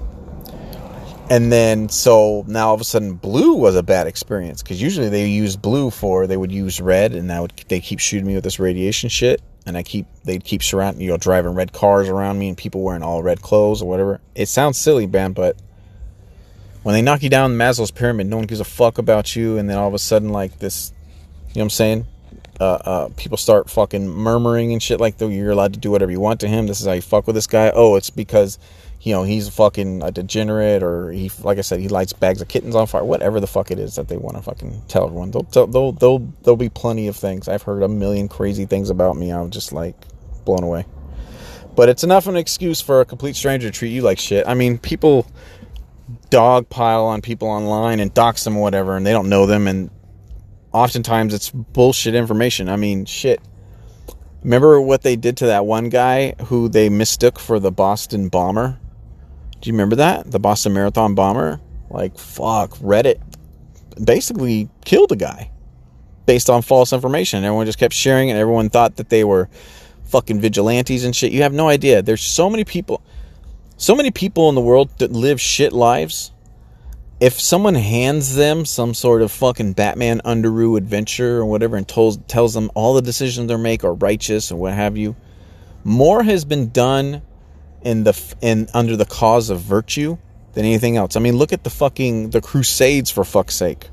And 1.28 1.52
then, 1.52 1.90
so 1.90 2.44
now 2.46 2.68
all 2.68 2.74
of 2.74 2.80
a 2.80 2.84
sudden, 2.84 3.14
blue 3.14 3.54
was 3.54 3.76
a 3.76 3.82
bad 3.82 4.06
experience 4.06 4.62
because 4.62 4.80
usually 4.80 5.10
they 5.10 5.26
use 5.26 5.56
blue 5.56 5.90
for 5.90 6.26
they 6.26 6.36
would 6.36 6.52
use 6.52 6.80
red, 6.80 7.14
and 7.14 7.26
now 7.26 7.48
they 7.68 7.80
keep 7.80 7.98
shooting 7.98 8.26
me 8.26 8.36
with 8.36 8.44
this 8.44 8.60
radiation 8.60 9.08
shit, 9.10 9.42
and 9.66 9.76
I 9.76 9.82
keep 9.82 10.06
they'd 10.22 10.44
keep 10.44 10.62
surrounding 10.62 11.02
you 11.02 11.10
know 11.10 11.16
driving 11.16 11.52
red 11.54 11.72
cars 11.72 12.08
around 12.08 12.38
me 12.38 12.46
and 12.46 12.56
people 12.56 12.80
wearing 12.80 13.02
all 13.02 13.24
red 13.24 13.42
clothes 13.42 13.82
or 13.82 13.88
whatever. 13.88 14.20
It 14.36 14.46
sounds 14.46 14.78
silly, 14.78 15.08
man, 15.08 15.32
but 15.32 15.56
when 16.86 16.92
they 16.92 17.02
knock 17.02 17.24
you 17.24 17.28
down 17.28 17.56
Maslow's 17.56 17.90
pyramid, 17.90 18.28
no 18.28 18.36
one 18.36 18.46
gives 18.46 18.60
a 18.60 18.64
fuck 18.64 18.98
about 18.98 19.34
you, 19.34 19.58
and 19.58 19.68
then 19.68 19.76
all 19.76 19.88
of 19.88 19.94
a 19.94 19.98
sudden, 19.98 20.28
like 20.28 20.60
this, 20.60 20.92
you 21.48 21.56
know 21.56 21.62
what 21.62 21.62
I'm 21.62 21.70
saying? 21.70 22.06
Uh, 22.60 22.64
uh, 22.64 23.08
people 23.16 23.36
start 23.36 23.68
fucking 23.68 24.08
murmuring 24.08 24.72
and 24.72 24.80
shit 24.80 25.00
like, 25.00 25.20
you're 25.20 25.50
allowed 25.50 25.72
to 25.74 25.80
do 25.80 25.90
whatever 25.90 26.12
you 26.12 26.20
want 26.20 26.38
to 26.38 26.46
him. 26.46 26.68
This 26.68 26.80
is 26.80 26.86
how 26.86 26.92
you 26.92 27.02
fuck 27.02 27.26
with 27.26 27.34
this 27.34 27.48
guy. 27.48 27.72
Oh, 27.74 27.96
it's 27.96 28.10
because 28.10 28.60
you 29.00 29.12
know, 29.12 29.24
he's 29.24 29.48
fucking 29.48 30.00
a 30.04 30.12
degenerate 30.12 30.84
or 30.84 31.10
he, 31.10 31.28
like 31.40 31.58
I 31.58 31.62
said, 31.62 31.80
he 31.80 31.88
lights 31.88 32.12
bags 32.12 32.40
of 32.40 32.46
kittens 32.46 32.76
on 32.76 32.86
fire, 32.86 33.02
whatever 33.02 33.40
the 33.40 33.48
fuck 33.48 33.72
it 33.72 33.80
is 33.80 33.96
that 33.96 34.06
they 34.06 34.16
want 34.16 34.36
to 34.36 34.42
fucking 34.44 34.82
tell 34.86 35.06
everyone. 35.06 35.32
They'll, 35.32 35.66
they'll, 35.66 35.90
they'll, 35.90 36.18
there'll 36.44 36.56
be 36.56 36.68
plenty 36.68 37.08
of 37.08 37.16
things. 37.16 37.48
I've 37.48 37.62
heard 37.62 37.82
a 37.82 37.88
million 37.88 38.28
crazy 38.28 38.64
things 38.64 38.90
about 38.90 39.16
me. 39.16 39.30
I'm 39.30 39.50
just 39.50 39.72
like 39.72 39.96
blown 40.44 40.62
away. 40.62 40.86
But 41.74 41.88
it's 41.88 42.04
enough 42.04 42.26
of 42.26 42.34
an 42.34 42.36
excuse 42.38 42.80
for 42.80 43.00
a 43.00 43.04
complete 43.04 43.34
stranger 43.34 43.70
to 43.70 43.76
treat 43.76 43.90
you 43.90 44.02
like 44.02 44.20
shit. 44.20 44.46
I 44.46 44.54
mean, 44.54 44.78
people 44.78 45.26
dogpile 46.30 47.04
on 47.04 47.22
people 47.22 47.48
online 47.48 48.00
and 48.00 48.12
dox 48.12 48.44
them 48.44 48.56
whatever, 48.56 48.96
and 48.96 49.06
they 49.06 49.12
don't 49.12 49.28
know 49.28 49.46
them, 49.46 49.66
and 49.66 49.90
oftentimes 50.72 51.34
it's 51.34 51.50
bullshit 51.50 52.14
information. 52.14 52.68
I 52.68 52.76
mean, 52.76 53.04
shit. 53.04 53.40
Remember 54.42 54.80
what 54.80 55.02
they 55.02 55.16
did 55.16 55.38
to 55.38 55.46
that 55.46 55.66
one 55.66 55.88
guy 55.88 56.34
who 56.44 56.68
they 56.68 56.88
mistook 56.88 57.38
for 57.38 57.58
the 57.58 57.72
Boston 57.72 58.28
bomber? 58.28 58.78
Do 59.60 59.68
you 59.68 59.72
remember 59.72 59.96
that? 59.96 60.30
The 60.30 60.38
Boston 60.38 60.74
Marathon 60.74 61.14
bomber? 61.14 61.60
Like, 61.90 62.18
fuck, 62.18 62.70
Reddit 62.78 63.20
basically 64.02 64.68
killed 64.84 65.10
a 65.12 65.16
guy 65.16 65.50
based 66.26 66.50
on 66.50 66.62
false 66.62 66.92
information. 66.92 67.44
Everyone 67.44 67.66
just 67.66 67.78
kept 67.78 67.94
sharing 67.94 68.30
and 68.30 68.38
everyone 68.38 68.68
thought 68.68 68.96
that 68.96 69.08
they 69.08 69.24
were 69.24 69.48
fucking 70.04 70.40
vigilantes 70.40 71.04
and 71.04 71.14
shit. 71.14 71.32
You 71.32 71.42
have 71.42 71.52
no 71.52 71.68
idea. 71.68 72.02
There's 72.02 72.22
so 72.22 72.50
many 72.50 72.64
people, 72.64 73.02
so 73.76 73.94
many 73.94 74.10
people 74.10 74.48
in 74.48 74.54
the 74.54 74.60
world 74.60 74.90
that 74.98 75.12
live 75.12 75.40
shit 75.40 75.72
lives. 75.72 76.32
If 77.18 77.40
someone 77.40 77.74
hands 77.74 78.34
them 78.34 78.66
some 78.66 78.92
sort 78.92 79.22
of 79.22 79.32
fucking 79.32 79.72
Batman 79.72 80.20
Underoos 80.24 80.76
adventure 80.76 81.38
or 81.38 81.46
whatever 81.46 81.76
and 81.76 81.88
tells, 81.88 82.18
tells 82.28 82.52
them 82.52 82.70
all 82.74 82.94
the 82.94 83.02
decisions 83.02 83.48
they 83.48 83.56
make 83.56 83.84
are 83.84 83.94
righteous 83.94 84.52
or 84.52 84.56
what 84.56 84.74
have 84.74 84.96
you, 84.96 85.16
more 85.82 86.22
has 86.22 86.44
been 86.44 86.70
done 86.70 87.22
in 87.82 88.04
the 88.04 88.34
in 88.40 88.68
under 88.74 88.96
the 88.96 89.04
cause 89.04 89.48
of 89.48 89.60
virtue 89.60 90.18
than 90.52 90.64
anything 90.64 90.96
else. 90.96 91.16
I 91.16 91.20
mean, 91.20 91.36
look 91.36 91.52
at 91.52 91.64
the 91.64 91.70
fucking 91.70 92.30
the 92.30 92.40
Crusades 92.40 93.10
for 93.10 93.24
fuck's 93.24 93.54
sake. 93.54 93.88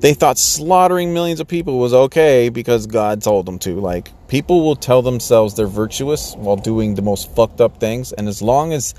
They 0.00 0.12
thought 0.12 0.38
slaughtering 0.38 1.14
millions 1.14 1.40
of 1.40 1.48
people 1.48 1.78
was 1.78 1.94
okay 1.94 2.48
because 2.50 2.86
God 2.86 3.22
told 3.22 3.46
them 3.46 3.58
to. 3.60 3.80
Like 3.80 4.12
people 4.28 4.64
will 4.64 4.76
tell 4.76 5.02
themselves 5.02 5.54
they're 5.54 5.66
virtuous 5.66 6.34
while 6.36 6.56
doing 6.56 6.94
the 6.94 7.02
most 7.02 7.34
fucked 7.34 7.60
up 7.60 7.80
things, 7.80 8.12
and 8.12 8.28
as 8.28 8.42
long 8.42 8.72
as 8.72 8.94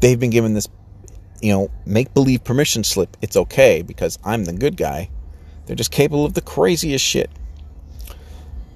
they've 0.00 0.18
been 0.18 0.30
given 0.30 0.54
this, 0.54 0.68
you 1.42 1.52
know, 1.52 1.70
make 1.84 2.14
believe 2.14 2.42
permission 2.42 2.84
slip, 2.84 3.16
it's 3.20 3.36
okay 3.36 3.82
because 3.82 4.18
I'm 4.24 4.44
the 4.44 4.54
good 4.54 4.76
guy. 4.76 5.10
They're 5.66 5.76
just 5.76 5.90
capable 5.90 6.24
of 6.24 6.34
the 6.34 6.40
craziest 6.40 7.04
shit. 7.04 7.30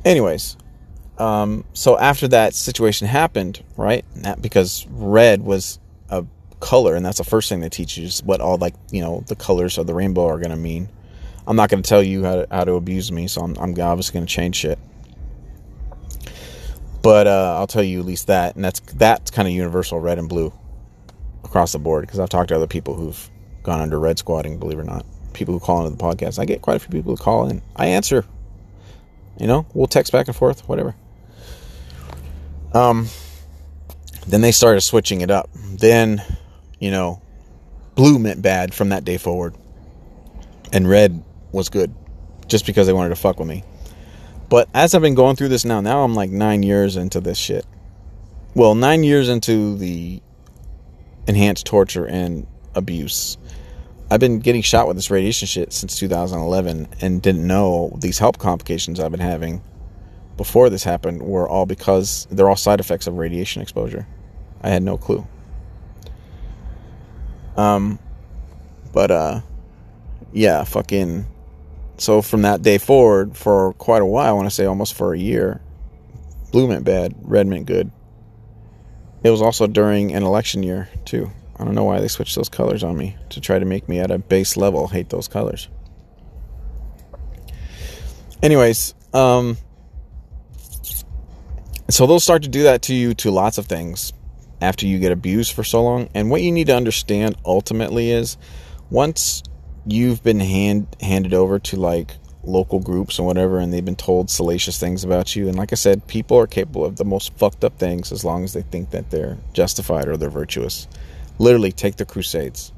Anyways, 0.04 0.56
um, 1.18 1.64
so 1.72 1.98
after 1.98 2.28
that 2.28 2.54
situation 2.54 3.06
happened, 3.06 3.62
right? 3.76 4.04
Not 4.16 4.42
because 4.42 4.86
red 4.90 5.42
was 5.42 5.78
a 6.08 6.24
color, 6.60 6.94
and 6.94 7.04
that's 7.04 7.18
the 7.18 7.24
first 7.24 7.48
thing 7.48 7.60
they 7.60 7.68
teach 7.68 7.96
you 7.96 8.06
is 8.06 8.22
what 8.22 8.40
all 8.40 8.56
like 8.56 8.74
you 8.90 9.00
know 9.00 9.24
the 9.26 9.36
colors 9.36 9.78
of 9.78 9.86
the 9.86 9.94
rainbow 9.94 10.26
are 10.26 10.38
going 10.38 10.50
to 10.50 10.56
mean. 10.56 10.88
I'm 11.46 11.56
not 11.56 11.68
going 11.70 11.82
to 11.82 11.88
tell 11.88 12.02
you 12.02 12.24
how 12.24 12.34
to, 12.36 12.46
how 12.50 12.64
to 12.64 12.74
abuse 12.74 13.10
me, 13.10 13.26
so 13.26 13.40
I'm, 13.40 13.56
I'm 13.58 13.70
obviously 13.80 14.12
going 14.12 14.26
to 14.26 14.32
change 14.32 14.56
shit. 14.56 14.78
But 17.02 17.26
uh, 17.26 17.56
I'll 17.58 17.66
tell 17.66 17.82
you 17.82 18.00
at 18.00 18.06
least 18.06 18.26
that, 18.26 18.54
and 18.54 18.64
that's 18.64 18.80
that's 18.80 19.30
kind 19.30 19.48
of 19.48 19.54
universal, 19.54 19.98
red 19.98 20.18
and 20.18 20.28
blue, 20.28 20.52
across 21.44 21.72
the 21.72 21.78
board. 21.78 22.02
Because 22.02 22.20
I've 22.20 22.28
talked 22.28 22.50
to 22.50 22.56
other 22.56 22.66
people 22.66 22.94
who've 22.94 23.30
gone 23.62 23.80
under 23.80 23.98
red 23.98 24.18
squatting, 24.18 24.58
believe 24.58 24.78
it 24.78 24.82
or 24.82 24.84
not. 24.84 25.06
People 25.32 25.54
who 25.54 25.60
call 25.60 25.84
into 25.86 25.96
the 25.96 26.02
podcast, 26.02 26.38
I 26.38 26.44
get 26.44 26.60
quite 26.60 26.76
a 26.76 26.78
few 26.78 26.90
people 26.90 27.16
who 27.16 27.22
call 27.22 27.48
in. 27.48 27.62
I 27.74 27.86
answer. 27.86 28.24
You 29.38 29.46
know, 29.46 29.66
we'll 29.72 29.86
text 29.86 30.12
back 30.12 30.26
and 30.28 30.36
forth, 30.36 30.68
whatever. 30.68 30.94
Um, 32.74 33.08
then 34.26 34.42
they 34.42 34.52
started 34.52 34.82
switching 34.82 35.22
it 35.22 35.30
up. 35.30 35.48
Then, 35.54 36.22
you 36.80 36.90
know, 36.90 37.22
blue 37.94 38.18
meant 38.18 38.42
bad 38.42 38.74
from 38.74 38.88
that 38.88 39.04
day 39.04 39.18
forward, 39.18 39.54
and 40.72 40.88
red 40.88 41.22
was 41.52 41.68
good, 41.68 41.94
just 42.48 42.66
because 42.66 42.88
they 42.88 42.92
wanted 42.92 43.10
to 43.10 43.16
fuck 43.16 43.38
with 43.38 43.46
me. 43.46 43.62
But 44.48 44.68
as 44.74 44.94
I've 44.94 45.02
been 45.02 45.14
going 45.14 45.36
through 45.36 45.48
this 45.48 45.64
now, 45.64 45.80
now 45.80 46.02
I'm 46.02 46.16
like 46.16 46.30
nine 46.30 46.64
years 46.64 46.96
into 46.96 47.20
this 47.20 47.38
shit. 47.38 47.64
well, 48.54 48.74
nine 48.74 49.04
years 49.04 49.28
into 49.28 49.76
the 49.76 50.20
enhanced 51.28 51.66
torture 51.66 52.04
and 52.04 52.48
abuse, 52.74 53.38
I've 54.10 54.18
been 54.18 54.40
getting 54.40 54.62
shot 54.62 54.88
with 54.88 54.96
this 54.96 55.08
radiation 55.08 55.46
shit 55.46 55.72
since 55.72 55.96
2011 55.96 56.88
and 57.00 57.22
didn't 57.22 57.46
know 57.46 57.96
these 58.00 58.18
health 58.18 58.38
complications 58.38 58.98
I've 58.98 59.12
been 59.12 59.20
having 59.20 59.62
before 60.36 60.68
this 60.68 60.82
happened 60.82 61.22
were 61.22 61.48
all 61.48 61.66
because 61.66 62.26
they're 62.30 62.48
all 62.48 62.56
side 62.56 62.80
effects 62.80 63.06
of 63.06 63.18
radiation 63.18 63.62
exposure. 63.62 64.08
I 64.62 64.70
had 64.70 64.82
no 64.82 64.98
clue. 64.98 65.24
Um, 67.60 67.98
but 68.92 69.10
uh, 69.10 69.40
yeah, 70.32 70.64
fucking. 70.64 71.26
So 71.98 72.22
from 72.22 72.42
that 72.42 72.62
day 72.62 72.78
forward, 72.78 73.36
for 73.36 73.74
quite 73.74 74.00
a 74.00 74.06
while, 74.06 74.30
I 74.30 74.32
want 74.32 74.48
to 74.48 74.54
say 74.54 74.64
almost 74.64 74.94
for 74.94 75.12
a 75.12 75.18
year, 75.18 75.60
blue 76.52 76.66
meant 76.66 76.84
bad, 76.84 77.14
red 77.20 77.46
meant 77.46 77.66
good. 77.66 77.90
It 79.22 79.28
was 79.28 79.42
also 79.42 79.66
during 79.66 80.14
an 80.14 80.22
election 80.22 80.62
year 80.62 80.88
too. 81.04 81.30
I 81.58 81.64
don't 81.64 81.74
know 81.74 81.84
why 81.84 82.00
they 82.00 82.08
switched 82.08 82.36
those 82.36 82.48
colors 82.48 82.82
on 82.82 82.96
me 82.96 83.18
to 83.28 83.40
try 83.42 83.58
to 83.58 83.66
make 83.66 83.86
me 83.86 83.98
at 83.98 84.10
a 84.10 84.18
base 84.18 84.56
level 84.56 84.88
hate 84.88 85.10
those 85.10 85.28
colors. 85.28 85.68
Anyways, 88.42 88.94
um, 89.12 89.58
so 91.90 92.06
they'll 92.06 92.18
start 92.18 92.44
to 92.44 92.48
do 92.48 92.62
that 92.62 92.80
to 92.82 92.94
you 92.94 93.12
to 93.16 93.30
lots 93.30 93.58
of 93.58 93.66
things 93.66 94.14
after 94.60 94.86
you 94.86 94.98
get 94.98 95.12
abused 95.12 95.52
for 95.52 95.64
so 95.64 95.82
long. 95.82 96.08
And 96.14 96.30
what 96.30 96.42
you 96.42 96.52
need 96.52 96.68
to 96.68 96.76
understand 96.76 97.36
ultimately 97.44 98.10
is 98.10 98.36
once 98.90 99.42
you've 99.86 100.22
been 100.22 100.40
hand 100.40 100.86
handed 101.00 101.34
over 101.34 101.58
to 101.58 101.76
like 101.76 102.12
local 102.42 102.80
groups 102.80 103.18
and 103.18 103.26
whatever 103.26 103.58
and 103.58 103.72
they've 103.72 103.84
been 103.84 103.96
told 103.96 104.30
salacious 104.30 104.78
things 104.78 105.04
about 105.04 105.36
you 105.36 105.48
and 105.48 105.56
like 105.56 105.72
I 105.72 105.76
said, 105.76 106.06
people 106.06 106.38
are 106.38 106.46
capable 106.46 106.84
of 106.84 106.96
the 106.96 107.04
most 107.04 107.32
fucked 107.34 107.64
up 107.64 107.78
things 107.78 108.12
as 108.12 108.24
long 108.24 108.44
as 108.44 108.52
they 108.52 108.62
think 108.62 108.90
that 108.90 109.10
they're 109.10 109.38
justified 109.52 110.08
or 110.08 110.16
they're 110.16 110.30
virtuous. 110.30 110.88
Literally 111.38 111.72
take 111.72 111.96
the 111.96 112.04
crusades. 112.04 112.72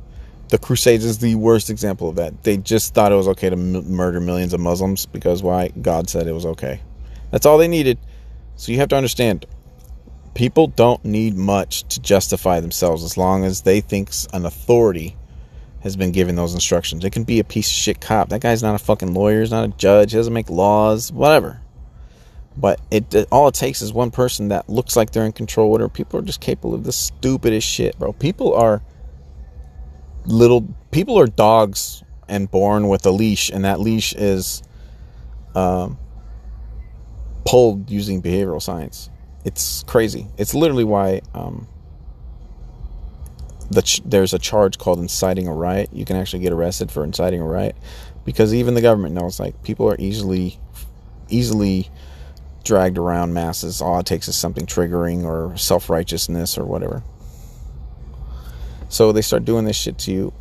The 0.48 0.58
crusades 0.58 1.04
is 1.04 1.18
the 1.18 1.34
worst 1.34 1.70
example 1.70 2.08
of 2.08 2.16
that. 2.16 2.42
They 2.42 2.58
just 2.58 2.94
thought 2.94 3.10
it 3.10 3.16
was 3.16 3.28
okay 3.28 3.48
to 3.50 3.56
m- 3.56 3.90
murder 3.90 4.20
millions 4.20 4.52
of 4.52 4.60
Muslims 4.60 5.06
because 5.06 5.42
why? 5.42 5.68
God 5.68 6.10
said 6.10 6.26
it 6.26 6.32
was 6.32 6.46
okay. 6.46 6.80
That's 7.30 7.46
all 7.46 7.58
they 7.58 7.68
needed 7.68 7.98
so 8.56 8.70
you 8.70 8.78
have 8.78 8.88
to 8.90 8.96
understand 8.96 9.46
people 10.34 10.66
don't 10.66 11.04
need 11.04 11.36
much 11.36 11.84
to 11.94 12.00
justify 12.00 12.60
themselves 12.60 13.04
as 13.04 13.16
long 13.16 13.44
as 13.44 13.62
they 13.62 13.80
think 13.80 14.10
an 14.32 14.46
authority 14.46 15.16
has 15.82 15.96
been 15.96 16.12
given 16.12 16.36
those 16.36 16.54
instructions. 16.54 17.04
It 17.04 17.10
can 17.10 17.24
be 17.24 17.40
a 17.40 17.44
piece 17.44 17.68
of 17.68 17.74
shit 17.74 18.00
cop. 18.00 18.28
That 18.28 18.40
guy's 18.40 18.62
not 18.62 18.74
a 18.74 18.78
fucking 18.78 19.14
lawyer, 19.14 19.40
he's 19.40 19.50
not 19.50 19.64
a 19.64 19.72
judge, 19.76 20.12
he 20.12 20.16
doesn't 20.16 20.32
make 20.32 20.48
laws, 20.48 21.12
whatever. 21.12 21.60
But 22.56 22.80
it, 22.90 23.14
all 23.32 23.48
it 23.48 23.54
takes 23.54 23.82
is 23.82 23.92
one 23.92 24.10
person 24.10 24.48
that 24.48 24.68
looks 24.68 24.94
like 24.94 25.10
they're 25.10 25.24
in 25.24 25.32
control. 25.32 25.70
Whatever 25.70 25.88
people 25.88 26.20
are 26.20 26.22
just 26.22 26.40
capable 26.40 26.74
of 26.74 26.84
the 26.84 26.92
stupidest 26.92 27.66
shit, 27.66 27.98
bro. 27.98 28.12
People 28.12 28.54
are 28.54 28.82
little 30.26 30.68
people 30.90 31.18
are 31.18 31.26
dogs 31.26 32.04
and 32.28 32.50
born 32.50 32.88
with 32.88 33.06
a 33.06 33.10
leash, 33.10 33.50
and 33.50 33.64
that 33.64 33.80
leash 33.80 34.14
is 34.14 34.62
um, 35.54 35.98
pulled 37.46 37.90
using 37.90 38.20
behavioral 38.20 38.60
science. 38.60 39.08
It's 39.44 39.82
crazy. 39.84 40.28
It's 40.38 40.54
literally 40.54 40.84
why 40.84 41.22
um, 41.34 41.66
the 43.70 43.82
ch- 43.82 44.02
there's 44.04 44.32
a 44.32 44.38
charge 44.38 44.78
called 44.78 44.98
inciting 44.98 45.48
a 45.48 45.52
riot. 45.52 45.90
You 45.92 46.04
can 46.04 46.16
actually 46.16 46.40
get 46.40 46.52
arrested 46.52 46.90
for 46.90 47.04
inciting 47.04 47.40
a 47.40 47.46
riot 47.46 47.76
because 48.24 48.54
even 48.54 48.74
the 48.74 48.80
government 48.80 49.14
knows 49.14 49.40
like 49.40 49.62
people 49.62 49.88
are 49.90 49.96
easily 49.98 50.58
easily 51.28 51.90
dragged 52.64 52.98
around 52.98 53.32
masses. 53.32 53.80
All 53.80 53.98
it 53.98 54.06
takes 54.06 54.28
is 54.28 54.36
something 54.36 54.66
triggering 54.66 55.24
or 55.24 55.56
self 55.56 55.90
righteousness 55.90 56.56
or 56.56 56.64
whatever. 56.64 57.02
So 58.88 59.10
they 59.12 59.22
start 59.22 59.44
doing 59.44 59.64
this 59.64 59.76
shit 59.76 59.98
to 59.98 60.12
you. 60.12 60.32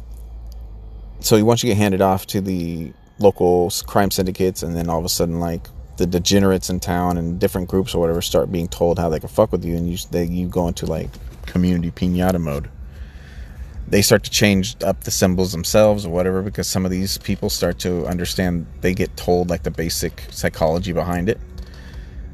So 1.22 1.44
once 1.44 1.64
you 1.64 1.70
get 1.70 1.78
handed 1.78 2.02
off 2.02 2.28
to 2.28 2.42
the 2.42 2.94
local 3.18 3.72
crime 3.86 4.12
syndicates, 4.12 4.62
and 4.64 4.76
then 4.76 4.90
all 4.90 5.00
of 5.00 5.06
a 5.06 5.10
sudden, 5.10 5.40
like 5.40 5.68
the 6.02 6.08
degenerates 6.08 6.72
in 6.72 6.80
town 6.80 7.18
and 7.18 7.40
different 7.40 7.70
groups 7.70 7.94
or 7.94 8.00
whatever 8.02 8.24
start 8.24 8.52
being 8.52 8.68
told 8.68 8.98
how 8.98 9.08
they 9.08 9.20
can 9.20 9.30
fuck 9.30 9.52
with 9.52 9.64
you, 9.64 9.76
and 9.76 9.88
you 9.88 9.98
they 10.10 10.26
you 10.26 10.48
go 10.48 10.68
into 10.68 10.88
like 10.88 11.10
community 11.46 11.92
pinata 11.92 12.42
mode. 12.42 12.70
They 13.88 14.02
start 14.02 14.24
to 14.24 14.32
change 14.32 14.76
up 14.84 15.04
the 15.04 15.12
symbols 15.12 15.52
themselves 15.52 16.06
or 16.06 16.10
whatever 16.10 16.42
because 16.42 16.68
some 16.68 16.86
of 16.86 16.92
these 16.92 17.20
people 17.20 17.50
start 17.52 17.78
to 17.80 18.08
understand. 18.08 18.66
They 18.82 18.96
get 18.96 19.16
told 19.16 19.50
like 19.50 19.62
the 19.62 19.72
basic 19.72 20.24
psychology 20.32 20.92
behind 20.92 21.30
it, 21.30 21.40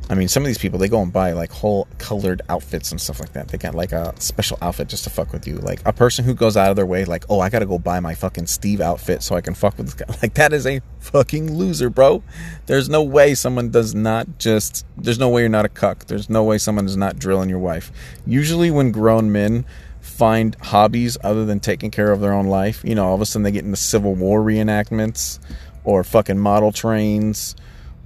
I 0.10 0.16
mean, 0.16 0.30
some 0.30 0.44
of 0.44 0.48
these 0.48 0.58
people 0.58 0.80
they 0.80 0.88
go 0.88 1.02
and 1.02 1.12
buy 1.12 1.34
like 1.34 1.52
whole 1.52 1.88
colored 1.98 2.42
outfits 2.48 2.92
and 2.92 3.02
stuff 3.02 3.20
like 3.20 3.34
that. 3.34 3.50
They 3.50 3.58
got 3.58 3.76
like 3.76 3.92
a 3.92 4.14
special 4.22 4.58
outfit 4.62 4.88
just 4.88 5.04
to 5.04 5.10
fuck 5.10 5.34
with 5.34 5.46
you. 5.46 5.56
Like 5.56 5.82
a 5.86 5.92
person 5.92 6.24
who 6.24 6.34
goes 6.34 6.56
out 6.56 6.70
of 6.70 6.76
their 6.78 6.86
way, 6.86 7.04
like, 7.04 7.26
oh, 7.30 7.42
I 7.42 7.50
gotta 7.50 7.66
go 7.66 7.78
buy 7.78 8.00
my 8.00 8.16
fucking 8.16 8.48
Steve 8.48 8.80
outfit 8.80 9.22
so 9.22 9.36
I 9.36 9.42
can 9.42 9.54
fuck 9.54 9.78
with 9.78 9.88
this 9.88 9.96
guy. 9.96 10.06
Like 10.22 10.34
that 10.36 10.52
is 10.52 10.66
a 10.66 10.82
fucking 11.00 11.56
loser, 11.56 11.90
bro. 11.90 12.24
There's 12.66 12.90
no 12.90 13.04
way 13.04 13.36
someone 13.36 13.70
does 13.70 13.94
not 13.94 14.40
just. 14.40 14.86
There's 14.98 15.20
no 15.20 15.30
way 15.30 15.42
you're 15.42 15.50
not 15.50 15.66
a 15.66 15.70
cuck. 15.70 16.06
There's 16.06 16.30
no 16.30 16.44
way 16.44 16.58
someone 16.58 16.86
is 16.86 16.98
not 16.98 17.20
drilling 17.20 17.50
your 17.50 17.60
wife. 17.60 17.92
Usually, 18.26 18.72
when 18.72 18.92
grown 18.92 19.32
men 19.32 19.66
find 20.00 20.56
hobbies 20.62 21.18
other 21.24 21.46
than 21.46 21.60
taking 21.60 21.92
care 21.92 22.12
of 22.12 22.22
their 22.22 22.34
own 22.34 22.48
life, 22.48 22.82
you 22.84 22.96
know, 22.96 23.06
all 23.06 23.16
of 23.16 23.22
a 23.22 23.26
sudden 23.26 23.44
they 23.44 23.52
get 23.52 23.66
into 23.66 23.78
Civil 23.78 24.16
War 24.16 24.42
reenactments 24.42 25.40
or 25.84 26.04
fucking 26.04 26.40
model 26.40 26.72
trains 26.72 27.56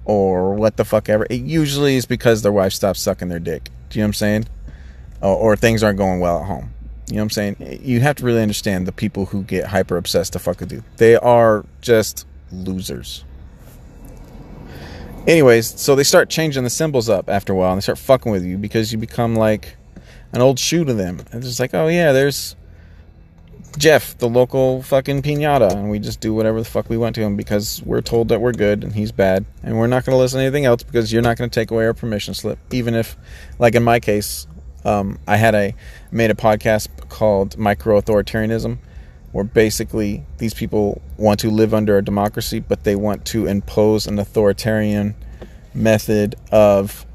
or 0.06 0.54
what 0.54 0.78
the 0.78 0.86
fuck 0.86 1.10
ever. 1.10 1.26
It 1.30 1.42
usually 1.42 1.96
is 1.96 2.06
because 2.06 2.42
their 2.42 2.52
wife 2.52 2.74
stops 2.74 3.02
sucking 3.02 3.30
their 3.30 3.40
dick. 3.40 3.70
Do 3.90 4.00
you 4.00 4.04
know 4.04 4.06
what 4.06 4.10
I'm 4.10 4.14
saying? 4.14 4.48
Or, 5.22 5.36
or, 5.36 5.56
things 5.56 5.84
aren't 5.84 5.98
going 5.98 6.20
well 6.20 6.40
at 6.40 6.48
home. 6.48 6.74
You 7.08 7.18
know 7.18 7.22
what 7.22 7.24
I'm 7.24 7.30
saying? 7.30 7.80
You 7.84 8.00
have 8.00 8.16
to 8.18 8.26
really 8.26 8.42
understand 8.42 8.88
the 8.88 8.92
people 8.92 9.28
who 9.28 9.44
get 9.44 9.68
hyper 9.68 9.98
obsessed 9.98 10.34
to 10.34 10.40
fuck 10.40 10.60
with 10.60 10.72
you. 10.72 10.84
They 10.98 11.16
are 11.16 11.66
just 11.82 12.26
losers. 12.52 13.24
Anyways, 15.28 15.80
so 15.80 15.96
they 15.96 16.04
start 16.04 16.30
changing 16.30 16.64
the 16.64 16.70
symbols 16.70 17.08
up 17.08 17.30
after 17.30 17.54
a 17.54 17.56
while 17.56 17.72
and 17.72 17.78
they 17.78 17.84
start 17.84 18.00
fucking 18.00 18.32
with 18.32 18.44
you 18.44 18.58
because 18.58 18.92
you 18.92 18.98
become 18.98 19.36
like 19.36 19.76
an 20.32 20.42
old 20.42 20.58
shoe 20.58 20.84
to 20.84 20.94
them. 20.94 21.22
And 21.32 21.44
it's 21.44 21.60
like, 21.60 21.76
oh 21.76 21.88
yeah, 21.88 22.12
there's 22.12 22.56
Jeff, 23.78 24.18
the 24.18 24.28
local 24.28 24.84
fucking 24.84 25.22
pinata, 25.22 25.72
and 25.72 25.90
we 25.90 25.98
just 25.98 26.20
do 26.20 26.34
whatever 26.34 26.60
the 26.60 26.66
fuck 26.66 26.90
we 26.90 26.98
want 26.98 27.16
to 27.16 27.22
him 27.22 27.38
because 27.38 27.82
we're 27.84 28.02
told 28.02 28.28
that 28.28 28.42
we're 28.42 28.52
good 28.52 28.84
and 28.84 28.94
he's 28.94 29.12
bad, 29.12 29.46
and 29.64 29.78
we're 29.78 29.88
not 29.88 30.06
going 30.06 30.14
to 30.14 30.20
listen 30.20 30.40
to 30.40 30.44
anything 30.44 30.66
else 30.66 30.84
because 30.84 31.12
you're 31.12 31.22
not 31.22 31.38
going 31.38 31.50
to 31.50 31.60
take 31.60 31.72
away 31.72 31.86
our 31.86 31.94
permission 31.94 32.34
slip. 32.34 32.60
Even 32.72 32.94
if, 32.94 33.16
like 33.60 33.76
in 33.76 33.84
my 33.84 34.00
case, 34.00 34.46
um, 34.84 35.20
I 35.28 35.38
had 35.38 35.56
a 35.56 35.74
made 36.12 36.32
a 36.32 36.36
podcast 36.36 36.90
called 37.10 37.58
Micro 37.58 38.00
Authoritarianism, 38.00 38.78
where 39.32 39.46
basically 39.46 40.26
these 40.38 40.54
people 40.54 41.02
want 41.18 41.40
to 41.40 41.50
live 41.50 41.74
under 41.74 41.98
a 41.98 42.04
democracy, 42.04 42.60
but 42.60 42.84
they 42.84 42.96
want 42.96 43.26
to 43.28 43.48
impose 43.48 44.06
an 44.06 44.20
authoritarian 44.20 45.16
method 45.74 46.36
of 46.52 47.06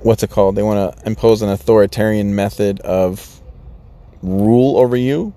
what's 0.00 0.22
it 0.22 0.30
called? 0.30 0.56
They 0.56 0.62
want 0.62 0.98
to 0.98 1.06
impose 1.06 1.42
an 1.42 1.48
authoritarian 1.48 2.34
method 2.34 2.80
of 2.80 3.35
rule 4.26 4.76
over 4.76 4.96
you. 4.96 5.32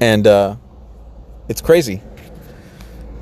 And 0.00 0.26
uh, 0.26 0.56
it's 1.48 1.60
crazy. 1.60 2.02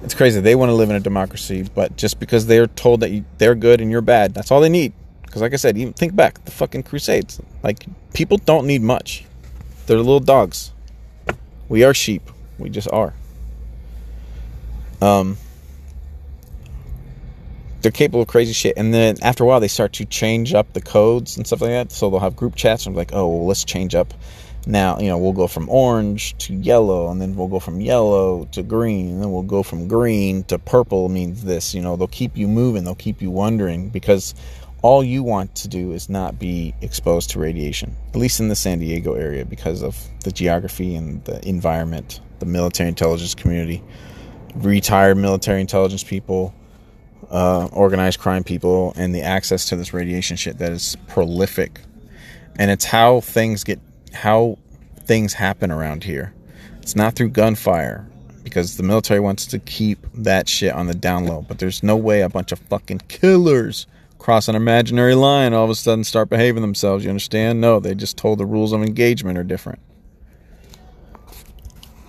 It's 0.03 0.14
crazy. 0.14 0.41
They 0.41 0.55
want 0.55 0.70
to 0.70 0.74
live 0.74 0.91
in 0.91 0.97
a 0.97 1.01
democracy, 1.01 1.68
but 1.74 1.97
just 1.97 2.20
because 2.20 2.47
they're 2.47 2.66
told 2.66 3.01
that 3.01 3.11
you, 3.11 3.24
they're 3.39 3.55
good 3.55 3.80
and 3.80 3.91
you're 3.91 4.03
bad, 4.03 4.34
that's 4.34 4.51
all 4.51 4.61
they 4.61 4.68
need. 4.68 4.93
Because, 5.22 5.43
like 5.43 5.53
I 5.53 5.57
said, 5.57 5.76
even 5.76 5.93
think 5.93 6.14
back 6.14 6.45
the 6.45 6.51
fucking 6.51 6.84
Crusades. 6.84 7.41
Like 7.62 7.87
people 8.14 8.39
don't 8.39 8.66
need 8.66 8.82
much. 8.82 9.24
They're 9.87 9.97
little 9.97 10.20
dogs. 10.20 10.72
We 11.68 11.84
are 11.84 11.95
sheep. 11.95 12.22
We 12.59 12.70
just 12.70 12.89
are. 12.91 13.14
Um, 15.03 15.37
they're 17.87 17.93
capable 17.93 18.22
of 18.22 18.26
crazy 18.26 18.53
shit. 18.53 18.76
And 18.76 18.93
then 18.93 19.14
after 19.22 19.45
a 19.45 19.47
while, 19.47 19.61
they 19.61 19.68
start 19.68 19.93
to 19.93 20.05
change 20.05 20.55
up 20.55 20.72
the 20.72 20.80
codes 20.80 21.37
and 21.37 21.47
stuff 21.47 21.61
like 21.61 21.70
that. 21.70 21.93
So 21.93 22.11
they'll 22.11 22.18
have 22.18 22.34
group 22.34 22.57
chats 22.57 22.84
and 22.84 22.97
like, 22.97 23.12
oh, 23.12 23.28
well, 23.28 23.47
let's 23.47 23.62
change 23.62 23.95
up. 23.95 24.12
Now, 24.66 24.99
you 24.99 25.07
know, 25.07 25.18
we'll 25.18 25.30
go 25.30 25.47
from 25.47 25.68
orange 25.68 26.37
to 26.39 26.53
yellow, 26.53 27.09
and 27.12 27.20
then 27.22 27.37
we'll 27.37 27.47
go 27.47 27.61
from 27.61 27.80
yellow 27.80 28.47
to 28.47 28.64
green, 28.64 29.09
and 29.09 29.22
then 29.22 29.30
we'll 29.30 29.45
go 29.45 29.62
from 29.62 29.87
green 29.87 30.43
to 30.45 30.59
purple 30.59 31.09
means 31.09 31.45
this. 31.45 31.76
You 31.76 31.80
know, 31.80 31.95
they'll 31.95 32.09
keep 32.09 32.37
you 32.37 32.49
moving, 32.49 32.82
they'll 32.82 32.97
keep 32.97 33.22
you 33.22 33.30
wondering 33.30 33.89
because 33.91 34.34
all 34.82 35.05
you 35.05 35.22
want 35.22 35.55
to 35.55 35.68
do 35.68 35.93
is 35.93 36.09
not 36.09 36.41
be 36.41 36.74
exposed 36.82 37.30
to 37.30 37.39
radiation, 37.39 37.95
at 38.09 38.16
least 38.16 38.41
in 38.41 38.49
the 38.49 38.57
San 38.57 38.80
Diego 38.80 39.14
area 39.14 39.45
because 39.45 39.84
of 39.84 39.97
the 40.24 40.32
geography 40.32 40.97
and 40.97 41.24
the 41.24 41.49
environment, 41.49 42.18
the 42.41 42.47
military 42.47 42.89
intelligence 42.89 43.37
community, 43.37 43.80
retired 44.57 45.16
military 45.16 45.61
intelligence 45.61 46.03
people 46.03 46.53
uh, 47.31 47.68
organized 47.72 48.20
crime 48.20 48.45
people 48.45 48.93
and 48.97 49.14
the 49.14 49.22
access 49.22 49.68
to 49.68 49.77
this 49.77 49.93
radiation 49.93 50.37
shit 50.37 50.59
that 50.59 50.72
is 50.72 50.97
prolific. 51.09 51.81
And 52.59 52.70
it's 52.70 52.85
how 52.85 53.20
things 53.20 53.64
get, 53.64 53.81
how 54.12 54.59
things 55.01 55.35
happen 55.35 55.70
around 55.70 56.05
here. 56.05 56.33
It's 56.81 56.97
not 56.97 57.14
through 57.14 57.31
gunfire 57.31 58.07
because 58.43 58.77
the 58.77 58.83
military 58.83 59.20
wants 59.20 59.47
to 59.47 59.59
keep 59.59 60.07
that 60.14 60.49
shit 60.49 60.72
on 60.72 60.87
the 60.87 60.95
down 60.95 61.27
low. 61.27 61.43
But 61.43 61.59
there's 61.59 61.83
no 61.83 61.97
way 61.97 62.20
a 62.22 62.29
bunch 62.29 62.53
of 62.53 62.59
fucking 62.61 63.01
killers 63.09 63.87
cross 64.18 64.49
an 64.49 64.57
imaginary 64.57 65.14
line, 65.14 65.53
all 65.53 65.64
of 65.64 65.70
a 65.70 65.74
sudden 65.74 66.05
start 66.05 66.29
behaving 66.29 66.62
themselves. 66.62 67.05
You 67.05 67.11
understand? 67.11 67.61
No, 67.61 67.81
they 67.81 67.95
just 67.95 68.16
told 68.16 68.39
the 68.39 68.47
rules 68.47 68.72
of 68.72 68.83
engagement 68.83 69.39
are 69.39 69.45
different. 69.45 69.81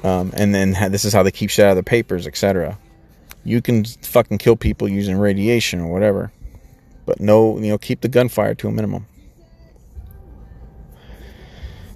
Um, 0.04 0.32
and 0.36 0.54
then 0.54 0.72
this 0.92 1.06
is 1.06 1.14
how 1.14 1.24
they 1.24 1.32
keep 1.32 1.50
shit 1.50 1.66
out 1.66 1.72
of 1.72 1.78
the 1.78 1.84
papers, 1.84 2.28
etc. 2.28 2.78
You 3.48 3.62
can 3.62 3.86
fucking 3.86 4.40
kill 4.40 4.58
people 4.58 4.90
using 4.90 5.18
radiation 5.18 5.80
or 5.80 5.88
whatever, 5.88 6.34
but 7.06 7.22
no, 7.22 7.58
you 7.58 7.70
know, 7.70 7.78
keep 7.78 8.02
the 8.02 8.10
gunfire 8.10 8.54
to 8.56 8.68
a 8.68 8.72
minimum. 8.72 9.08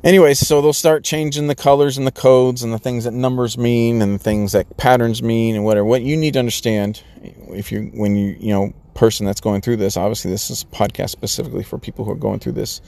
Anyways, 0.01 0.39
so 0.39 0.61
they'll 0.61 0.71
start 0.71 1.03
changing 1.03 1.47
the 1.47 1.55
colors 1.55 1.97
and 1.97 2.07
the 2.07 2.11
codes 2.11 2.63
and 2.63 2.71
the 2.71 2.79
things 2.79 3.03
that 3.03 3.11
numbers 3.11 3.57
mean 3.57 4.01
and 4.01 4.15
the 4.15 4.17
things 4.17 4.53
that 4.53 4.77
patterns 4.77 5.21
mean 5.21 5.55
and 5.55 5.65
whatever. 5.65 5.83
What 5.83 6.03
you 6.03 6.15
need 6.15 6.33
to 6.33 6.39
understand, 6.39 7.03
if 7.21 7.69
you 7.69 7.91
when 7.95 8.15
you 8.15 8.37
you 8.39 8.53
know 8.53 8.73
person 8.93 9.25
that's 9.25 9.41
going 9.41 9.59
through 9.59 9.77
this, 9.77 9.97
obviously 9.97 10.31
this 10.31 10.49
is 10.49 10.63
podcast 10.63 11.09
specifically 11.09 11.63
for 11.63 11.77
people 11.77 12.05
who 12.05 12.11
are 12.11 12.15
going 12.15 12.39
through 12.39 12.53
this, 12.53 12.81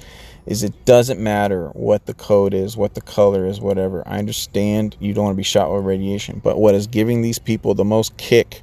is 0.45 0.63
it 0.63 0.85
doesn't 0.85 1.19
matter 1.19 1.69
what 1.69 2.05
the 2.05 2.13
code 2.13 2.53
is, 2.53 2.75
what 2.75 2.95
the 2.95 3.01
color 3.01 3.45
is, 3.45 3.61
whatever. 3.61 4.03
I 4.07 4.19
understand 4.19 4.95
you 4.99 5.13
don't 5.13 5.25
want 5.25 5.33
to 5.35 5.37
be 5.37 5.43
shot 5.43 5.73
with 5.73 5.85
radiation, 5.85 6.41
but 6.43 6.57
what 6.57 6.75
is 6.75 6.87
giving 6.87 7.21
these 7.21 7.39
people 7.39 7.73
the 7.73 7.85
most 7.85 8.17
kick 8.17 8.61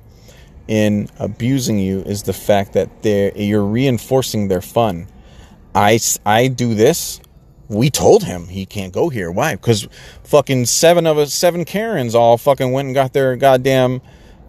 in 0.68 1.08
abusing 1.18 1.78
you 1.78 2.00
is 2.00 2.22
the 2.24 2.32
fact 2.32 2.74
that 2.74 3.02
they're 3.02 3.32
you're 3.36 3.64
reinforcing 3.64 4.48
their 4.48 4.60
fun. 4.60 5.06
I 5.74 5.98
I 6.24 6.48
do 6.48 6.74
this. 6.74 7.20
We 7.68 7.88
told 7.88 8.24
him 8.24 8.48
he 8.48 8.66
can't 8.66 8.92
go 8.92 9.08
here. 9.08 9.30
Why? 9.30 9.54
Because 9.54 9.88
fucking 10.24 10.66
seven 10.66 11.06
of 11.06 11.18
us, 11.18 11.32
seven 11.32 11.64
Karens, 11.64 12.14
all 12.14 12.36
fucking 12.36 12.72
went 12.72 12.86
and 12.86 12.94
got 12.94 13.12
their 13.12 13.36
goddamn 13.36 14.00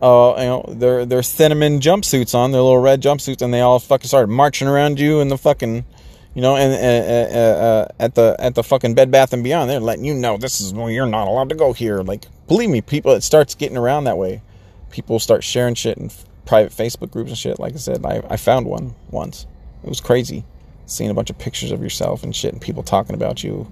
uh, 0.02 0.34
you 0.38 0.46
know, 0.46 0.66
their 0.68 1.06
their 1.06 1.24
cinnamon 1.24 1.80
jumpsuits 1.80 2.34
on, 2.34 2.52
their 2.52 2.62
little 2.62 2.80
red 2.80 3.02
jumpsuits, 3.02 3.42
and 3.42 3.54
they 3.54 3.62
all 3.62 3.80
fucking 3.80 4.08
started 4.08 4.32
marching 4.32 4.68
around 4.68 5.00
you 5.00 5.20
in 5.20 5.28
the 5.28 5.38
fucking, 5.38 5.86
you 6.34 6.42
know, 6.42 6.56
and 6.56 6.74
uh, 6.74 7.38
uh, 7.38 7.40
uh, 7.40 7.88
at 8.00 8.16
the 8.16 8.36
at 8.40 8.56
the 8.56 8.64
fucking 8.64 8.94
Bed 8.94 9.12
Bath 9.12 9.34
and 9.34 9.44
Beyond. 9.44 9.70
They're 9.70 9.80
letting 9.80 10.06
you 10.06 10.14
know 10.14 10.38
this 10.38 10.62
is 10.62 10.74
well, 10.74 10.90
you're 10.90 11.06
not 11.06 11.28
allowed 11.28 11.50
to 11.50 11.56
go 11.56 11.74
here. 11.74 12.02
Like, 12.02 12.26
believe 12.48 12.70
me, 12.70 12.82
people, 12.82 13.12
it 13.14 13.22
starts 13.22 13.56
getting 13.56 13.78
around 13.78 14.06
that 14.06 14.18
way. 14.18 14.42
People 14.90 15.20
start 15.20 15.44
sharing 15.44 15.76
shit 15.76 15.98
in 15.98 16.10
private 16.46 16.72
Facebook 16.72 17.12
groups 17.12 17.30
and 17.30 17.38
shit. 17.38 17.60
Like 17.60 17.74
I 17.74 17.78
said, 17.78 18.06
I, 18.06 18.22
I 18.30 18.38
found 18.38 18.66
one 18.66 18.96
once. 19.10 19.46
It 19.84 19.90
was 19.90 20.00
crazy, 20.00 20.46
seeing 20.86 21.10
a 21.10 21.14
bunch 21.14 21.30
of 21.30 21.38
pictures 21.38 21.72
of 21.72 21.82
yourself 21.82 22.24
and 22.24 22.36
shit, 22.36 22.54
and 22.54 22.62
people 22.62 22.84
talking 22.84 23.16
about 23.16 23.44
you 23.44 23.70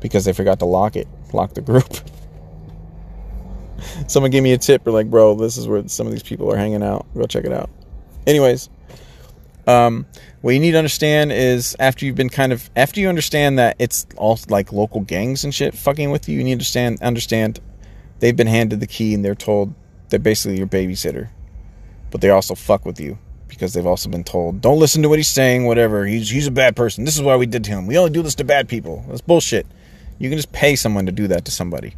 because 0.00 0.24
they 0.24 0.32
forgot 0.32 0.58
to 0.58 0.64
lock 0.64 0.96
it, 0.96 1.06
lock 1.32 1.54
the 1.54 1.60
group. 1.60 1.96
Someone 4.08 4.30
gave 4.30 4.42
me 4.42 4.52
a 4.52 4.58
tip. 4.58 4.86
Or 4.86 4.90
like, 4.90 5.10
bro, 5.10 5.34
this 5.34 5.56
is 5.56 5.68
where 5.68 5.86
some 5.88 6.06
of 6.06 6.12
these 6.12 6.22
people 6.22 6.52
are 6.52 6.56
hanging 6.56 6.82
out. 6.82 7.06
Go 7.14 7.26
check 7.26 7.44
it 7.44 7.52
out. 7.52 7.70
Anyways, 8.26 8.68
um, 9.66 10.06
what 10.42 10.52
you 10.52 10.60
need 10.60 10.72
to 10.72 10.78
understand 10.78 11.32
is 11.32 11.74
after 11.78 12.04
you've 12.04 12.16
been 12.16 12.28
kind 12.28 12.52
of 12.52 12.68
after 12.76 13.00
you 13.00 13.08
understand 13.08 13.58
that 13.58 13.76
it's 13.78 14.06
all 14.16 14.38
like 14.48 14.72
local 14.72 15.00
gangs 15.00 15.44
and 15.44 15.54
shit 15.54 15.74
fucking 15.74 16.10
with 16.10 16.28
you, 16.28 16.38
you 16.38 16.44
need 16.44 16.50
to 16.50 16.54
understand 16.54 17.00
understand 17.02 17.60
they've 18.18 18.36
been 18.36 18.46
handed 18.46 18.80
the 18.80 18.86
key 18.86 19.14
and 19.14 19.24
they're 19.24 19.34
told 19.34 19.74
they're 20.10 20.18
basically 20.18 20.58
your 20.58 20.66
babysitter, 20.66 21.30
but 22.10 22.20
they 22.20 22.30
also 22.30 22.54
fuck 22.54 22.84
with 22.84 23.00
you 23.00 23.18
because 23.48 23.72
they've 23.72 23.86
also 23.86 24.08
been 24.08 24.24
told 24.24 24.60
don't 24.60 24.78
listen 24.78 25.02
to 25.02 25.08
what 25.08 25.18
he's 25.18 25.28
saying, 25.28 25.64
whatever. 25.64 26.04
He's 26.04 26.28
he's 26.28 26.46
a 26.46 26.52
bad 26.52 26.76
person. 26.76 27.04
This 27.04 27.16
is 27.16 27.22
why 27.22 27.36
we 27.36 27.46
did 27.46 27.64
to 27.64 27.70
him. 27.70 27.86
We 27.86 27.96
only 27.96 28.10
do 28.10 28.22
this 28.22 28.34
to 28.36 28.44
bad 28.44 28.68
people. 28.68 29.04
That's 29.08 29.20
bullshit. 29.20 29.66
You 30.18 30.28
can 30.28 30.38
just 30.38 30.52
pay 30.52 30.76
someone 30.76 31.06
to 31.06 31.12
do 31.12 31.26
that 31.28 31.44
to 31.46 31.50
somebody 31.50 31.96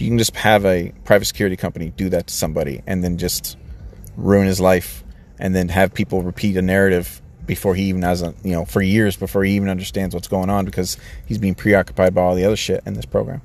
you 0.00 0.08
can 0.08 0.18
just 0.18 0.34
have 0.36 0.64
a 0.64 0.92
private 1.04 1.24
security 1.24 1.56
company 1.56 1.92
do 1.96 2.08
that 2.10 2.26
to 2.26 2.34
somebody 2.34 2.82
and 2.86 3.02
then 3.02 3.16
just 3.16 3.56
ruin 4.16 4.46
his 4.46 4.60
life 4.60 5.04
and 5.38 5.54
then 5.54 5.68
have 5.68 5.92
people 5.94 6.22
repeat 6.22 6.56
a 6.56 6.62
narrative 6.62 7.22
before 7.46 7.74
he 7.74 7.84
even 7.84 8.02
has 8.02 8.22
a 8.22 8.34
you 8.42 8.52
know 8.52 8.64
for 8.64 8.82
years 8.82 9.16
before 9.16 9.44
he 9.44 9.54
even 9.54 9.68
understands 9.68 10.14
what's 10.14 10.28
going 10.28 10.50
on 10.50 10.64
because 10.64 10.96
he's 11.26 11.38
being 11.38 11.54
preoccupied 11.54 12.14
by 12.14 12.22
all 12.22 12.34
the 12.34 12.44
other 12.44 12.56
shit 12.56 12.82
in 12.86 12.94
this 12.94 13.06
program 13.06 13.40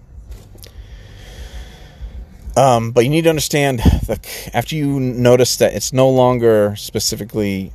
um, 2.58 2.92
but 2.92 3.06
you 3.06 3.10
need 3.10 3.24
to 3.24 3.30
understand 3.30 3.80
that 4.08 4.50
after 4.54 4.76
you 4.76 5.00
notice 5.00 5.56
that 5.58 5.74
it's 5.74 5.94
no 5.94 6.10
longer 6.10 6.76
specifically 6.76 7.72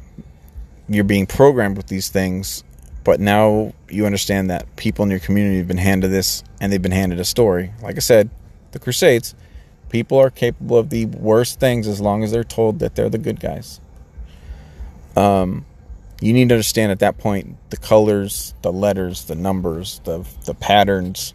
you're 0.88 1.04
being 1.04 1.26
programmed 1.26 1.76
with 1.76 1.86
these 1.86 2.08
things 2.08 2.62
but 3.04 3.20
now 3.20 3.72
you 3.88 4.04
understand 4.04 4.50
that 4.50 4.74
people 4.76 5.04
in 5.04 5.10
your 5.10 5.20
community 5.20 5.58
have 5.58 5.68
been 5.68 5.78
handed 5.78 6.08
this 6.08 6.42
and 6.60 6.72
they've 6.72 6.82
been 6.82 6.92
handed 6.92 7.18
a 7.18 7.24
story 7.24 7.72
like 7.82 7.96
i 7.96 8.00
said 8.00 8.28
the 8.76 8.84
Crusades, 8.84 9.34
people 9.88 10.18
are 10.18 10.30
capable 10.30 10.76
of 10.76 10.90
the 10.90 11.06
worst 11.06 11.58
things 11.58 11.88
as 11.88 11.98
long 11.98 12.22
as 12.22 12.30
they're 12.30 12.44
told 12.44 12.78
that 12.80 12.94
they're 12.94 13.08
the 13.08 13.18
good 13.18 13.40
guys. 13.40 13.80
Um, 15.16 15.64
you 16.20 16.32
need 16.32 16.48
to 16.48 16.54
understand 16.54 16.92
at 16.92 17.00
that 17.00 17.18
point 17.18 17.56
the 17.70 17.76
colors, 17.76 18.54
the 18.62 18.72
letters, 18.72 19.24
the 19.24 19.34
numbers, 19.34 20.00
the 20.04 20.26
the 20.44 20.54
patterns, 20.54 21.34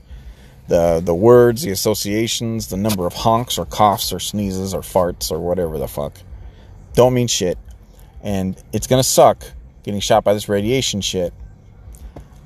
the 0.68 1.02
the 1.04 1.14
words, 1.14 1.62
the 1.62 1.72
associations, 1.72 2.68
the 2.68 2.78
number 2.78 3.06
of 3.06 3.14
honks 3.14 3.58
or 3.58 3.66
coughs 3.66 4.12
or 4.12 4.20
sneezes 4.20 4.74
or 4.74 4.82
farts 4.82 5.32
or 5.32 5.40
whatever 5.40 5.78
the 5.78 5.88
fuck 5.88 6.14
don't 6.94 7.14
mean 7.14 7.28
shit. 7.28 7.58
And 8.24 8.62
it's 8.74 8.88
gonna 8.88 9.04
suck 9.04 9.44
getting 9.84 10.00
shot 10.00 10.24
by 10.24 10.34
this 10.34 10.50
radiation 10.50 11.02
shit. 11.02 11.34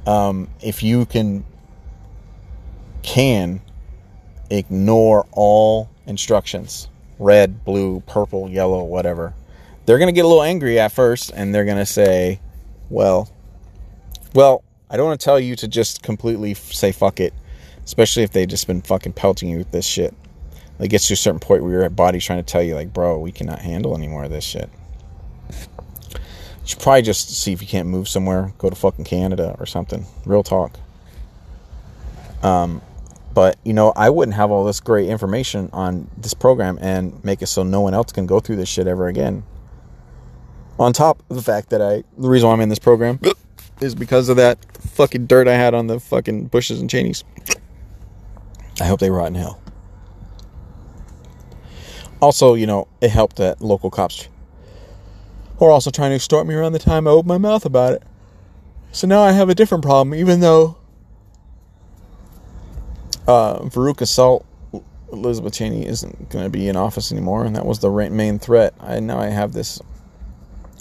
Um, 0.05 0.49
if 0.61 0.83
you 0.83 1.05
can 1.05 1.45
can 3.01 3.61
ignore 4.49 5.25
all 5.31 5.89
instructions 6.05 6.89
red, 7.17 7.63
blue, 7.63 8.01
purple, 8.01 8.49
yellow, 8.49 8.83
whatever. 8.83 9.33
They're 9.85 9.99
going 9.99 10.07
to 10.07 10.13
get 10.13 10.25
a 10.25 10.27
little 10.27 10.43
angry 10.43 10.79
at 10.79 10.91
first 10.91 11.31
and 11.31 11.53
they're 11.53 11.65
going 11.65 11.77
to 11.77 11.85
say, 11.85 12.39
well, 12.89 13.29
well, 14.33 14.63
I 14.89 14.97
don't 14.97 15.05
want 15.05 15.19
to 15.19 15.23
tell 15.23 15.39
you 15.39 15.55
to 15.57 15.67
just 15.67 16.03
completely 16.03 16.53
say 16.53 16.91
fuck 16.91 17.19
it, 17.19 17.33
especially 17.83 18.23
if 18.23 18.31
they've 18.31 18.47
just 18.47 18.67
been 18.67 18.81
fucking 18.81 19.13
pelting 19.13 19.49
you 19.49 19.57
with 19.59 19.71
this 19.71 19.85
shit. 19.85 20.13
It 20.79 20.89
gets 20.89 21.07
to 21.07 21.13
a 21.13 21.17
certain 21.17 21.39
point 21.39 21.63
where 21.63 21.71
your 21.71 21.89
body's 21.89 22.25
trying 22.25 22.43
to 22.43 22.51
tell 22.51 22.61
you, 22.61 22.75
like, 22.75 22.93
bro, 22.93 23.17
we 23.17 23.31
cannot 23.31 23.59
handle 23.59 23.95
any 23.95 24.07
more 24.07 24.25
of 24.25 24.31
this 24.31 24.43
shit. 24.43 24.69
You 25.49 26.17
should 26.65 26.79
probably 26.79 27.03
just 27.03 27.29
see 27.29 27.53
if 27.53 27.61
you 27.61 27.67
can't 27.67 27.87
move 27.87 28.09
somewhere, 28.09 28.53
go 28.57 28.69
to 28.69 28.75
fucking 28.75 29.05
Canada 29.05 29.55
or 29.59 29.65
something. 29.65 30.05
Real 30.25 30.43
talk. 30.43 30.77
Um, 32.43 32.81
but, 33.33 33.57
you 33.63 33.73
know, 33.73 33.93
I 33.95 34.09
wouldn't 34.09 34.35
have 34.35 34.51
all 34.51 34.65
this 34.65 34.79
great 34.79 35.07
information 35.07 35.69
on 35.71 36.09
this 36.17 36.33
program 36.33 36.77
and 36.81 37.23
make 37.23 37.41
it 37.41 37.47
so 37.47 37.63
no 37.63 37.81
one 37.81 37.93
else 37.93 38.11
can 38.11 38.25
go 38.25 38.39
through 38.39 38.57
this 38.57 38.69
shit 38.69 38.87
ever 38.87 39.07
again. 39.07 39.43
On 40.77 40.91
top 40.91 41.23
of 41.29 41.35
the 41.35 41.41
fact 41.41 41.69
that 41.69 41.81
I, 41.81 42.03
the 42.17 42.29
reason 42.29 42.47
why 42.47 42.53
I'm 42.53 42.61
in 42.61 42.69
this 42.69 42.79
program 42.79 43.19
is 43.81 43.95
because 43.95 44.29
of 44.29 44.37
that 44.37 44.57
fucking 44.81 45.25
dirt 45.27 45.47
I 45.47 45.53
had 45.53 45.73
on 45.73 45.87
the 45.87 45.99
fucking 45.99 46.47
Bushes 46.47 46.81
and 46.81 46.89
Cheneys. 46.89 47.23
I 48.81 48.85
hope 48.85 48.99
they 48.99 49.09
rot 49.09 49.27
in 49.27 49.35
hell. 49.35 49.61
Also, 52.21 52.55
you 52.55 52.65
know, 52.65 52.87
it 53.01 53.09
helped 53.09 53.37
that 53.37 53.61
local 53.61 53.89
cops 53.89 54.27
were 55.59 55.71
also 55.71 55.91
trying 55.91 56.11
to 56.11 56.15
extort 56.15 56.45
me 56.47 56.53
around 56.53 56.73
the 56.73 56.79
time 56.79 57.07
I 57.07 57.11
opened 57.11 57.27
my 57.27 57.37
mouth 57.37 57.65
about 57.65 57.93
it. 57.93 58.03
So 58.91 59.07
now 59.07 59.21
I 59.21 59.31
have 59.31 59.49
a 59.49 59.55
different 59.55 59.83
problem, 59.83 60.13
even 60.15 60.39
though 60.39 60.77
uh, 63.27 63.59
Veruca 63.59 64.07
Salt, 64.07 64.45
Elizabeth 65.11 65.53
Cheney 65.53 65.85
isn't 65.85 66.29
going 66.29 66.43
to 66.43 66.49
be 66.49 66.67
in 66.67 66.75
office 66.75 67.11
anymore, 67.11 67.45
and 67.45 67.55
that 67.55 67.65
was 67.65 67.79
the 67.79 67.89
main 67.89 68.39
threat. 68.39 68.73
I 68.79 68.99
now 68.99 69.19
I 69.19 69.27
have 69.27 69.53
this 69.53 69.81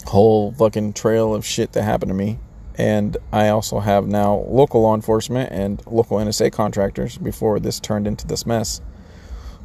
whole 0.05 0.51
fucking 0.53 0.93
trail 0.93 1.33
of 1.33 1.45
shit 1.45 1.73
that 1.73 1.83
happened 1.83 2.09
to 2.09 2.15
me, 2.15 2.39
and 2.77 3.17
I 3.31 3.49
also 3.49 3.79
have 3.79 4.07
now 4.07 4.35
local 4.47 4.81
law 4.81 4.95
enforcement 4.95 5.51
and 5.51 5.81
local 5.87 6.17
NSA 6.17 6.51
contractors 6.51 7.17
before 7.17 7.59
this 7.59 7.79
turned 7.79 8.07
into 8.07 8.27
this 8.27 8.45
mess, 8.45 8.81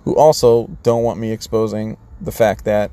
who 0.04 0.16
also 0.16 0.68
don't 0.82 1.02
want 1.02 1.18
me 1.18 1.32
exposing 1.32 1.96
the 2.20 2.32
fact 2.32 2.64
that 2.64 2.90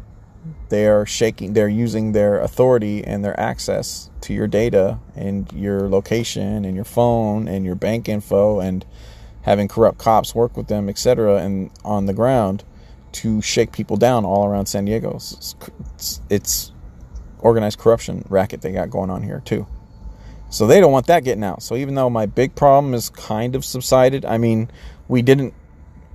they 0.70 0.88
are 0.88 1.06
shaking 1.06 1.54
they're 1.54 1.68
using 1.68 2.14
their 2.14 2.40
authority 2.40 3.04
and 3.04 3.24
their 3.24 3.38
access 3.38 4.10
to 4.22 4.34
your 4.34 4.48
data 4.48 4.98
and 5.14 5.52
your 5.52 5.90
location 5.90 6.64
and 6.64 6.76
your 6.76 6.86
phone 6.86 7.48
and 7.50 7.66
your 7.66 7.76
bank 7.76 8.08
info 8.08 8.60
and 8.60 8.86
having 9.48 9.70
corrupt 9.70 9.98
cops 9.98 10.36
work 10.36 10.58
with 10.58 10.68
them, 10.68 10.90
etc., 10.90 11.38
and 11.38 11.72
on 11.86 12.06
the 12.06 12.14
ground 12.14 12.66
to 13.14 13.42
shake 13.42 13.72
people 13.72 13.96
down 13.96 14.26
all 14.26 14.46
around 14.46 14.66
San 14.66 14.84
Diego. 14.84 15.16
It's, 15.16 15.56
it's, 15.96 16.22
it's, 16.30 16.72
organized 17.40 17.80
corruption 17.80 18.26
racket 18.30 18.62
they 18.62 18.72
got 18.72 18.90
going 18.90 19.10
on 19.10 19.24
here 19.24 19.42
too. 19.46 19.68
So 20.50 20.66
they 20.66 20.80
don't 20.80 20.92
want 20.92 21.08
that 21.08 21.24
getting 21.24 21.44
out. 21.44 21.62
So 21.62 21.76
even 21.76 21.96
though 21.96 22.10
my 22.10 22.26
big 22.26 22.56
problem 22.56 22.94
is 22.94 23.10
kind 23.10 23.56
of 23.56 23.66
subsided, 23.66 24.26
I 24.26 24.38
mean, 24.38 24.70
we 25.08 25.22
didn't 25.22 25.54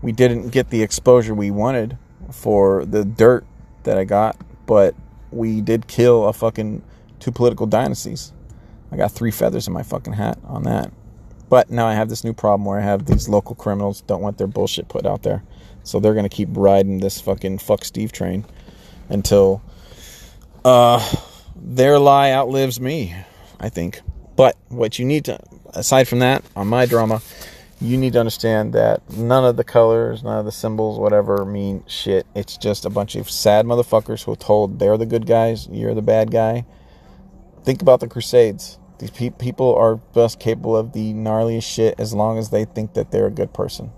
we 0.01 0.13
didn't 0.13 0.49
get 0.49 0.71
the 0.71 0.83
exposure 0.83 1.35
we 1.35 1.51
wanted 1.51 1.97
for 2.31 2.85
the 2.85 3.05
dirt 3.05 3.47
that 3.85 3.99
I 3.99 4.05
got, 4.05 4.37
but 4.67 4.95
we 5.31 5.61
did 5.61 5.87
kill 5.87 6.27
a 6.27 6.33
fucking 6.33 6.83
two 7.21 7.31
political 7.31 7.67
dynasties. 7.67 8.33
I 8.91 8.97
got 8.97 9.13
three 9.13 9.31
feathers 9.31 9.67
in 9.67 9.73
my 9.73 9.83
fucking 9.83 10.15
hat 10.15 10.39
on 10.45 10.65
that. 10.65 10.93
But 11.49 11.71
now 11.71 11.87
I 11.87 11.95
have 11.95 12.09
this 12.09 12.25
new 12.25 12.33
problem 12.33 12.65
where 12.65 12.79
I 12.79 12.83
have 12.83 13.07
these 13.07 13.29
local 13.29 13.55
criminals 13.55 14.01
don't 14.03 14.23
want 14.23 14.39
their 14.39 14.47
bullshit 14.47 14.89
put 14.89 15.07
out 15.07 15.23
there. 15.23 15.43
So 15.85 16.01
they're 16.01 16.15
going 16.15 16.29
to 16.29 16.35
keep 16.35 16.49
riding 16.53 16.99
this 16.99 17.21
fucking 17.21 17.59
fuck 17.59 17.85
Steve 17.85 18.13
train 18.13 18.45
until 19.09 19.63
uh, 20.65 21.17
their 21.57 21.99
lie 21.99 22.33
outlives 22.33 22.81
me, 22.81 23.15
I 23.61 23.69
think. 23.69 24.01
But 24.37 24.57
what 24.69 24.99
you 24.99 25.05
need 25.05 25.27
to, 25.27 25.39
aside 25.75 26.09
from 26.09 26.21
that, 26.21 26.45
on 26.57 26.69
my 26.69 26.87
drama, 26.87 27.21
you 27.81 27.97
need 27.97 28.13
to 28.13 28.21
understand 28.21 28.73
that 28.75 29.03
none 29.11 29.45
of 29.45 29.57
the 29.57 29.65
colors, 29.65 30.23
none 30.23 30.39
of 30.39 30.45
the 30.45 30.53
symbols, 30.53 30.99
whatever, 30.99 31.45
mean 31.45 31.83
shit. 31.87 32.27
It's 32.35 32.57
just 32.57 32.85
a 32.85 32.91
bunch 32.91 33.17
of 33.17 33.29
sad 33.29 33.67
motherfuckers 33.67 34.25
who 34.25 34.33
are 34.33 34.37
told 34.37 34.79
they're 34.79 34.97
the 34.97 35.07
good 35.07 35.27
guys, 35.27 35.67
you're 35.69 35.95
the 35.95 36.03
bad 36.03 36.31
guy. 36.31 36.65
Think 37.65 37.83
about 37.83 38.01
the 38.01 38.09
Crusades. 38.09 38.79
These 38.99 39.11
pe- 39.11 39.31
people 39.31 39.75
are 39.75 40.01
just 40.15 40.39
capable 40.39 40.77
of 40.77 40.93
the 40.93 41.13
gnarliest 41.13 41.65
shit 41.65 41.97
as 41.99 42.15
long 42.15 42.39
as 42.39 42.51
they 42.51 42.65
think 42.65 42.95
that 42.95 43.11
they're 43.11 43.27
a 43.27 43.33
good 43.33 43.53
person. 43.53 43.91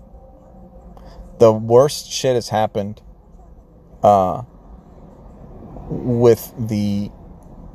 The 1.37 1.51
worst 1.51 2.09
shit 2.09 2.33
has 2.33 2.49
happened 2.49 3.01
uh, 4.01 4.43
with 5.89 6.53
the 6.57 7.11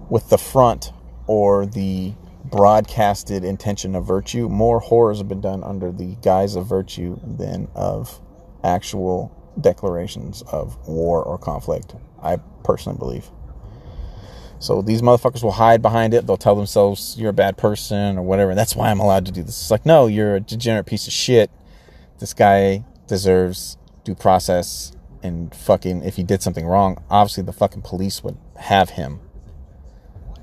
with 0.08 0.28
the 0.28 0.38
front 0.38 0.92
or 1.26 1.66
the 1.66 2.12
broadcasted 2.44 3.44
intention 3.44 3.94
of 3.94 4.04
virtue, 4.04 4.48
more 4.48 4.80
horrors 4.80 5.18
have 5.18 5.28
been 5.28 5.40
done 5.40 5.62
under 5.62 5.92
the 5.92 6.16
guise 6.22 6.56
of 6.56 6.66
virtue 6.66 7.18
than 7.22 7.68
of 7.74 8.20
actual 8.64 9.36
declarations 9.60 10.42
of 10.42 10.76
war 10.88 11.22
or 11.22 11.38
conflict. 11.38 11.94
I 12.22 12.38
personally 12.64 12.98
believe. 12.98 13.30
So 14.58 14.82
these 14.82 15.00
motherfuckers 15.00 15.42
will 15.42 15.52
hide 15.52 15.80
behind 15.80 16.12
it. 16.12 16.26
They'll 16.26 16.36
tell 16.36 16.54
themselves 16.54 17.16
you're 17.18 17.30
a 17.30 17.34
bad 17.34 17.56
person 17.56 18.18
or 18.18 18.22
whatever. 18.22 18.54
That's 18.54 18.76
why 18.76 18.90
I'm 18.90 19.00
allowed 19.00 19.24
to 19.26 19.32
do 19.32 19.42
this. 19.42 19.58
It's 19.58 19.70
like, 19.70 19.86
no, 19.86 20.06
you're 20.06 20.36
a 20.36 20.40
degenerate 20.40 20.86
piece 20.86 21.06
of 21.06 21.14
shit. 21.14 21.50
This 22.18 22.34
guy 22.34 22.84
deserves 23.06 23.78
due 24.04 24.14
process 24.14 24.92
and 25.22 25.54
fucking 25.54 26.02
if 26.02 26.16
he 26.16 26.22
did 26.22 26.42
something 26.42 26.66
wrong, 26.66 27.02
obviously 27.10 27.42
the 27.42 27.52
fucking 27.52 27.82
police 27.82 28.22
would 28.24 28.36
have 28.56 28.90
him 28.90 29.20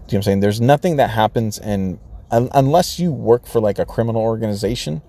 you 0.07 0.13
know 0.13 0.19
what 0.19 0.19
I'm 0.19 0.23
saying? 0.23 0.39
There's 0.39 0.61
nothing 0.61 0.95
that 0.97 1.09
happens 1.09 1.59
and 1.59 1.99
un- 2.31 2.49
unless 2.53 2.97
you 2.97 3.11
work 3.11 3.45
for 3.45 3.59
like 3.59 3.77
a 3.77 3.85
criminal 3.85 4.21
organization 4.21 5.01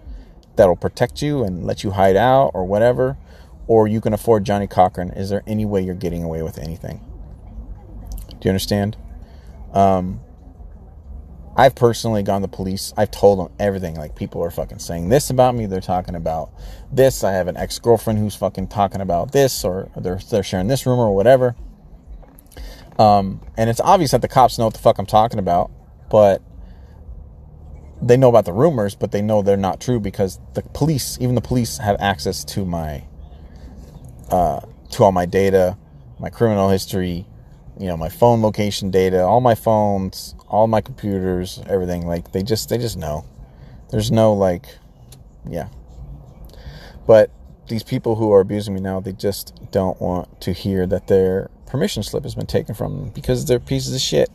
that'll 0.56 0.74
protect 0.74 1.22
you 1.22 1.44
and 1.44 1.64
let 1.64 1.84
you 1.84 1.92
hide 1.92 2.16
out 2.16 2.50
or 2.52 2.64
whatever, 2.64 3.16
or 3.68 3.86
you 3.86 4.00
can 4.00 4.12
afford 4.12 4.44
Johnnie 4.44 4.66
Cochran, 4.66 5.10
is 5.10 5.30
there 5.30 5.44
any 5.46 5.64
way 5.64 5.80
you're 5.80 5.94
getting 5.94 6.24
away 6.24 6.42
with 6.42 6.58
anything? 6.58 7.00
Do 8.28 8.36
you 8.42 8.50
understand? 8.50 8.96
Um, 9.72 10.20
I've 11.58 11.74
personally 11.74 12.22
gone 12.22 12.42
to 12.42 12.48
police. 12.48 12.94
I've 12.96 13.10
told 13.10 13.40
them 13.40 13.48
everything. 13.58 13.96
Like 13.96 14.14
people 14.14 14.42
are 14.44 14.50
fucking 14.50 14.78
saying 14.78 15.08
this 15.08 15.28
about 15.28 15.56
me. 15.56 15.66
They're 15.66 15.80
talking 15.80 16.14
about 16.14 16.52
this. 16.92 17.24
I 17.24 17.32
have 17.32 17.48
an 17.48 17.56
ex 17.56 17.80
girlfriend 17.80 18.20
who's 18.20 18.36
fucking 18.36 18.68
talking 18.68 19.00
about 19.00 19.32
this, 19.32 19.64
or 19.64 19.90
they're 19.96 20.20
they're 20.30 20.44
sharing 20.44 20.68
this 20.68 20.86
rumor 20.86 21.02
or 21.02 21.16
whatever. 21.16 21.56
Um, 22.96 23.40
and 23.56 23.68
it's 23.68 23.80
obvious 23.80 24.12
that 24.12 24.22
the 24.22 24.28
cops 24.28 24.56
know 24.56 24.66
what 24.66 24.74
the 24.74 24.80
fuck 24.80 24.98
I'm 24.98 25.06
talking 25.06 25.40
about, 25.40 25.72
but 26.08 26.42
they 28.00 28.16
know 28.16 28.28
about 28.28 28.44
the 28.44 28.52
rumors, 28.52 28.94
but 28.94 29.10
they 29.10 29.22
know 29.22 29.42
they're 29.42 29.56
not 29.56 29.80
true 29.80 29.98
because 29.98 30.38
the 30.54 30.62
police, 30.62 31.18
even 31.20 31.34
the 31.34 31.40
police, 31.40 31.78
have 31.78 31.96
access 32.00 32.44
to 32.44 32.64
my, 32.64 33.04
uh, 34.30 34.60
to 34.92 35.04
all 35.04 35.12
my 35.12 35.26
data, 35.26 35.76
my 36.18 36.30
criminal 36.30 36.70
history, 36.70 37.26
you 37.78 37.86
know, 37.86 37.96
my 37.96 38.08
phone 38.08 38.42
location 38.42 38.90
data, 38.90 39.22
all 39.22 39.40
my 39.40 39.54
phones, 39.54 40.34
all 40.48 40.66
my 40.66 40.80
computers, 40.80 41.60
everything. 41.68 42.06
Like 42.06 42.32
they 42.32 42.42
just, 42.42 42.68
they 42.68 42.78
just 42.78 42.96
know. 42.96 43.24
There's 43.90 44.10
no 44.10 44.32
like, 44.32 44.66
yeah. 45.48 45.68
But 47.06 47.30
these 47.68 47.82
people 47.82 48.16
who 48.16 48.32
are 48.32 48.40
abusing 48.40 48.74
me 48.74 48.80
now, 48.80 49.00
they 49.00 49.12
just 49.12 49.54
don't 49.70 50.00
want 50.00 50.40
to 50.42 50.52
hear 50.52 50.86
that 50.86 51.06
their 51.06 51.50
permission 51.66 52.02
slip 52.02 52.24
has 52.24 52.34
been 52.34 52.46
taken 52.46 52.74
from 52.74 52.96
them 52.96 53.08
because 53.10 53.44
they're 53.44 53.60
pieces 53.60 53.94
of 53.94 54.00
shit. 54.00 54.30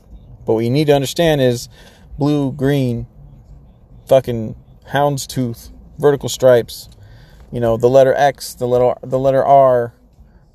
But 0.45 0.53
what 0.53 0.63
you 0.63 0.69
need 0.69 0.87
to 0.87 0.93
understand 0.93 1.41
is 1.41 1.69
blue, 2.17 2.51
green, 2.51 3.07
fucking 4.07 4.55
houndstooth, 4.89 5.71
vertical 5.97 6.29
stripes, 6.29 6.89
you 7.51 7.59
know, 7.59 7.77
the 7.77 7.89
letter 7.89 8.13
X, 8.13 8.53
the 8.53 8.67
letter 8.67 8.95
the 9.03 9.19
letter 9.19 9.43
R, 9.43 9.93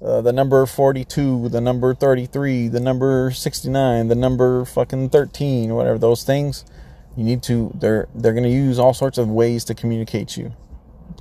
uh, 0.02 0.20
the 0.20 0.32
number 0.32 0.64
42, 0.64 1.48
the 1.48 1.60
number 1.60 1.94
33, 1.94 2.68
the 2.68 2.80
number 2.80 3.30
69, 3.30 4.08
the 4.08 4.14
number 4.14 4.64
fucking 4.64 5.10
13, 5.10 5.74
whatever 5.74 5.98
those 5.98 6.24
things. 6.24 6.64
You 7.16 7.24
need 7.24 7.42
to 7.44 7.72
they're 7.74 8.06
they're 8.14 8.32
going 8.32 8.44
to 8.44 8.48
use 8.48 8.78
all 8.78 8.94
sorts 8.94 9.18
of 9.18 9.28
ways 9.28 9.64
to 9.64 9.74
communicate 9.74 10.36
you 10.36 10.54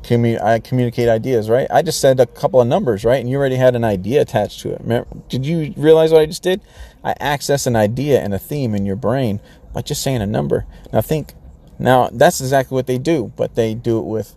commu- 0.03 0.41
I 0.41 0.59
communicate 0.59 1.09
ideas, 1.09 1.49
right? 1.49 1.67
I 1.69 1.81
just 1.81 1.99
said 1.99 2.19
a 2.19 2.25
couple 2.25 2.61
of 2.61 2.67
numbers, 2.67 3.03
right? 3.03 3.19
And 3.19 3.29
you 3.29 3.37
already 3.37 3.55
had 3.55 3.75
an 3.75 3.83
idea 3.83 4.21
attached 4.21 4.61
to 4.61 4.71
it. 4.73 4.81
Remember, 4.81 5.07
did 5.29 5.45
you 5.45 5.73
realize 5.77 6.11
what 6.11 6.21
I 6.21 6.25
just 6.25 6.43
did? 6.43 6.61
I 7.03 7.15
access 7.19 7.67
an 7.67 7.75
idea 7.75 8.21
and 8.21 8.33
a 8.33 8.39
theme 8.39 8.73
in 8.75 8.85
your 8.85 8.95
brain 8.95 9.39
by 9.73 9.81
just 9.81 10.01
saying 10.01 10.21
a 10.21 10.25
number. 10.27 10.65
Now 10.91 11.01
think, 11.01 11.33
now 11.79 12.09
that's 12.11 12.41
exactly 12.41 12.75
what 12.75 12.87
they 12.87 12.97
do, 12.97 13.31
but 13.35 13.55
they 13.55 13.73
do 13.73 13.99
it 13.99 14.05
with 14.05 14.35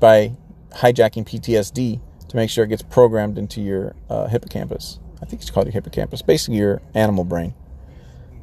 by 0.00 0.32
hijacking 0.76 1.26
PTSD 1.26 2.00
to 2.28 2.36
make 2.36 2.50
sure 2.50 2.64
it 2.64 2.68
gets 2.68 2.82
programmed 2.82 3.38
into 3.38 3.60
your 3.60 3.94
uh, 4.08 4.28
hippocampus. 4.28 4.98
I 5.20 5.26
think 5.26 5.42
it's 5.42 5.50
called 5.50 5.66
your 5.66 5.72
hippocampus, 5.72 6.22
basically 6.22 6.58
your 6.58 6.80
animal 6.94 7.24
brain. 7.24 7.54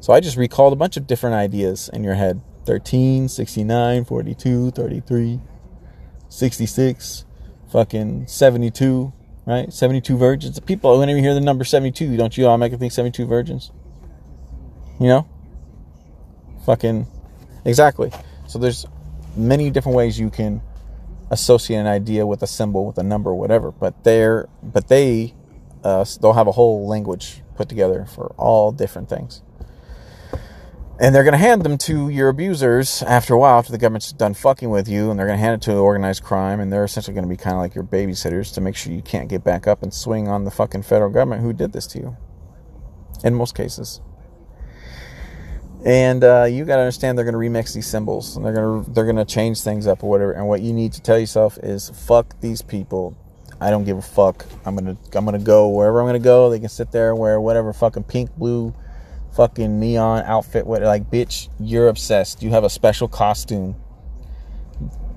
So 0.00 0.12
I 0.12 0.20
just 0.20 0.36
recalled 0.36 0.72
a 0.72 0.76
bunch 0.76 0.96
of 0.96 1.06
different 1.06 1.36
ideas 1.36 1.88
in 1.92 2.04
your 2.04 2.14
head 2.14 2.40
13, 2.64 3.28
69, 3.28 4.04
42, 4.04 4.70
33. 4.72 5.40
66, 6.28 7.24
fucking 7.70 8.26
72, 8.26 9.12
right? 9.46 9.72
72 9.72 10.16
virgins. 10.16 10.58
People, 10.60 10.98
whenever 10.98 11.16
you 11.16 11.22
hear 11.22 11.34
the 11.34 11.40
number 11.40 11.64
72, 11.64 12.16
don't 12.16 12.36
you 12.36 12.46
automatically 12.46 12.78
think 12.78 12.92
72 12.92 13.26
virgins? 13.26 13.70
You 15.00 15.06
know? 15.06 15.28
Fucking, 16.64 17.06
exactly. 17.64 18.10
So 18.48 18.58
there's 18.58 18.86
many 19.36 19.70
different 19.70 19.96
ways 19.96 20.18
you 20.18 20.30
can 20.30 20.60
associate 21.30 21.78
an 21.78 21.86
idea 21.86 22.26
with 22.26 22.42
a 22.42 22.46
symbol, 22.46 22.86
with 22.86 22.98
a 22.98 23.02
number, 23.02 23.34
whatever. 23.34 23.70
But 23.70 24.04
they're, 24.04 24.48
but 24.62 24.88
they, 24.88 25.34
uh, 25.84 26.04
they'll 26.20 26.32
have 26.34 26.46
a 26.46 26.52
whole 26.52 26.86
language 26.86 27.42
put 27.56 27.68
together 27.68 28.06
for 28.06 28.34
all 28.36 28.72
different 28.72 29.08
things 29.08 29.42
and 30.98 31.14
they're 31.14 31.24
going 31.24 31.32
to 31.32 31.38
hand 31.38 31.62
them 31.62 31.76
to 31.76 32.08
your 32.08 32.30
abusers 32.30 33.02
after 33.02 33.34
a 33.34 33.38
while 33.38 33.58
after 33.58 33.70
the 33.70 33.78
government's 33.78 34.12
done 34.12 34.32
fucking 34.32 34.70
with 34.70 34.88
you 34.88 35.10
and 35.10 35.18
they're 35.18 35.26
going 35.26 35.38
to 35.38 35.44
hand 35.44 35.62
it 35.62 35.64
to 35.64 35.74
organized 35.74 36.22
crime 36.22 36.58
and 36.58 36.72
they're 36.72 36.84
essentially 36.84 37.14
going 37.14 37.24
to 37.24 37.28
be 37.28 37.36
kind 37.36 37.54
of 37.54 37.60
like 37.60 37.74
your 37.74 37.84
babysitters 37.84 38.52
to 38.54 38.60
make 38.60 38.74
sure 38.74 38.92
you 38.92 39.02
can't 39.02 39.28
get 39.28 39.44
back 39.44 39.66
up 39.66 39.82
and 39.82 39.92
swing 39.92 40.26
on 40.26 40.44
the 40.44 40.50
fucking 40.50 40.82
federal 40.82 41.10
government 41.10 41.42
who 41.42 41.52
did 41.52 41.72
this 41.72 41.86
to 41.86 41.98
you 41.98 42.16
in 43.24 43.34
most 43.34 43.54
cases 43.54 44.00
and 45.86 46.22
uh, 46.22 46.44
you 46.44 46.66
got 46.66 46.76
to 46.76 46.82
understand 46.82 47.16
they're 47.16 47.24
going 47.24 47.32
to 47.32 47.58
remix 47.58 47.72
these 47.72 47.86
symbols 47.86 48.36
and 48.36 48.44
they're 48.44 48.52
going 48.52 48.84
to 48.84 48.90
they're 48.90 49.04
going 49.04 49.16
to 49.16 49.24
change 49.24 49.62
things 49.62 49.86
up 49.86 50.04
or 50.04 50.10
whatever 50.10 50.32
and 50.32 50.46
what 50.46 50.60
you 50.60 50.74
need 50.74 50.92
to 50.92 51.00
tell 51.00 51.18
yourself 51.18 51.56
is 51.62 51.88
fuck 51.90 52.38
these 52.40 52.60
people 52.60 53.16
I 53.58 53.70
don't 53.70 53.84
give 53.84 53.96
a 53.96 54.02
fuck. 54.02 54.44
I'm 54.66 54.76
gonna 54.76 54.98
I'm 55.14 55.24
gonna 55.24 55.38
go 55.38 55.70
wherever 55.70 55.98
I'm 55.98 56.06
gonna 56.06 56.18
go. 56.18 56.50
They 56.50 56.58
can 56.58 56.68
sit 56.68 56.92
there 56.92 57.08
and 57.08 57.18
wear 57.18 57.40
whatever 57.40 57.72
fucking 57.72 58.02
pink, 58.02 58.36
blue, 58.36 58.74
fucking 59.36 59.78
neon 59.78 60.24
outfit 60.24 60.66
with 60.66 60.82
like 60.82 61.10
bitch 61.10 61.50
you're 61.60 61.88
obsessed 61.88 62.42
you 62.42 62.48
have 62.48 62.64
a 62.64 62.70
special 62.70 63.06
costume 63.06 63.76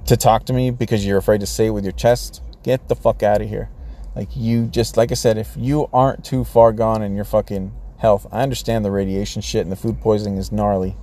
to 0.05 0.17
talk 0.17 0.43
to 0.43 0.51
me 0.51 0.71
because 0.71 1.05
you're 1.05 1.17
afraid 1.17 1.39
to 1.39 1.47
say 1.47 1.67
it 1.67 1.69
with 1.69 1.85
your 1.85 1.93
chest 1.93 2.43
get 2.61 2.89
the 2.89 2.95
fuck 2.95 3.23
out 3.23 3.41
of 3.41 3.47
here 3.47 3.69
like 4.17 4.27
you 4.35 4.65
just 4.67 4.97
like 4.97 5.09
i 5.09 5.15
said 5.15 5.37
if 5.37 5.55
you 5.57 5.87
aren't 5.93 6.25
too 6.25 6.43
far 6.43 6.73
gone 6.73 7.01
in 7.01 7.15
your 7.15 7.23
fucking 7.23 7.71
health. 7.99 8.27
I 8.31 8.43
understand 8.43 8.83
the 8.83 8.91
radiation 8.91 9.41
shit 9.41 9.61
and 9.61 9.71
the 9.71 9.75
food 9.75 10.01
poisoning 10.01 10.37
is 10.37 10.51
gnarly. 10.51 10.95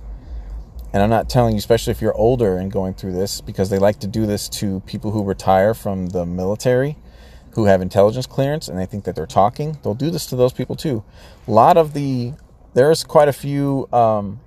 And 0.93 1.03
i'm 1.03 1.09
not 1.09 1.29
telling 1.29 1.53
you 1.53 1.59
especially 1.59 1.91
if 1.91 2.01
you're 2.01 2.15
older 2.15 2.57
and 2.57 2.71
going 2.71 2.93
through 2.93 3.11
this 3.11 3.41
because 3.41 3.69
they 3.69 3.77
like 3.77 3.99
to 3.99 4.07
do 4.07 4.25
this 4.25 4.47
to 4.49 4.79
people 4.81 5.11
who 5.11 5.23
retire 5.23 5.73
from 5.73 6.07
the 6.07 6.25
military 6.25 6.97
who 7.51 7.65
have 7.65 7.81
intelligence 7.81 8.27
clearance 8.27 8.67
and 8.67 8.77
they 8.77 8.85
think 8.85 9.03
that 9.03 9.15
they're 9.15 9.25
talking. 9.25 9.77
They'll 9.83 9.95
do 9.95 10.11
this 10.11 10.27
to 10.27 10.35
those 10.35 10.53
people 10.53 10.75
too. 10.75 11.03
A 11.47 11.51
lot 11.51 11.75
of 11.75 11.93
the 11.93 12.33
there's 12.75 13.03
quite 13.03 13.27
a 13.27 13.33
few 13.33 13.89
um, 13.91 14.39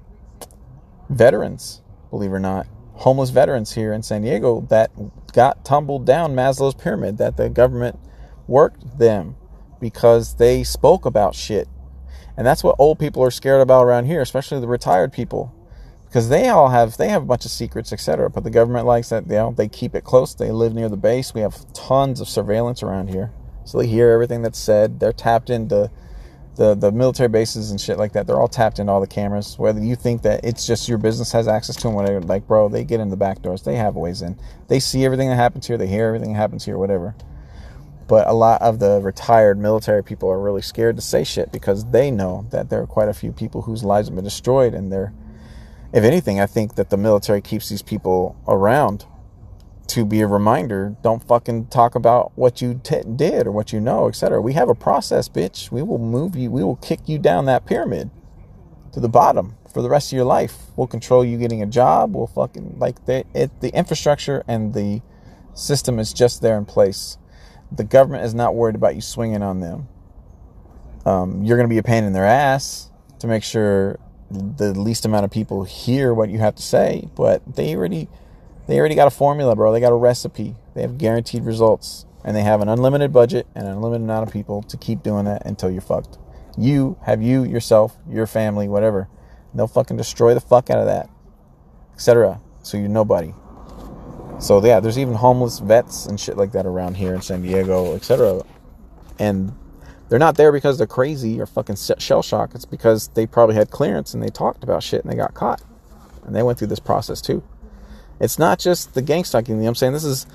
veterans, 1.09 1.83
believe 2.11 2.31
it 2.31 2.35
or 2.35 2.39
not, 2.39 2.69
homeless 2.93 3.31
veterans 3.31 3.73
here 3.73 3.93
in 3.93 4.05
San 4.05 4.23
Diego 4.23 4.61
that 4.71 4.93
got 5.33 5.65
tumbled 5.65 6.07
down 6.07 6.37
Maslow's 6.37 6.75
pyramid, 6.75 7.19
that 7.19 7.37
the 7.37 7.49
government 7.49 7.99
worked 8.47 8.99
them 8.99 9.35
because 9.81 10.37
they 10.37 10.63
spoke 10.63 11.05
about 11.05 11.35
shit. 11.35 11.67
And 12.37 12.47
that's 12.47 12.65
what 12.65 12.77
old 12.79 12.99
people 12.99 13.23
are 13.23 13.31
scared 13.31 13.61
about 13.61 13.85
around 13.85 14.07
here, 14.07 14.21
especially 14.21 14.61
the 14.61 14.69
retired 14.69 15.13
people. 15.13 15.55
Because 16.07 16.29
they 16.29 16.49
all 16.49 16.71
have 16.71 16.97
they 16.97 17.09
have 17.09 17.23
a 17.23 17.27
bunch 17.27 17.45
of 17.45 17.51
secrets, 17.51 17.93
etc. 17.93 18.31
But 18.31 18.45
the 18.45 18.51
government 18.51 18.87
likes 18.87 19.11
that 19.11 19.27
know, 19.27 19.53
they 19.57 19.69
keep 19.69 19.95
it 19.95 20.03
close. 20.03 20.35
They 20.35 20.51
live 20.51 20.75
near 20.75 20.89
the 20.89 20.97
base. 20.97 21.35
We 21.35 21.41
have 21.41 21.73
tons 21.73 22.21
of 22.21 22.29
surveillance 22.29 22.83
around 22.83 23.09
here. 23.11 23.31
So 23.65 23.79
they 23.79 23.87
hear 23.87 24.11
everything 24.11 24.43
that's 24.43 24.59
said. 24.59 24.99
They're 24.99 25.13
tapped 25.13 25.51
into 25.51 25.91
the 26.61 26.75
the 26.75 26.93
military 26.93 27.29
bases 27.29 27.71
and 27.71 27.81
shit 27.81 27.97
like 27.97 28.13
that, 28.13 28.27
they're 28.27 28.39
all 28.39 28.49
tapped 28.49 28.79
into 28.79 28.93
all 28.93 29.01
the 29.01 29.07
cameras. 29.07 29.59
Whether 29.59 29.81
you 29.81 29.97
think 29.97 30.23
that 30.23 30.45
it's 30.45 30.67
just 30.67 30.89
your 30.89 30.99
business 30.99 31.33
has 31.33 31.49
access 31.49 31.77
to 31.77 31.83
them, 31.85 31.95
whatever, 31.95 32.21
like 32.21 32.47
bro, 32.47 32.69
they 32.69 32.85
get 32.85 33.01
in 33.01 33.09
the 33.09 33.17
back 33.17 33.41
doors. 33.41 33.63
They 33.63 33.77
have 33.77 33.97
ways 33.97 34.21
in. 34.21 34.39
They 34.69 34.79
see 34.79 35.05
everything 35.07 35.31
that 35.31 35.37
happens 35.37 35.67
here. 35.67 35.79
They 35.79 35.87
hear 35.87 36.07
everything 36.07 36.35
that 36.35 36.39
happens 36.39 36.65
here. 36.65 36.77
Whatever. 36.77 37.15
But 38.11 38.27
a 38.27 38.33
lot 38.33 38.61
of 38.61 38.81
the 38.81 39.01
retired 39.01 39.57
military 39.57 40.03
people 40.03 40.29
are 40.31 40.41
really 40.41 40.63
scared 40.63 40.97
to 40.97 41.03
say 41.03 41.23
shit 41.23 41.53
because 41.53 41.85
they 41.93 42.11
know 42.11 42.45
that 42.51 42.69
there 42.69 42.83
are 42.83 42.87
quite 42.89 43.09
a 43.09 43.15
few 43.15 43.31
people 43.31 43.63
whose 43.63 43.85
lives 43.85 44.09
have 44.09 44.17
been 44.17 44.25
destroyed. 44.25 44.75
And 44.75 44.91
they're, 44.91 45.13
if 45.93 46.03
anything, 46.03 46.41
I 46.41 46.47
think 46.47 46.75
that 46.75 46.91
the 46.91 46.97
military 46.97 47.41
keeps 47.41 47.69
these 47.69 47.83
people 47.83 48.35
around 48.49 49.07
to 49.87 50.05
be 50.05 50.23
a 50.23 50.27
reminder 50.27 50.97
don't 51.03 51.23
fucking 51.23 51.67
talk 51.67 51.95
about 51.95 52.33
what 52.35 52.61
you 52.61 52.81
t- 52.83 53.03
did 53.15 53.47
or 53.47 53.53
what 53.53 53.73
you 53.73 53.79
know, 53.79 54.09
etc. 54.09 54.41
We 54.41 54.55
have 54.55 54.69
a 54.69 54.75
process, 54.75 55.29
bitch. 55.29 55.71
We 55.71 55.81
will 55.81 55.99
move 55.99 56.35
you, 56.35 56.51
we 56.51 56.65
will 56.65 56.77
kick 56.77 57.09
you 57.09 57.17
down 57.17 57.45
that 57.45 57.65
pyramid 57.65 58.11
to 58.93 58.99
the 58.99 59.09
bottom 59.09 59.55
for 59.73 59.83
the 59.83 59.89
rest 59.89 60.11
of 60.13 60.17
your 60.17 60.25
life. 60.25 60.57
We'll 60.75 60.89
control 60.89 61.25
you 61.25 61.39
getting 61.39 61.63
a 61.63 61.67
job. 61.67 62.17
We'll 62.17 62.27
fucking 62.27 62.75
like 62.81 63.07
the 63.07 63.25
it, 63.35 63.61
the 63.61 63.69
infrastructure 63.69 64.43
and 64.49 64.75
the 64.75 65.01
system 65.55 66.01
is 66.01 66.13
just 66.13 66.43
there 66.43 66.59
in 66.59 66.65
place. 66.65 67.17
The 67.73 67.85
government 67.85 68.25
is 68.25 68.35
not 68.35 68.55
worried 68.55 68.75
about 68.75 68.95
you 68.95 69.01
swinging 69.01 69.43
on 69.43 69.61
them. 69.61 69.89
Um, 71.07 71.45
you're 71.45 71.57
going 71.57 71.69
to 71.69 71.73
be 71.73 71.79
a 71.79 71.83
pain 71.83 72.05
in 72.05 72.13
their 72.13 72.27
ass 72.27 72.91
to 73.21 73.27
make 73.27 73.43
sure 73.43 73.99
the 74.31 74.79
least 74.79 75.05
amount 75.05 75.25
of 75.25 75.31
people 75.31 75.65
hear 75.65 76.15
what 76.15 76.31
you 76.31 76.39
have 76.39 76.55
to 76.55 76.63
say, 76.63 77.09
but 77.17 77.43
they 77.57 77.75
already 77.75 78.09
they 78.67 78.79
already 78.79 78.95
got 78.95 79.09
a 79.09 79.11
formula, 79.11 79.57
bro. 79.57 79.73
They 79.73 79.81
got 79.81 79.93
a 79.93 79.97
recipe. 79.97 80.55
They 80.75 80.83
have 80.83 80.99
guaranteed 80.99 81.45
results, 81.45 82.07
and 82.25 82.37
they 82.37 82.43
have 82.43 82.61
an 82.61 82.69
unlimited 82.69 83.13
budget 83.13 83.47
and 83.55 83.67
an 83.67 83.73
unlimited 83.73 84.05
amount 84.05 84.29
of 84.29 84.33
people 84.33 84.63
to 84.63 84.77
keep 84.77 85.03
doing 85.03 85.25
that 85.25 85.45
until 85.45 85.71
you're 85.71 85.81
fucked. 85.81 86.19
You 86.57 86.97
have 87.03 87.21
you 87.23 87.43
yourself, 87.45 87.97
your 88.09 88.27
family, 88.27 88.69
whatever. 88.69 89.09
They'll 89.55 89.67
fucking 89.67 89.97
destroy 89.97 90.35
the 90.35 90.41
fuck 90.41 90.71
out 90.71 90.79
of 90.79 90.87
that, 90.87 91.09
etc. 91.95 92.41
So 92.63 92.77
you're 92.77 92.89
nobody. 92.89 93.35
So 94.41 94.65
yeah, 94.65 94.81
there's 94.81 94.99
even 94.99 95.15
homeless 95.15 95.59
vets 95.59 96.07
and 96.07 96.19
shit 96.19 96.37
like 96.37 96.53
that 96.53 96.65
around 96.65 96.97
here 96.97 97.15
in 97.15 97.21
San 97.21 97.43
Diego, 97.43 97.95
etc. 97.95 98.43
And 99.19 99.55
they're 100.09 100.19
not 100.19 100.37
there 100.37 100.51
because 100.51 100.79
they're 100.79 100.87
crazy 100.87 101.41
or 101.41 101.47
fucking 101.47 101.77
shell 101.77 102.23
shock. 102.23 102.55
It's 102.55 102.65
because 102.65 103.09
they 103.09 103.27
probably 103.27 103.55
had 103.55 103.71
clearance 103.71 104.15
and 104.15 104.23
they 104.23 104.29
talked 104.29 104.65
about 104.65 104.83
shit 104.83 105.03
and 105.03 105.13
they 105.13 105.17
got 105.17 105.35
caught. 105.35 105.63
And 106.25 106.35
they 106.35 106.43
went 106.43 106.59
through 106.59 106.69
this 106.69 106.81
process 106.81 107.21
too. 107.21 107.43
It's 108.19 108.39
not 108.39 108.59
just 108.59 108.95
the 108.95 109.03
gang 109.03 109.25
stalking. 109.25 109.57
You 109.57 109.63
know 109.63 109.69
I'm 109.69 109.75
saying? 109.75 109.93
This 109.93 110.05
is, 110.05 110.27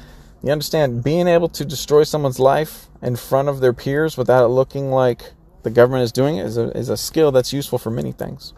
you 0.43 0.51
understand, 0.51 1.03
being 1.03 1.27
able 1.27 1.49
to 1.49 1.65
destroy 1.65 2.03
someone's 2.03 2.39
life 2.39 2.87
in 3.01 3.15
front 3.15 3.49
of 3.49 3.59
their 3.59 3.73
peers 3.73 4.17
without 4.17 4.45
it 4.45 4.49
looking 4.49 4.91
like 4.91 5.33
the 5.63 5.71
government 5.71 6.03
is 6.03 6.11
doing 6.11 6.37
it 6.37 6.45
is 6.45 6.57
a, 6.57 6.69
is 6.77 6.89
a 6.89 6.97
skill 6.97 7.31
that's 7.31 7.51
useful 7.51 7.79
for 7.79 7.89
many 7.89 8.11
things. 8.11 8.53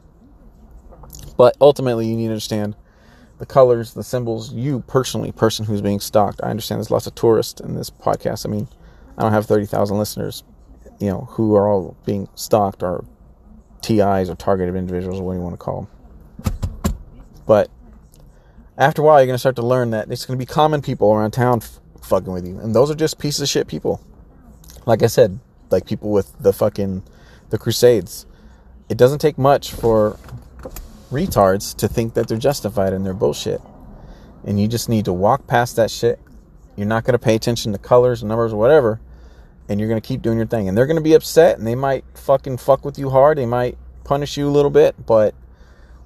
But 1.37 1.55
ultimately, 1.61 2.07
you 2.07 2.17
need 2.17 2.25
to 2.25 2.31
understand 2.31 2.75
the 3.39 3.45
colors, 3.45 3.93
the 3.93 4.03
symbols. 4.03 4.53
You 4.53 4.81
personally, 4.87 5.31
person 5.31 5.65
who's 5.65 5.81
being 5.81 5.99
stalked. 5.99 6.41
I 6.43 6.49
understand 6.49 6.79
there's 6.79 6.91
lots 6.91 7.07
of 7.07 7.15
tourists 7.15 7.61
in 7.61 7.75
this 7.75 7.89
podcast. 7.89 8.45
I 8.45 8.49
mean, 8.49 8.67
I 9.17 9.21
don't 9.21 9.31
have 9.31 9.45
30,000 9.45 9.97
listeners, 9.97 10.43
you 10.99 11.07
know, 11.07 11.27
who 11.31 11.55
are 11.55 11.67
all 11.67 11.95
being 12.05 12.27
stalked 12.35 12.83
or 12.83 13.05
TIs 13.81 14.29
or 14.29 14.35
targeted 14.35 14.75
individuals 14.75 15.19
or 15.19 15.23
what 15.23 15.33
you 15.33 15.41
want 15.41 15.53
to 15.53 15.57
call 15.57 15.81
them. 15.81 16.53
But 17.45 17.69
after 18.77 19.01
a 19.01 19.05
while, 19.05 19.19
you're 19.19 19.27
going 19.27 19.35
to 19.35 19.39
start 19.39 19.55
to 19.55 19.65
learn 19.65 19.91
that 19.91 20.11
it's 20.11 20.25
going 20.25 20.37
to 20.37 20.41
be 20.41 20.45
common 20.45 20.81
people 20.81 21.11
around 21.11 21.31
town 21.31 21.59
f- 21.61 21.79
fucking 22.01 22.31
with 22.31 22.45
you. 22.45 22.59
And 22.59 22.75
those 22.75 22.91
are 22.91 22.95
just 22.95 23.17
pieces 23.17 23.41
of 23.41 23.49
shit 23.49 23.67
people. 23.67 24.01
Like 24.85 25.01
I 25.01 25.07
said, 25.07 25.39
like 25.69 25.85
people 25.85 26.11
with 26.11 26.37
the 26.39 26.53
fucking, 26.53 27.03
the 27.49 27.57
crusades. 27.57 28.25
It 28.89 28.97
doesn't 28.97 29.19
take 29.19 29.37
much 29.37 29.71
for 29.71 30.19
retards 31.09 31.75
to 31.77 31.87
think 31.87 32.13
that 32.13 32.27
they're 32.27 32.37
justified 32.37 32.93
in 32.93 33.03
their 33.03 33.13
bullshit. 33.13 33.61
And 34.43 34.59
you 34.59 34.67
just 34.67 34.89
need 34.89 35.05
to 35.05 35.13
walk 35.13 35.47
past 35.47 35.75
that 35.75 35.91
shit. 35.91 36.19
You're 36.75 36.87
not 36.87 37.03
going 37.03 37.13
to 37.13 37.19
pay 37.19 37.35
attention 37.35 37.71
to 37.73 37.77
colors, 37.77 38.23
numbers, 38.23 38.53
whatever. 38.53 38.99
And 39.67 39.79
you're 39.79 39.89
going 39.89 39.99
to 39.99 40.07
keep 40.07 40.21
doing 40.21 40.37
your 40.37 40.47
thing. 40.47 40.67
And 40.67 40.77
they're 40.77 40.85
going 40.85 40.97
to 40.97 41.03
be 41.03 41.13
upset 41.13 41.57
and 41.57 41.67
they 41.67 41.75
might 41.75 42.05
fucking 42.13 42.57
fuck 42.57 42.85
with 42.85 42.97
you 42.97 43.09
hard. 43.09 43.37
They 43.37 43.45
might 43.45 43.77
punish 44.03 44.37
you 44.37 44.47
a 44.47 44.51
little 44.51 44.71
bit. 44.71 45.05
But 45.05 45.33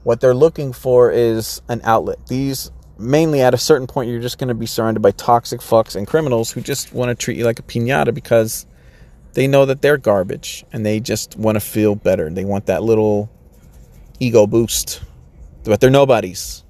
what 0.04 0.22
they're 0.22 0.34
looking 0.34 0.74
for 0.74 1.12
is 1.12 1.62
an 1.68 1.82
outlet. 1.84 2.26
These, 2.28 2.72
mainly 2.98 3.42
at 3.42 3.54
a 3.54 3.58
certain 3.58 3.86
point, 3.86 4.10
you're 4.10 4.22
just 4.22 4.40
going 4.40 4.48
to 4.48 4.56
be 4.56 4.66
surrounded 4.66 5.02
by 5.02 5.12
toxic 5.12 5.60
fucks 5.60 5.96
and 5.96 6.08
criminals 6.08 6.52
who 6.52 6.62
just 6.62 6.94
want 6.94 7.10
to 7.10 7.16
treat 7.16 7.38
you 7.38 7.44
like 7.44 7.60
a 7.60 7.64
pinata 7.64 8.14
because 8.14 8.66
they 9.34 9.48
know 9.48 9.66
that 9.66 9.82
they're 9.82 9.98
garbage 9.98 10.66
and 10.74 10.86
they 10.86 11.00
just 11.00 11.38
want 11.38 11.56
to 11.56 11.60
feel 11.60 11.96
better. 11.96 12.30
They 12.30 12.46
want 12.46 12.66
that 12.66 12.82
little 12.82 13.30
ego 14.22 14.48
boost, 14.48 15.02
but 15.64 15.82
they're 15.82 15.90
nobodies. 15.90 16.64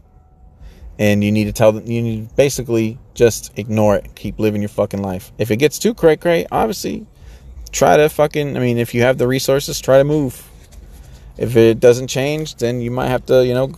And 0.97 1.23
you 1.23 1.31
need 1.31 1.45
to 1.45 1.51
tell 1.51 1.71
them, 1.71 1.85
you 1.85 2.01
need 2.01 2.29
to 2.29 2.35
basically 2.35 2.97
just 3.13 3.51
ignore 3.57 3.95
it. 3.95 4.15
Keep 4.15 4.39
living 4.39 4.61
your 4.61 4.69
fucking 4.69 5.01
life. 5.01 5.31
If 5.37 5.51
it 5.51 5.57
gets 5.57 5.77
too 5.77 5.93
cray 5.93 6.15
cray, 6.15 6.45
obviously, 6.51 7.05
try 7.71 7.97
to 7.97 8.07
fucking, 8.09 8.55
I 8.55 8.59
mean, 8.59 8.77
if 8.77 8.93
you 8.93 9.01
have 9.01 9.17
the 9.17 9.27
resources, 9.27 9.79
try 9.79 9.97
to 9.97 10.03
move. 10.03 10.47
If 11.37 11.55
it 11.55 11.79
doesn't 11.79 12.07
change, 12.07 12.55
then 12.55 12.81
you 12.81 12.91
might 12.91 13.07
have 13.07 13.25
to, 13.27 13.45
you 13.45 13.53
know, 13.53 13.73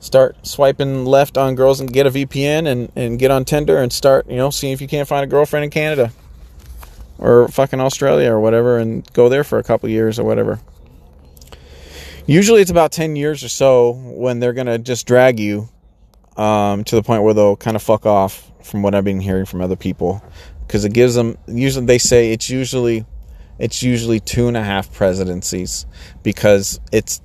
start 0.00 0.46
swiping 0.46 1.04
left 1.04 1.38
on 1.38 1.54
girls 1.54 1.80
and 1.80 1.92
get 1.92 2.06
a 2.06 2.10
VPN 2.10 2.66
and, 2.66 2.92
and 2.96 3.18
get 3.18 3.30
on 3.30 3.44
Tinder 3.44 3.78
and 3.78 3.92
start, 3.92 4.28
you 4.28 4.36
know, 4.36 4.50
seeing 4.50 4.72
if 4.72 4.80
you 4.80 4.88
can't 4.88 5.08
find 5.08 5.24
a 5.24 5.28
girlfriend 5.28 5.64
in 5.64 5.70
Canada 5.70 6.12
or 7.18 7.48
fucking 7.48 7.80
Australia 7.80 8.30
or 8.30 8.40
whatever 8.40 8.78
and 8.78 9.10
go 9.12 9.28
there 9.28 9.44
for 9.44 9.58
a 9.58 9.62
couple 9.62 9.88
years 9.88 10.18
or 10.18 10.24
whatever. 10.24 10.60
Usually 12.26 12.60
it's 12.62 12.70
about 12.70 12.92
10 12.92 13.16
years 13.16 13.42
or 13.42 13.48
so 13.48 13.92
when 13.92 14.38
they're 14.38 14.52
going 14.52 14.68
to 14.68 14.78
just 14.78 15.06
drag 15.06 15.40
you 15.40 15.68
um, 16.36 16.84
to 16.84 16.94
the 16.94 17.02
point 17.02 17.24
where 17.24 17.34
they'll 17.34 17.56
kind 17.56 17.74
of 17.76 17.82
fuck 17.82 18.06
off 18.06 18.50
from 18.62 18.82
what 18.82 18.94
I've 18.94 19.04
been 19.04 19.20
hearing 19.20 19.44
from 19.44 19.60
other 19.60 19.74
people. 19.74 20.22
Because 20.66 20.84
it 20.84 20.92
gives 20.92 21.14
them, 21.14 21.36
usually 21.48 21.86
they 21.86 21.98
say 21.98 22.32
it's 22.32 22.48
usually, 22.48 23.04
it's 23.58 23.82
usually 23.82 24.20
two 24.20 24.46
and 24.46 24.56
a 24.56 24.62
half 24.62 24.92
presidencies 24.92 25.84
because 26.22 26.80
it's, 26.92 27.20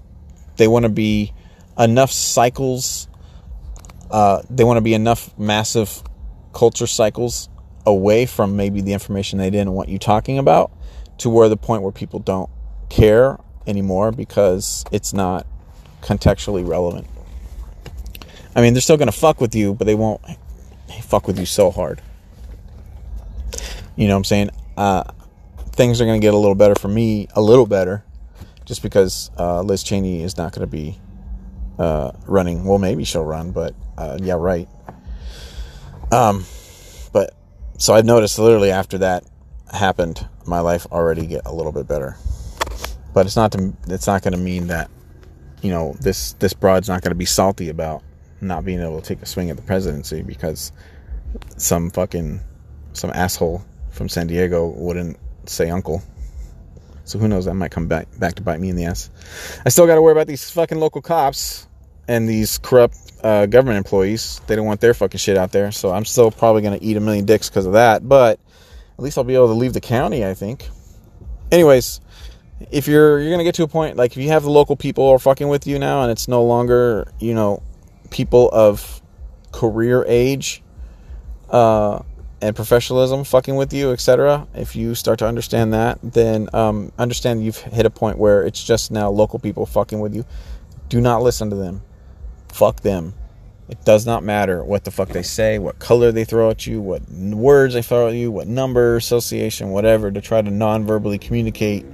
they 0.57 0.67
want 0.67 0.83
to 0.83 0.89
be 0.89 1.31
enough 1.77 2.11
cycles, 2.11 3.07
uh, 4.09 4.41
they 4.49 4.63
want 4.63 4.77
to 4.77 4.81
be 4.81 4.95
enough 4.95 5.37
massive 5.37 6.01
culture 6.53 6.87
cycles 6.87 7.49
away 7.85 8.25
from 8.25 8.55
maybe 8.55 8.81
the 8.81 8.93
information 8.93 9.37
they 9.37 9.51
didn't 9.51 9.71
want 9.71 9.89
you 9.89 9.99
talking 9.99 10.39
about 10.39 10.71
to 11.19 11.29
where 11.29 11.47
the 11.49 11.55
point 11.55 11.83
where 11.83 11.91
people 11.91 12.19
don't 12.19 12.49
care 12.89 13.37
anymore 13.67 14.11
because 14.11 14.85
it's 14.91 15.13
not 15.13 15.45
contextually 16.01 16.67
relevant. 16.67 17.07
I 18.55 18.61
mean, 18.61 18.73
they're 18.73 18.81
still 18.81 18.97
going 18.97 19.09
to 19.09 19.17
fuck 19.17 19.39
with 19.39 19.53
you, 19.53 19.75
but 19.75 19.85
they 19.85 19.95
won't 19.95 20.21
fuck 21.03 21.27
with 21.27 21.37
you 21.37 21.45
so 21.45 21.69
hard. 21.69 22.01
You 23.95 24.07
know 24.07 24.13
what 24.13 24.19
I'm 24.19 24.23
saying? 24.23 24.49
Uh, 24.75 25.03
things 25.71 26.01
are 26.01 26.05
going 26.05 26.19
to 26.19 26.25
get 26.25 26.33
a 26.33 26.37
little 26.37 26.55
better 26.55 26.75
for 26.75 26.87
me, 26.87 27.27
a 27.35 27.41
little 27.41 27.65
better, 27.65 28.03
just 28.65 28.81
because 28.81 29.29
uh, 29.37 29.61
Liz 29.61 29.83
Cheney 29.83 30.23
is 30.23 30.37
not 30.37 30.53
going 30.53 30.61
to 30.61 30.71
be 30.71 30.97
uh, 31.77 32.11
running. 32.25 32.65
Well, 32.65 32.79
maybe 32.79 33.03
she'll 33.03 33.25
run, 33.25 33.51
but 33.51 33.75
uh, 33.97 34.17
yeah, 34.21 34.35
right. 34.35 34.67
Um, 36.11 36.45
but 37.11 37.35
so 37.77 37.93
I've 37.93 38.05
noticed 38.05 38.39
literally 38.39 38.71
after 38.71 38.99
that 38.99 39.23
happened, 39.71 40.27
my 40.45 40.61
life 40.61 40.87
already 40.91 41.27
get 41.27 41.41
a 41.45 41.53
little 41.53 41.71
bit 41.71 41.87
better 41.87 42.17
but 43.17 43.25
it's 43.25 43.35
not 43.35 43.51
to, 43.51 43.73
it's 43.87 44.05
not 44.05 44.21
going 44.21 44.33
to 44.33 44.39
mean 44.39 44.67
that 44.67 44.91
you 45.63 45.71
know 45.71 45.95
this 45.99 46.33
this 46.33 46.53
broad's 46.53 46.87
not 46.87 47.01
going 47.01 47.09
to 47.09 47.15
be 47.15 47.25
salty 47.25 47.69
about 47.69 48.03
not 48.41 48.63
being 48.63 48.79
able 48.79 49.01
to 49.01 49.07
take 49.07 49.19
a 49.23 49.25
swing 49.25 49.49
at 49.49 49.55
the 49.55 49.63
presidency 49.63 50.21
because 50.21 50.71
some 51.57 51.89
fucking 51.89 52.39
some 52.93 53.09
asshole 53.15 53.65
from 53.89 54.07
San 54.07 54.27
Diego 54.27 54.67
wouldn't 54.67 55.17
say 55.47 55.71
uncle. 55.71 56.03
So 57.05 57.17
who 57.17 57.27
knows? 57.27 57.45
That 57.45 57.55
might 57.55 57.71
come 57.71 57.87
back 57.87 58.07
back 58.19 58.35
to 58.35 58.43
bite 58.43 58.59
me 58.59 58.69
in 58.69 58.75
the 58.75 58.85
ass. 58.85 59.09
I 59.65 59.69
still 59.69 59.87
got 59.87 59.95
to 59.95 60.01
worry 60.03 60.11
about 60.11 60.27
these 60.27 60.51
fucking 60.51 60.77
local 60.77 61.01
cops 61.01 61.65
and 62.07 62.29
these 62.29 62.59
corrupt 62.59 62.99
uh, 63.23 63.47
government 63.47 63.79
employees. 63.79 64.41
They 64.45 64.55
don't 64.55 64.67
want 64.67 64.79
their 64.79 64.93
fucking 64.93 65.17
shit 65.17 65.37
out 65.37 65.51
there. 65.51 65.71
So 65.71 65.91
I'm 65.91 66.05
still 66.05 66.29
probably 66.29 66.61
gonna 66.61 66.77
eat 66.81 66.97
a 66.97 67.01
million 67.01 67.25
dicks 67.25 67.49
because 67.49 67.65
of 67.65 67.73
that. 67.73 68.07
But 68.07 68.39
at 68.95 69.03
least 69.03 69.17
I'll 69.17 69.23
be 69.23 69.33
able 69.33 69.47
to 69.47 69.55
leave 69.55 69.73
the 69.73 69.81
county. 69.81 70.23
I 70.23 70.35
think. 70.35 70.69
Anyways, 71.51 71.99
if 72.71 72.87
you're 72.87 73.19
you're 73.19 73.31
gonna 73.31 73.43
get 73.43 73.55
to 73.55 73.63
a 73.63 73.67
point 73.67 73.97
like 73.97 74.11
if 74.11 74.17
you 74.17 74.29
have 74.29 74.43
the 74.43 74.49
local 74.49 74.75
people 74.75 75.07
are 75.07 75.19
fucking 75.19 75.47
with 75.47 75.67
you 75.67 75.77
now 75.77 76.01
and 76.01 76.11
it's 76.11 76.27
no 76.27 76.43
longer 76.43 77.11
you 77.19 77.33
know 77.33 77.61
people 78.09 78.49
of 78.51 79.01
career 79.51 80.03
age 80.07 80.63
uh, 81.49 82.01
and 82.41 82.55
professionalism 82.55 83.23
fucking 83.23 83.55
with 83.55 83.73
you 83.73 83.91
etc 83.91 84.47
if 84.53 84.75
you 84.75 84.93
start 84.95 85.19
to 85.19 85.27
understand 85.27 85.73
that 85.73 85.99
then 86.01 86.49
um, 86.53 86.91
understand 86.97 87.43
you've 87.43 87.57
hit 87.57 87.85
a 87.85 87.89
point 87.89 88.17
where 88.17 88.43
it's 88.43 88.63
just 88.63 88.91
now 88.91 89.09
local 89.09 89.39
people 89.39 89.65
fucking 89.65 89.99
with 89.99 90.15
you. 90.15 90.25
Do 90.89 91.01
not 91.01 91.21
listen 91.21 91.49
to 91.49 91.55
them. 91.55 91.81
Fuck 92.49 92.81
them. 92.81 93.13
It 93.69 93.83
does 93.83 94.05
not 94.05 94.23
matter 94.23 94.63
what 94.63 94.85
the 94.85 94.91
fuck 94.91 95.09
they 95.09 95.23
say 95.23 95.59
what 95.59 95.77
color 95.77 96.13
they 96.13 96.23
throw 96.23 96.49
at 96.49 96.65
you 96.65 96.79
what 96.79 97.01
words 97.09 97.73
they 97.73 97.81
throw 97.81 98.07
at 98.07 98.13
you 98.13 98.31
what 98.31 98.47
number 98.47 98.95
association 98.95 99.71
whatever 99.71 100.09
to 100.09 100.21
try 100.21 100.41
to 100.41 100.49
non-verbally 100.49 101.17
communicate 101.17 101.85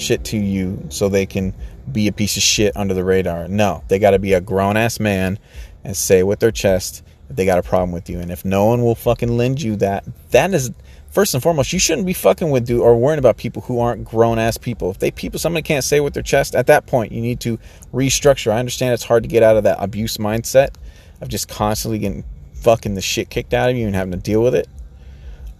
shit 0.00 0.24
to 0.24 0.36
you 0.36 0.86
so 0.88 1.08
they 1.08 1.26
can 1.26 1.54
be 1.90 2.08
a 2.08 2.12
piece 2.12 2.36
of 2.36 2.42
shit 2.42 2.76
under 2.76 2.94
the 2.94 3.04
radar. 3.04 3.48
No, 3.48 3.82
they 3.88 3.98
got 3.98 4.12
to 4.12 4.18
be 4.18 4.32
a 4.32 4.40
grown 4.40 4.76
ass 4.76 5.00
man 5.00 5.38
and 5.84 5.96
say 5.96 6.22
with 6.22 6.40
their 6.40 6.50
chest 6.50 7.02
if 7.28 7.36
they 7.36 7.44
got 7.44 7.58
a 7.58 7.62
problem 7.62 7.92
with 7.92 8.10
you. 8.10 8.18
And 8.18 8.30
if 8.30 8.44
no 8.44 8.66
one 8.66 8.82
will 8.82 8.94
fucking 8.94 9.36
lend 9.36 9.62
you 9.62 9.76
that, 9.76 10.04
that 10.30 10.52
is 10.52 10.72
first 11.10 11.34
and 11.34 11.42
foremost, 11.42 11.72
you 11.72 11.78
shouldn't 11.78 12.06
be 12.06 12.12
fucking 12.12 12.50
with 12.50 12.66
dude 12.66 12.80
or 12.80 12.96
worrying 12.96 13.18
about 13.18 13.36
people 13.36 13.62
who 13.62 13.80
aren't 13.80 14.04
grown 14.04 14.38
ass 14.38 14.56
people. 14.56 14.90
If 14.90 14.98
they 14.98 15.10
people 15.10 15.38
somebody 15.38 15.62
can't 15.62 15.84
say 15.84 16.00
with 16.00 16.14
their 16.14 16.22
chest, 16.22 16.54
at 16.54 16.66
that 16.66 16.86
point 16.86 17.12
you 17.12 17.20
need 17.20 17.40
to 17.40 17.58
restructure. 17.92 18.52
I 18.52 18.58
understand 18.58 18.94
it's 18.94 19.04
hard 19.04 19.22
to 19.22 19.28
get 19.28 19.42
out 19.42 19.56
of 19.56 19.64
that 19.64 19.78
abuse 19.80 20.16
mindset 20.16 20.74
of 21.20 21.28
just 21.28 21.48
constantly 21.48 21.98
getting 21.98 22.24
fucking 22.54 22.94
the 22.94 23.00
shit 23.00 23.30
kicked 23.30 23.54
out 23.54 23.70
of 23.70 23.76
you 23.76 23.86
and 23.86 23.94
having 23.94 24.12
to 24.12 24.18
deal 24.18 24.42
with 24.42 24.54
it. 24.54 24.68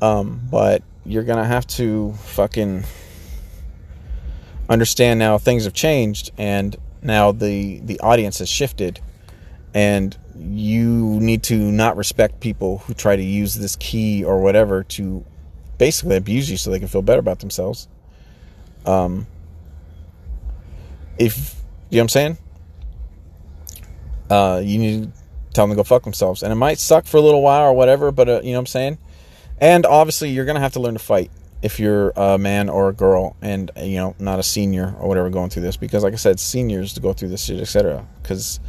Um, 0.03 0.41
but 0.51 0.83
you're 1.05 1.23
gonna 1.23 1.45
have 1.45 1.67
to 1.67 2.13
fucking 2.13 2.85
understand 4.71 5.19
now 5.19 5.37
things 5.37 5.65
have 5.65 5.75
changed 5.75 6.31
and 6.39 6.77
now 7.03 7.33
the 7.33 7.81
the 7.81 7.99
audience 8.01 8.39
has 8.39 8.49
shifted 8.49 9.01
and 9.75 10.17
you 10.37 11.19
need 11.21 11.43
to 11.43 11.57
not 11.57 11.97
respect 11.97 12.41
people 12.41 12.79
who 12.79 12.95
try 12.95 13.15
to 13.15 13.23
use 13.23 13.55
this 13.57 13.77
key 13.77 14.25
or 14.25 14.41
whatever 14.41 14.85
to 14.85 15.25
basically 15.77 16.17
abuse 16.17 16.51
you 16.51 16.57
so 16.57 16.71
they 16.71 16.79
can 16.79 16.89
feel 16.89 17.03
better 17.03 17.21
about 17.21 17.41
themselves. 17.41 17.89
Um, 18.87 19.27
if 21.19 21.57
you 21.91 21.97
know 21.97 22.01
what 22.01 22.03
I'm 22.03 22.09
saying, 22.09 22.39
uh, 24.31 24.63
you 24.65 24.79
need 24.79 25.03
to 25.05 25.11
tell 25.53 25.67
them 25.67 25.71
to 25.71 25.77
go 25.77 25.85
fuck 25.85 26.05
themselves, 26.05 26.43
and 26.43 26.53
it 26.53 26.57
might 26.57 26.79
suck 26.79 27.07
for 27.07 27.19
a 27.19 27.21
little 27.21 27.43
while 27.43 27.65
or 27.65 27.73
whatever, 27.75 28.11
but 28.11 28.29
uh, 28.29 28.41
you 28.43 28.53
know 28.53 28.59
what 28.59 28.61
I'm 28.61 28.67
saying. 28.67 28.99
And 29.59 29.85
obviously, 29.85 30.31
you're 30.31 30.47
gonna 30.47 30.61
have 30.61 30.73
to 30.73 30.81
learn 30.81 30.95
to 30.95 31.01
fight 31.01 31.31
if 31.63 31.79
you're 31.79 32.11
a 32.17 32.39
man 32.39 32.69
or 32.69 32.89
a 32.89 32.93
girl, 32.93 33.37
and 33.43 33.71
you 33.77 33.97
know, 33.97 34.15
not 34.19 34.39
a 34.39 34.43
senior 34.43 34.95
or 34.99 35.09
whatever 35.09 35.31
going 35.31 35.51
through 35.51 35.63
this, 35.63 35.77
because 35.77 36.03
like 36.03 36.13
I 36.13 36.17
said, 36.17 36.41
seniors 36.41 36.95
to 36.95 37.01
go 37.01 37.13
through 37.13 37.29
this 37.29 37.45
shit, 37.45 37.61
etc. 37.61 38.07
Because 38.23 38.61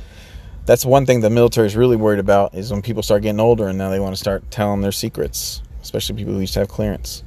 that's 0.66 0.86
one 0.86 1.06
thing 1.06 1.22
the 1.22 1.30
military 1.30 1.68
is 1.68 1.76
really 1.76 1.96
worried 1.96 2.20
about 2.20 2.54
is 2.54 2.72
when 2.72 2.82
people 2.82 3.04
start 3.04 3.24
getting 3.24 3.40
older 3.40 3.68
and 3.68 3.78
now 3.78 3.90
they 3.90 4.00
want 4.00 4.14
to 4.14 4.20
start 4.20 4.52
telling 4.52 4.82
their 4.82 4.92
secrets, 4.92 5.62
especially 5.82 6.16
people 6.16 6.34
who 6.34 6.40
used 6.40 6.54
to 6.54 6.60
have 6.60 6.68
clearance. 6.68 7.24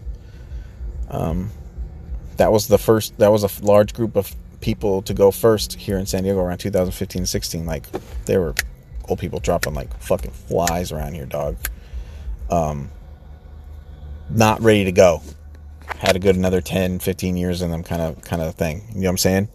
Um, 1.08 1.50
that 2.36 2.52
was 2.52 2.68
the 2.68 2.78
first. 2.78 3.16
That 3.18 3.32
was 3.32 3.44
a 3.44 3.64
large 3.64 3.94
group 3.94 4.16
of 4.16 4.34
people 4.60 5.02
to 5.02 5.14
go 5.14 5.30
first 5.30 5.74
here 5.74 5.98
in 5.98 6.06
San 6.06 6.22
Diego 6.22 6.40
around 6.40 6.58
2015, 6.58 7.26
16. 7.26 7.66
Like 7.66 7.86
there 8.24 8.40
were 8.40 8.54
old 9.08 9.18
people 9.18 9.40
dropping 9.40 9.74
like 9.74 9.96
fucking 10.00 10.30
flies 10.30 10.92
around 10.92 11.14
here, 11.14 11.26
dog. 11.26 11.56
Um, 12.50 12.90
not 14.30 14.60
ready 14.62 14.84
to 14.84 14.92
go. 14.92 15.22
Had 15.98 16.16
a 16.16 16.18
good 16.18 16.36
another 16.36 16.60
10, 16.60 16.98
15 16.98 17.36
years 17.36 17.62
in 17.62 17.70
them, 17.70 17.82
kind 17.82 18.02
of 18.02 18.22
kind 18.22 18.42
of 18.42 18.54
thing. 18.54 18.84
You 18.88 19.02
know 19.02 19.06
what 19.06 19.10
I'm 19.10 19.18
saying? 19.18 19.48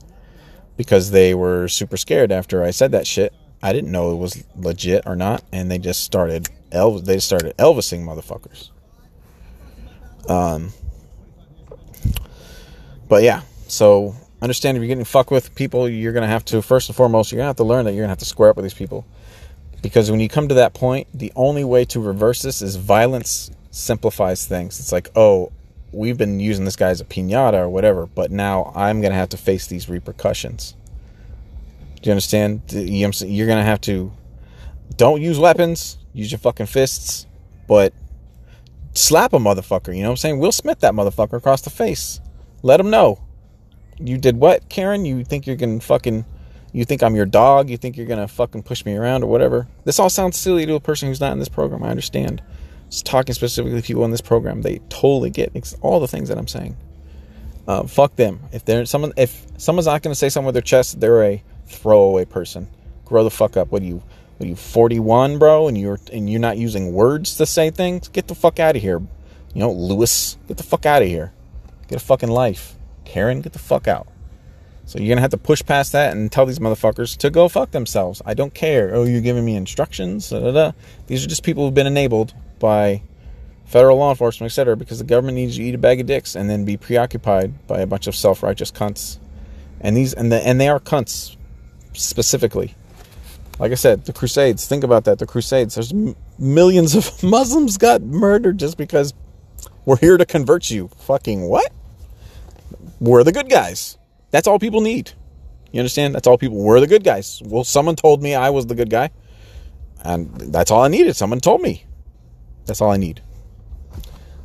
Because 0.78 1.12
they 1.12 1.34
were 1.34 1.68
super 1.68 1.98
scared 1.98 2.32
after 2.32 2.64
I 2.64 2.72
said 2.72 2.92
that 2.92 3.06
shit 3.06 3.34
I 3.62 3.74
didn't 3.74 3.92
know 3.92 4.14
it 4.14 4.16
was 4.16 4.44
legit 4.56 5.04
or 5.06 5.16
not, 5.16 5.44
and 5.52 5.70
they 5.70 5.78
just 5.78 6.04
started 6.04 6.50
Elvis. 6.72 7.06
They 7.06 7.20
started 7.20 7.58
Elvising 7.58 8.04
motherfuckers. 8.04 8.70
Um, 10.30 10.72
but 13.08 13.24
yeah, 13.24 13.42
so 13.68 14.16
understand 14.42 14.78
if 14.78 14.82
you're 14.82 14.88
getting 14.88 15.04
fucked 15.04 15.32
with 15.32 15.56
people, 15.56 15.90
you're 15.90 16.14
gonna 16.14 16.28
have 16.28 16.46
to 16.46 16.62
first 16.62 16.88
and 16.88 16.96
foremost, 16.96 17.32
you're 17.32 17.40
gonna 17.40 17.48
have 17.48 17.58
to 17.58 17.64
learn 17.64 17.86
that 17.86 17.94
you're 17.94 18.04
gonna 18.04 18.10
have 18.12 18.20
to 18.20 18.26
square 18.26 18.50
up 18.50 18.56
with 18.56 18.64
these 18.64 18.74
people, 18.74 19.06
because 19.82 20.10
when 20.10 20.22
you 20.22 20.30
come 20.30 20.48
to 20.48 20.56
that 20.56 20.74
point, 20.74 21.08
the 21.14 21.34
only 21.36 21.66
way 21.66 21.84
to 21.86 22.00
reverse 22.00 22.42
this 22.42 22.62
is 22.62 22.78
violence 22.78 23.52
simplifies 23.72 24.46
things. 24.46 24.80
It's 24.80 24.92
like, 24.92 25.10
oh, 25.16 25.52
we've 25.92 26.18
been 26.18 26.40
using 26.40 26.66
this 26.66 26.76
guy 26.76 26.90
as 26.90 27.02
a 27.02 27.06
pinata 27.06 27.56
or 27.56 27.70
whatever, 27.70 28.06
but 28.06 28.32
now 28.32 28.72
I'm 28.76 29.02
gonna 29.02 29.16
have 29.16 29.30
to 29.30 29.38
face 29.38 29.68
these 29.68 29.90
repercussions. 29.90 30.76
Do 32.02 32.10
you 32.10 32.12
understand? 32.12 32.62
You're 32.72 33.48
gonna 33.48 33.64
have 33.64 33.82
to 33.82 34.12
don't 34.98 35.22
use 35.22 35.40
weapons, 35.40 35.98
use 36.14 36.32
your 36.32 36.40
fucking 36.40 36.66
fists, 36.66 37.26
but 37.68 37.94
slap 38.94 39.34
a 39.34 39.38
motherfucker. 39.38 39.96
You 39.96 40.02
know 40.04 40.10
what 40.10 40.14
I'm 40.14 40.18
saying? 40.18 40.40
Will 40.40 40.52
Smith 40.52 40.80
that 40.80 40.94
motherfucker 40.94 41.34
across 41.34 41.62
the 41.62 41.70
face. 41.70 42.20
Let 42.64 42.80
him 42.80 42.90
know. 42.90 43.22
You 44.00 44.18
did 44.18 44.38
what, 44.38 44.70
Karen? 44.70 45.06
You 45.06 45.24
think 45.24 45.46
you're 45.48 45.56
gonna 45.56 45.80
fucking 45.80 46.26
you 46.72 46.86
think 46.86 47.02
I'm 47.02 47.16
your 47.16 47.26
dog? 47.26 47.70
You 47.70 47.78
think 47.78 47.98
you're 47.98 48.06
gonna 48.06 48.28
fucking 48.28 48.64
push 48.64 48.86
me 48.86 48.96
around 48.96 49.24
or 49.24 49.28
whatever? 49.28 49.68
This 49.86 50.00
all 50.00 50.10
sounds 50.10 50.38
silly 50.38 50.66
to 50.66 50.76
a 50.76 50.80
person 50.80 51.08
who's 51.08 51.20
not 51.20 51.32
in 51.34 51.40
this 51.40 51.50
program. 51.50 51.84
I 51.84 51.90
understand. 51.90 52.42
Talking 53.04 53.36
specifically 53.36 53.80
to 53.80 53.86
people 53.86 54.04
in 54.04 54.12
this 54.12 54.22
program, 54.22 54.64
they 54.64 54.80
totally 54.90 55.30
get 55.30 55.52
all 55.82 56.00
the 56.00 56.08
things 56.08 56.30
that 56.30 56.38
I'm 56.38 56.48
saying. 56.48 56.76
Uh, 57.68 57.84
fuck 57.84 58.16
them. 58.16 58.40
If 58.52 58.66
they're 58.66 58.86
someone, 58.86 59.14
if 59.16 59.46
someone's 59.58 59.86
not 59.86 60.02
gonna 60.02 60.16
say 60.16 60.30
something 60.30 60.48
with 60.48 60.56
their 60.56 60.62
chest, 60.64 61.00
they're 61.00 61.24
a 61.24 61.44
throwaway 61.68 62.26
person. 62.26 62.68
Grow 63.06 63.24
the 63.24 63.30
fuck 63.30 63.58
up. 63.58 63.72
What 63.72 63.84
are 63.84 63.86
you? 63.86 64.02
What 64.38 64.46
are 64.46 64.50
you 64.50 64.56
41, 64.56 65.38
bro? 65.38 65.68
And 65.68 65.78
you're 65.78 66.00
and 66.12 66.28
you're 66.30 66.40
not 66.40 66.58
using 66.58 66.94
words 66.94 67.38
to 67.38 67.46
say 67.46 67.70
things? 67.70 68.08
Get 68.08 68.28
the 68.28 68.34
fuck 68.34 68.60
out 68.60 68.76
of 68.76 68.82
here. 68.82 69.00
You 69.54 69.60
know, 69.62 69.72
Lewis, 69.72 70.38
get 70.48 70.58
the 70.58 70.64
fuck 70.64 70.88
out 70.88 71.04
of 71.04 71.08
here. 71.08 71.32
Get 71.88 72.02
a 72.02 72.06
fucking 72.06 72.30
life. 72.30 72.76
Karen, 73.06 73.42
get 73.42 73.54
the 73.54 73.60
fuck 73.60 73.88
out. 73.88 74.08
So 74.86 74.98
you're 74.98 75.10
gonna 75.10 75.22
have 75.22 75.32
to 75.32 75.38
push 75.38 75.64
past 75.64 75.92
that 75.92 76.18
and 76.18 76.32
tell 76.32 76.48
these 76.48 76.58
motherfuckers 76.58 77.16
to 77.18 77.30
go 77.30 77.48
fuck 77.50 77.70
themselves. 77.70 78.24
I 78.26 78.34
don't 78.34 78.56
care. 78.56 78.96
Oh, 78.96 79.04
you're 79.04 79.22
giving 79.22 79.46
me 79.46 79.56
instructions. 79.56 80.32
Da, 80.32 80.40
da, 80.40 80.52
da. 80.52 80.72
These 81.06 81.24
are 81.24 81.28
just 81.28 81.44
people 81.44 81.66
who've 81.66 81.74
been 81.76 81.86
enabled 81.86 82.34
by 82.60 83.02
federal 83.66 83.98
law 83.98 84.10
enforcement, 84.10 84.52
etc., 84.52 84.76
because 84.76 84.98
the 85.00 85.06
government 85.06 85.36
needs 85.36 85.58
you 85.58 85.66
to 85.66 85.70
eat 85.70 85.76
a 85.76 85.80
bag 85.80 86.02
of 86.02 86.08
dicks 86.08 86.36
and 86.36 86.50
then 86.50 86.66
be 86.66 86.76
preoccupied 86.78 87.68
by 87.68 87.80
a 87.80 87.88
bunch 87.88 88.08
of 88.08 88.16
self-righteous 88.16 88.72
cunts. 88.72 89.18
And 89.80 89.96
these 89.96 90.14
and 90.14 90.32
the 90.32 90.46
and 90.46 90.60
they 90.60 90.68
are 90.68 90.80
cunts 90.80 91.38
specifically. 91.94 92.76
Like 93.60 93.72
I 93.72 93.76
said, 93.76 94.06
the 94.06 94.14
Crusades. 94.14 94.66
Think 94.68 94.84
about 94.84 95.04
that. 95.06 95.20
The 95.20 95.26
Crusades. 95.26 95.76
There's 95.76 95.92
m- 95.92 96.16
millions 96.38 96.96
of 96.96 97.24
Muslims 97.24 97.78
got 97.78 98.02
murdered 98.02 98.58
just 98.58 98.78
because 98.78 99.14
we're 99.86 99.98
here 99.98 100.18
to 100.18 100.26
convert 100.26 100.72
you. 100.72 100.90
Fucking 101.00 101.48
what? 101.48 101.72
We're 103.00 103.24
the 103.24 103.32
good 103.32 103.50
guys. 103.50 103.98
That's 104.32 104.48
all 104.48 104.60
people 104.60 104.82
need. 104.82 105.12
You 105.72 105.80
understand? 105.80 106.16
That's 106.16 106.28
all 106.28 106.38
people. 106.38 106.58
We're 106.58 106.80
the 106.80 106.88
good 106.88 107.04
guys. 107.04 107.42
Well, 107.46 107.64
someone 107.64 107.96
told 107.96 108.24
me 108.24 108.34
I 108.34 108.50
was 108.50 108.66
the 108.66 108.76
good 108.76 108.90
guy, 108.90 109.12
and 110.04 110.34
that's 110.54 110.72
all 110.72 110.84
I 110.84 110.88
needed. 110.88 111.16
Someone 111.16 111.40
told 111.40 111.62
me. 111.62 111.86
That's 112.70 112.80
all 112.80 112.92
I 112.92 112.98
need. 112.98 113.22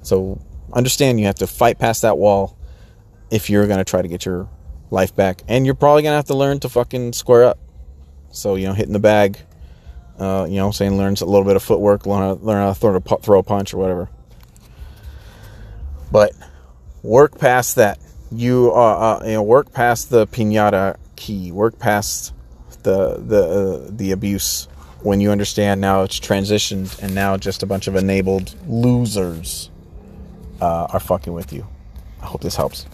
So 0.02 0.40
understand 0.72 1.20
you 1.20 1.26
have 1.26 1.36
to 1.36 1.46
fight 1.46 1.78
past 1.78 2.02
that 2.02 2.18
wall 2.18 2.58
if 3.30 3.48
you're 3.48 3.66
going 3.66 3.78
to 3.78 3.84
try 3.84 4.02
to 4.02 4.08
get 4.08 4.26
your 4.26 4.48
life 4.94 5.14
back. 5.14 5.42
And 5.46 5.66
you're 5.66 5.74
probably 5.74 6.02
gonna 6.02 6.16
have 6.16 6.26
to 6.26 6.36
learn 6.36 6.60
to 6.60 6.70
fucking 6.70 7.12
square 7.12 7.44
up. 7.44 7.58
So 8.30 8.54
you 8.54 8.66
know, 8.66 8.72
hitting 8.72 8.94
the 8.94 8.98
bag, 8.98 9.38
uh, 10.18 10.46
you 10.48 10.56
know, 10.56 10.70
saying 10.70 10.96
learns 10.96 11.20
a 11.20 11.26
little 11.26 11.44
bit 11.44 11.56
of 11.56 11.62
footwork, 11.62 12.06
learn 12.06 12.20
how, 12.20 12.32
learn 12.40 12.62
how 12.62 12.72
to 12.72 12.74
throw 12.74 12.96
a, 12.96 13.18
throw 13.18 13.38
a 13.40 13.42
punch 13.42 13.74
or 13.74 13.78
whatever. 13.78 14.08
But 16.10 16.32
work 17.02 17.38
past 17.38 17.76
that. 17.76 17.98
You 18.32 18.72
uh, 18.72 19.20
uh 19.20 19.22
you 19.24 19.32
know, 19.32 19.42
work 19.42 19.72
past 19.72 20.10
the 20.10 20.26
pinata 20.26 20.96
key. 21.16 21.52
Work 21.52 21.78
past 21.78 22.32
the 22.82 23.18
the 23.18 23.44
uh, 23.44 23.90
the 23.90 24.12
abuse. 24.12 24.68
When 25.04 25.20
you 25.20 25.30
understand 25.30 25.82
now 25.82 26.02
it's 26.02 26.18
transitioned 26.18 26.98
and 27.02 27.14
now 27.14 27.36
just 27.36 27.62
a 27.62 27.66
bunch 27.66 27.88
of 27.88 27.94
enabled 27.94 28.54
losers 28.66 29.68
uh, 30.62 30.86
are 30.90 30.98
fucking 30.98 31.34
with 31.34 31.52
you. 31.52 31.66
I 32.22 32.24
hope 32.24 32.40
this 32.40 32.56
helps. 32.56 32.86